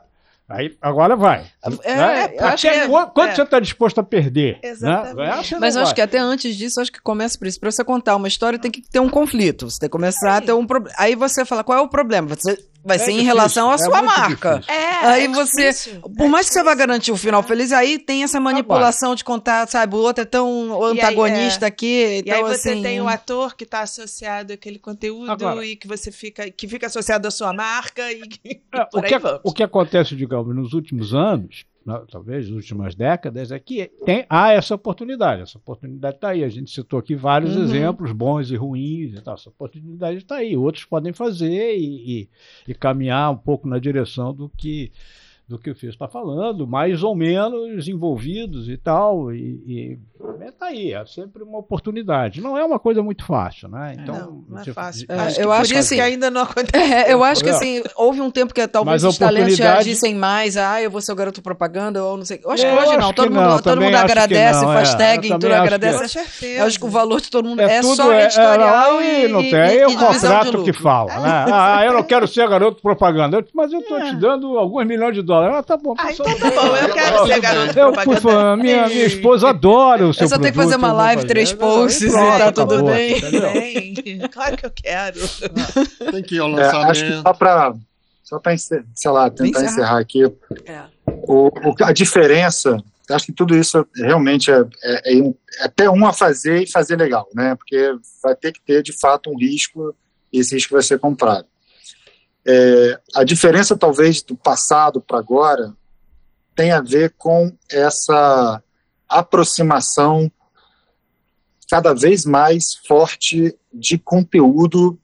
Aí, 0.49 0.77
agora 0.81 1.17
vai. 1.17 1.45
É, 1.83 1.97
né? 1.97 2.25
até 2.39 2.85
é, 2.85 2.89
quanto 2.89 3.21
é. 3.21 3.35
você 3.35 3.43
está 3.43 3.59
disposto 3.59 3.99
a 3.99 4.05
perder? 4.05 4.61
Né? 4.63 4.71
Exatamente. 4.71 5.55
Né? 5.55 5.61
Mas 5.61 5.75
eu 5.75 5.83
acho 5.83 5.95
que 5.95 6.01
até 6.01 6.19
antes 6.19 6.55
disso, 6.57 6.81
acho 6.81 6.93
que 6.93 7.01
começa 7.01 7.37
por 7.37 7.49
isso. 7.49 7.59
Para 7.59 7.71
você 7.71 7.83
contar 7.83 8.15
uma 8.15 8.29
história, 8.29 8.57
tem 8.57 8.71
que 8.71 8.81
ter 8.81 9.01
um 9.01 9.09
conflito. 9.09 9.69
Você 9.69 9.81
tem 9.81 9.89
que 9.89 9.93
começar 9.93 10.37
a 10.37 10.41
ter 10.41 10.53
um 10.53 10.65
problema. 10.65 10.95
Aí 10.99 11.17
você 11.17 11.45
fala, 11.45 11.65
qual 11.65 11.79
é 11.79 11.83
o 11.83 11.89
problema? 11.89 12.29
Você 12.29 12.57
vai 12.87 12.97
é 12.97 12.99
ser 13.01 13.07
difícil, 13.07 13.23
em 13.23 13.25
relação 13.25 13.71
à 13.71 13.75
é 13.75 13.79
sua 13.79 14.01
marca. 14.01 14.63
É, 14.69 15.07
aí 15.07 15.25
é 15.25 15.29
você, 15.29 15.71
difícil. 15.71 16.01
por 16.01 16.29
mais 16.29 16.47
que 16.47 16.55
você 16.55 16.63
vá 16.63 16.75
garantir 16.75 17.11
o 17.11 17.17
final 17.17 17.43
feliz, 17.43 17.73
aí 17.73 17.99
tem 17.99 18.23
essa 18.23 18.39
manipulação 18.39 19.15
de 19.15 19.25
contar, 19.25 19.67
sabe, 19.67 19.97
o 19.97 19.99
outro 19.99 20.23
é 20.23 20.25
tão 20.25 20.85
antagonista 20.85 21.67
aí, 21.67 21.69
aqui. 21.69 22.17
Então, 22.19 22.33
e 22.33 22.37
aí 22.37 22.43
você 22.43 22.71
assim... 22.71 22.83
tem 22.83 23.01
o 23.01 23.09
ator 23.09 23.57
que 23.57 23.65
está 23.65 23.81
associado 23.81 24.53
àquele 24.53 24.79
conteúdo 24.79 25.31
Agora, 25.31 25.67
e 25.67 25.75
que 25.75 25.89
você 25.89 26.13
fica, 26.13 26.49
que 26.49 26.69
fica 26.69 26.87
associado 26.87 27.27
à 27.27 27.31
sua 27.31 27.53
marca 27.53 28.13
e, 28.13 28.23
e 28.45 28.61
o, 28.95 29.03
que, 29.03 29.15
o 29.43 29.53
que 29.53 29.63
acontece, 29.65 30.15
digamos, 30.15 30.55
nos 30.55 30.73
últimos 30.73 31.13
anos, 31.13 31.65
talvez 32.11 32.47
nas 32.47 32.57
últimas 32.57 32.95
décadas, 32.95 33.53
é 33.53 33.59
que 33.59 33.87
tem, 34.05 34.27
há 34.29 34.53
essa 34.53 34.75
oportunidade. 34.75 35.43
Essa 35.43 35.59
oportunidade 35.59 36.17
está 36.17 36.31
aí. 36.31 36.43
A 36.43 36.49
gente 36.49 36.71
citou 36.71 36.99
aqui 36.99 37.15
vários 37.15 37.57
uhum. 37.57 37.63
exemplos, 37.63 38.13
bons 38.13 38.51
e 38.51 38.57
ruins 38.57 39.15
e 39.15 39.23
tal. 39.23 39.35
Essa 39.35 39.49
oportunidade 39.49 40.19
está 40.19 40.37
aí. 40.37 40.57
Outros 40.57 40.85
podem 40.85 41.13
fazer 41.13 41.77
e, 41.77 42.21
e, 42.21 42.31
e 42.69 42.75
caminhar 42.75 43.31
um 43.31 43.37
pouco 43.37 43.69
na 43.69 43.79
direção 43.79 44.35
do 44.35 44.49
que 44.49 44.91
do 45.49 45.59
que 45.59 45.71
o 45.71 45.75
Fio 45.77 45.89
está 45.89 46.09
falando, 46.09 46.67
mais 46.67 47.05
ou 47.05 47.15
menos 47.15 47.87
envolvidos 47.87 48.69
e 48.69 48.77
tal, 48.77 49.33
e, 49.33 49.63
e 49.67 49.99
tá 50.59 50.67
aí, 50.67 50.93
é 50.93 51.07
sempre 51.07 51.43
uma 51.43 51.59
oportunidade. 51.59 52.41
Não 52.41 52.59
é 52.59 52.65
uma 52.65 52.81
coisa 52.81 53.01
muito 53.03 53.25
fácil, 53.25 53.69
né? 53.69 53.95
É, 53.97 54.03
então, 54.03 54.15
não, 54.17 54.45
não 54.49 54.61
é 54.61 54.65
fácil. 54.65 55.07
É, 55.09 55.15
acho 55.15 55.41
eu 55.41 55.53
acho 55.53 55.73
que 55.73 55.79
assim, 55.79 56.01
ainda 56.01 56.31
não 56.31 56.43
aconteceu. 56.43 56.67
É, 56.87 57.13
eu 57.13 57.23
acho 57.23 57.43
que 57.43 57.51
assim, 57.51 57.83
houve 57.97 58.21
um 58.21 58.31
tempo 58.31 58.55
que 58.55 58.67
talvez 58.69 59.03
os 59.03 59.19
talentos 59.19 59.59
reagissem 59.59 60.15
mais, 60.15 60.57
ah, 60.57 60.81
eu 60.81 60.91
vou 60.91 61.01
ser 61.01 61.13
o 61.13 61.17
garoto 61.17 61.43
propaganda, 61.43 62.03
ou 62.03 62.17
não 62.17 62.25
sei. 62.25 62.41
Eu 62.43 62.51
acho 62.51 62.63
que 62.63 62.73
hoje 62.73 62.97
não, 62.97 63.13
todo, 63.13 63.31
mundo, 63.31 63.63
todo 63.63 63.81
mundo 63.81 63.95
agradece, 63.95 64.65
não, 64.65 64.73
faz 64.73 64.95
tag, 64.95 65.29
tudo 65.29 65.53
agradece. 65.53 66.19
Eu 66.43 66.65
acho 66.65 66.79
que 66.79 66.85
o 66.85 66.89
valor 66.89 67.21
de 67.21 67.31
todo 67.31 67.49
mundo 67.49 67.61
é, 67.61 67.83
só 67.83 68.13
editorial 68.13 69.03
e, 69.03 69.29
não 69.29 69.43
tem. 69.43 69.55
Aí 69.55 69.79
é 69.79 69.87
o 69.87 69.97
contrato 69.97 70.63
que 70.65 70.73
fala, 70.73 71.19
né? 71.19 71.45
Ah, 71.53 71.85
eu 71.85 71.93
não 71.93 72.03
quero 72.03 72.27
ser 72.27 72.49
garoto 72.49 72.81
propaganda, 72.81 73.45
mas 73.55 73.73
eu 73.73 73.81
estou 73.81 74.01
te 74.01 74.17
dando 74.17 74.59
alguns 74.59 74.87
milhões 74.87 75.15
de 75.15 75.23
dólares 75.23 75.36
dólares. 75.37 75.57
Ah, 75.57 75.63
tá 75.63 75.77
bom. 75.77 75.95
Ah, 75.99 76.13
então 76.13 76.27
tá 76.27 76.51
bom, 76.51 76.77
eu 76.77 76.95
quero 76.95 77.27
ser 77.27 77.41
garoto 77.41 77.79
eu, 77.79 77.93
propaganda. 77.93 78.63
minha, 78.63 78.89
minha 78.89 79.05
esposa 79.05 79.49
adora 79.49 80.07
o 80.07 80.15
seu 80.15 80.25
Eu 80.25 80.29
só 80.29 80.39
tenho 80.39 80.53
que 80.53 80.59
fazer 80.59 80.77
uma 80.77 80.93
live, 80.93 81.27
três 81.27 81.53
posts 81.53 82.13
e 82.13 82.39
tá 82.39 82.53
tudo 82.53 82.85
bem. 82.85 83.21
Claro 84.31 84.57
que 84.57 84.67
eu 84.67 84.71
quero. 84.71 85.21
Tem 86.11 86.23
que 86.23 86.37
ir 86.37 86.41
ao 86.41 86.49
lançamento. 86.49 86.87
É, 86.87 86.91
acho 86.91 87.05
que 87.05 87.23
só 87.23 87.33
para 87.33 87.75
só 88.23 88.41
para 88.41 88.57
sei 88.57 89.11
lá, 89.11 89.31
tentar 89.31 89.61
encerrar, 89.61 89.73
encerrar 89.73 89.99
aqui. 89.99 90.25
É. 90.65 90.83
O, 91.07 91.47
o, 91.49 91.75
a 91.85 91.93
diferença, 91.93 92.83
acho 93.11 93.27
que 93.27 93.33
tudo 93.33 93.57
isso 93.57 93.87
realmente 93.95 94.51
é, 94.51 94.65
é, 94.83 95.17
é, 95.17 95.35
até 95.61 95.89
um 95.89 96.05
a 96.05 96.13
fazer 96.13 96.63
e 96.63 96.71
fazer 96.71 96.97
legal, 96.97 97.29
né? 97.33 97.55
Porque 97.55 97.95
vai 98.23 98.35
ter 98.35 98.53
que 98.53 98.61
ter 98.61 98.83
de 98.83 98.93
fato 98.93 99.31
um 99.31 99.39
risco 99.39 99.95
e 100.33 100.41
esse 100.41 100.55
risco 100.55 100.75
vai 100.75 100.83
ser 100.83 100.99
comprado. 100.99 101.47
É, 102.47 103.01
a 103.15 103.25
diferença, 103.25 103.77
talvez, 103.77 104.23
do 104.23 104.37
passado 104.37 105.01
para 105.01 105.19
agora 105.19 105.75
tem 106.55 106.71
a 106.71 106.81
ver 106.81 107.15
com 107.19 107.53
essa 107.71 108.63
aproximação 109.09 110.31
cada 111.69 111.93
vez 111.93 112.25
mais 112.25 112.75
forte 112.87 113.55
de 113.73 113.99
conteúdo 113.99 114.99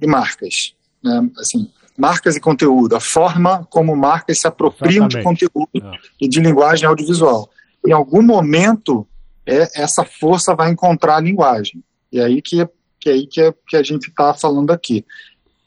e 0.00 0.06
marcas. 0.06 0.74
Né? 1.02 1.30
Assim, 1.38 1.70
marcas 1.96 2.36
e 2.36 2.40
conteúdo, 2.40 2.96
a 2.96 3.00
forma 3.00 3.64
como 3.70 3.94
marcas 3.94 4.40
se 4.40 4.46
apropriam 4.46 5.06
Exatamente. 5.06 5.38
de 5.38 5.48
conteúdo 5.48 5.94
é. 5.94 5.98
e 6.20 6.28
de 6.28 6.40
linguagem 6.40 6.86
audiovisual. 6.88 7.50
Em 7.86 7.92
algum 7.92 8.22
momento, 8.22 9.06
é, 9.46 9.82
essa 9.82 10.04
força 10.04 10.54
vai 10.54 10.70
encontrar 10.70 11.16
a 11.16 11.20
linguagem. 11.20 11.82
E 12.10 12.20
aí 12.20 12.42
que, 12.42 12.68
que, 12.98 13.10
aí 13.10 13.26
que, 13.26 13.40
é, 13.40 13.54
que 13.68 13.76
a 13.76 13.82
gente 13.82 14.08
está 14.08 14.34
falando 14.34 14.70
aqui. 14.70 15.04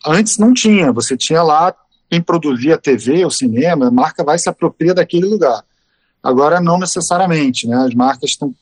Antes 0.06 0.38
não 0.38 0.54
tinha, 0.54 0.92
você 0.92 1.18
tinha 1.18 1.44
lá 1.44 1.76
quem 2.10 2.22
produzia 2.22 2.78
TV 2.78 3.24
ou 3.24 3.32
cinema, 3.32 3.88
a 3.88 3.92
marca 3.92 4.24
vai 4.24 4.38
se 4.38 4.50
apropriar 4.50 4.96
daquele 4.96 5.28
lugar. 5.28 5.64
Agora 6.24 6.60
não 6.60 6.80
necessariamente, 6.80 7.68
né? 7.68 7.76
As 7.76 7.94
marcas 7.94 8.32
estão 8.32 8.54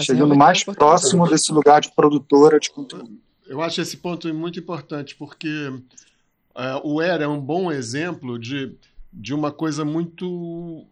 chegando 0.00 0.34
mais 0.34 0.64
próximo 0.64 1.28
desse 1.28 1.52
lugar 1.52 1.80
de 1.80 1.94
produtora 1.94 2.58
de 2.58 2.70
conteúdo. 2.70 3.18
Eu 3.46 3.62
acho 3.62 3.80
esse 3.80 3.96
ponto 3.96 4.32
muito 4.34 4.58
importante, 4.58 5.14
porque 5.14 5.68
uh, 5.68 6.80
o 6.84 7.00
Era 7.00 7.24
é 7.24 7.28
um 7.28 7.40
bom 7.40 7.72
exemplo 7.72 8.38
de, 8.38 8.76
de 9.12 9.32
uma 9.32 9.50
coisa 9.50 9.84
muito 9.84 10.86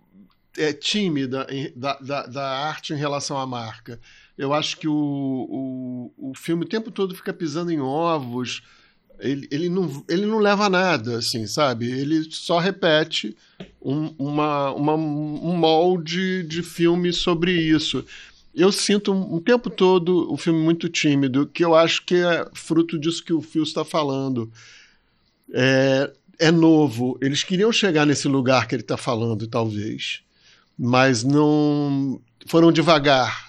é, 0.56 0.72
tímida 0.72 1.46
em, 1.50 1.70
da, 1.76 1.98
da, 1.98 2.26
da, 2.26 2.48
arte 2.66 2.94
em 2.94 2.96
relação 2.96 3.36
à 3.36 3.46
marca. 3.46 4.00
Eu 4.38 4.54
acho 4.54 4.78
que 4.78 4.88
o, 4.88 4.94
o, 6.18 6.30
o 6.30 6.34
filme 6.34 6.64
o 6.64 6.68
tempo 6.68 6.90
todo 6.90 7.14
fica 7.14 7.32
pisando 7.32 7.70
em 7.70 7.80
ovos, 7.80 8.62
ele, 9.18 9.48
ele, 9.50 9.68
não, 9.68 10.04
ele 10.08 10.26
não 10.26 10.38
leva 10.38 10.68
nada, 10.68 11.18
assim, 11.18 11.46
sabe? 11.46 11.90
Ele 11.90 12.26
só 12.30 12.58
repete 12.58 13.36
um, 13.80 14.12
uma, 14.18 14.72
uma, 14.72 14.94
um 14.94 15.56
molde 15.56 16.42
de 16.42 16.62
filme 16.62 17.12
sobre 17.12 17.52
isso. 17.52 18.04
Eu 18.54 18.72
sinto 18.72 19.12
o 19.12 19.36
um 19.36 19.40
tempo 19.40 19.68
todo 19.68 20.32
o 20.32 20.36
filme 20.36 20.58
muito 20.60 20.88
tímido, 20.88 21.46
que 21.46 21.64
eu 21.64 21.74
acho 21.74 22.04
que 22.04 22.16
é 22.16 22.48
fruto 22.54 22.98
disso 22.98 23.24
que 23.24 23.32
o 23.32 23.42
Phil 23.42 23.62
está 23.62 23.84
falando. 23.84 24.50
É, 25.52 26.10
é 26.38 26.50
novo. 26.50 27.18
Eles 27.20 27.42
queriam 27.42 27.72
chegar 27.72 28.06
nesse 28.06 28.28
lugar 28.28 28.66
que 28.66 28.74
ele 28.74 28.82
está 28.82 28.96
falando, 28.96 29.46
talvez, 29.46 30.20
mas 30.78 31.22
não 31.22 32.20
foram 32.46 32.72
devagar. 32.72 33.45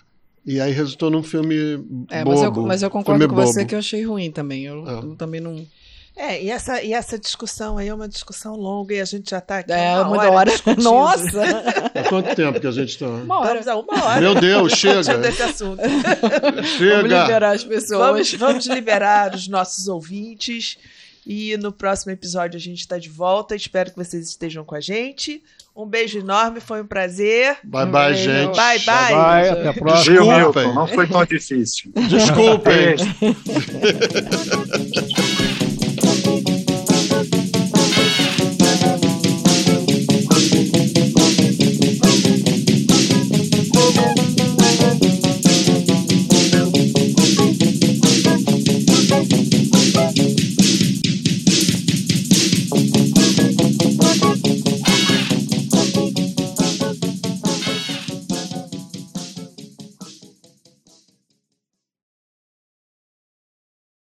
E 0.48 0.62
aí 0.62 0.72
resultou 0.72 1.12
num 1.12 1.22
filme 1.22 1.86
é, 2.10 2.24
bobo. 2.24 2.38
Mas 2.38 2.42
eu, 2.42 2.52
mas 2.64 2.84
eu 2.84 2.90
concordo 2.90 3.28
com 3.28 3.36
bobo. 3.36 3.46
você 3.46 3.66
que 3.66 3.76
eu 3.76 3.80
achei 3.80 4.06
ruim 4.06 4.32
também. 4.32 4.64
Eu, 4.64 4.88
é. 4.88 4.94
eu 4.94 5.16
também 5.18 5.42
não. 5.42 5.68
É, 6.16 6.42
e 6.42 6.50
essa, 6.50 6.82
e 6.82 6.94
essa 6.94 7.20
discussão 7.20 7.78
aí 7.78 7.90
é 7.90 7.94
uma 7.94 8.08
discussão 8.08 8.56
longa 8.56 8.96
e 8.96 9.02
a 9.02 9.06
gente 9.06 9.30
já 9.30 9.40
está 9.40 9.60
aqui. 9.60 9.74
É, 9.74 10.00
uma 10.00 10.18
hora. 10.18 10.32
hora. 10.32 10.52
Nossa! 10.82 11.44
Há 11.94 12.04
quanto 12.08 12.34
tempo 12.34 12.62
que 12.62 12.66
a 12.66 12.72
gente 12.72 12.92
está? 12.92 13.08
Uma 13.08 13.42
hora. 13.42 13.60
Estamos 13.60 13.68
a 13.68 13.94
uma 13.94 14.06
hora. 14.06 14.22
Meu 14.22 14.36
Deus, 14.36 14.72
chega! 14.72 15.02
desse 15.20 15.44
assunto. 15.44 15.82
chega! 16.78 16.96
Vamos 16.96 17.12
liberar 17.12 17.54
as 17.54 17.64
pessoas. 17.66 18.00
Vamos, 18.00 18.34
vamos 18.34 18.66
liberar 18.68 19.36
os 19.36 19.50
nossos 19.50 19.90
ouvintes. 19.90 20.78
E 21.26 21.58
no 21.58 21.74
próximo 21.74 22.14
episódio 22.14 22.56
a 22.56 22.62
gente 22.62 22.80
está 22.80 22.98
de 22.98 23.10
volta. 23.10 23.54
Espero 23.54 23.92
que 23.92 23.98
vocês 23.98 24.30
estejam 24.30 24.64
com 24.64 24.76
a 24.76 24.80
gente. 24.80 25.44
Um 25.78 25.86
beijo 25.86 26.18
enorme, 26.18 26.60
foi 26.60 26.82
um 26.82 26.88
prazer. 26.88 27.58
Bye, 27.64 27.86
bye, 27.86 28.16
gente. 28.16 28.56
Bye, 28.56 28.80
bye. 28.80 29.14
bye 29.14 29.50
até 29.50 29.68
a 29.68 29.74
próxima. 29.74 30.16
Desculpem. 30.16 30.74
Não 30.74 30.88
foi 30.88 31.08
tão 31.08 31.24
difícil. 31.24 31.92
Desculpem. 32.10 32.96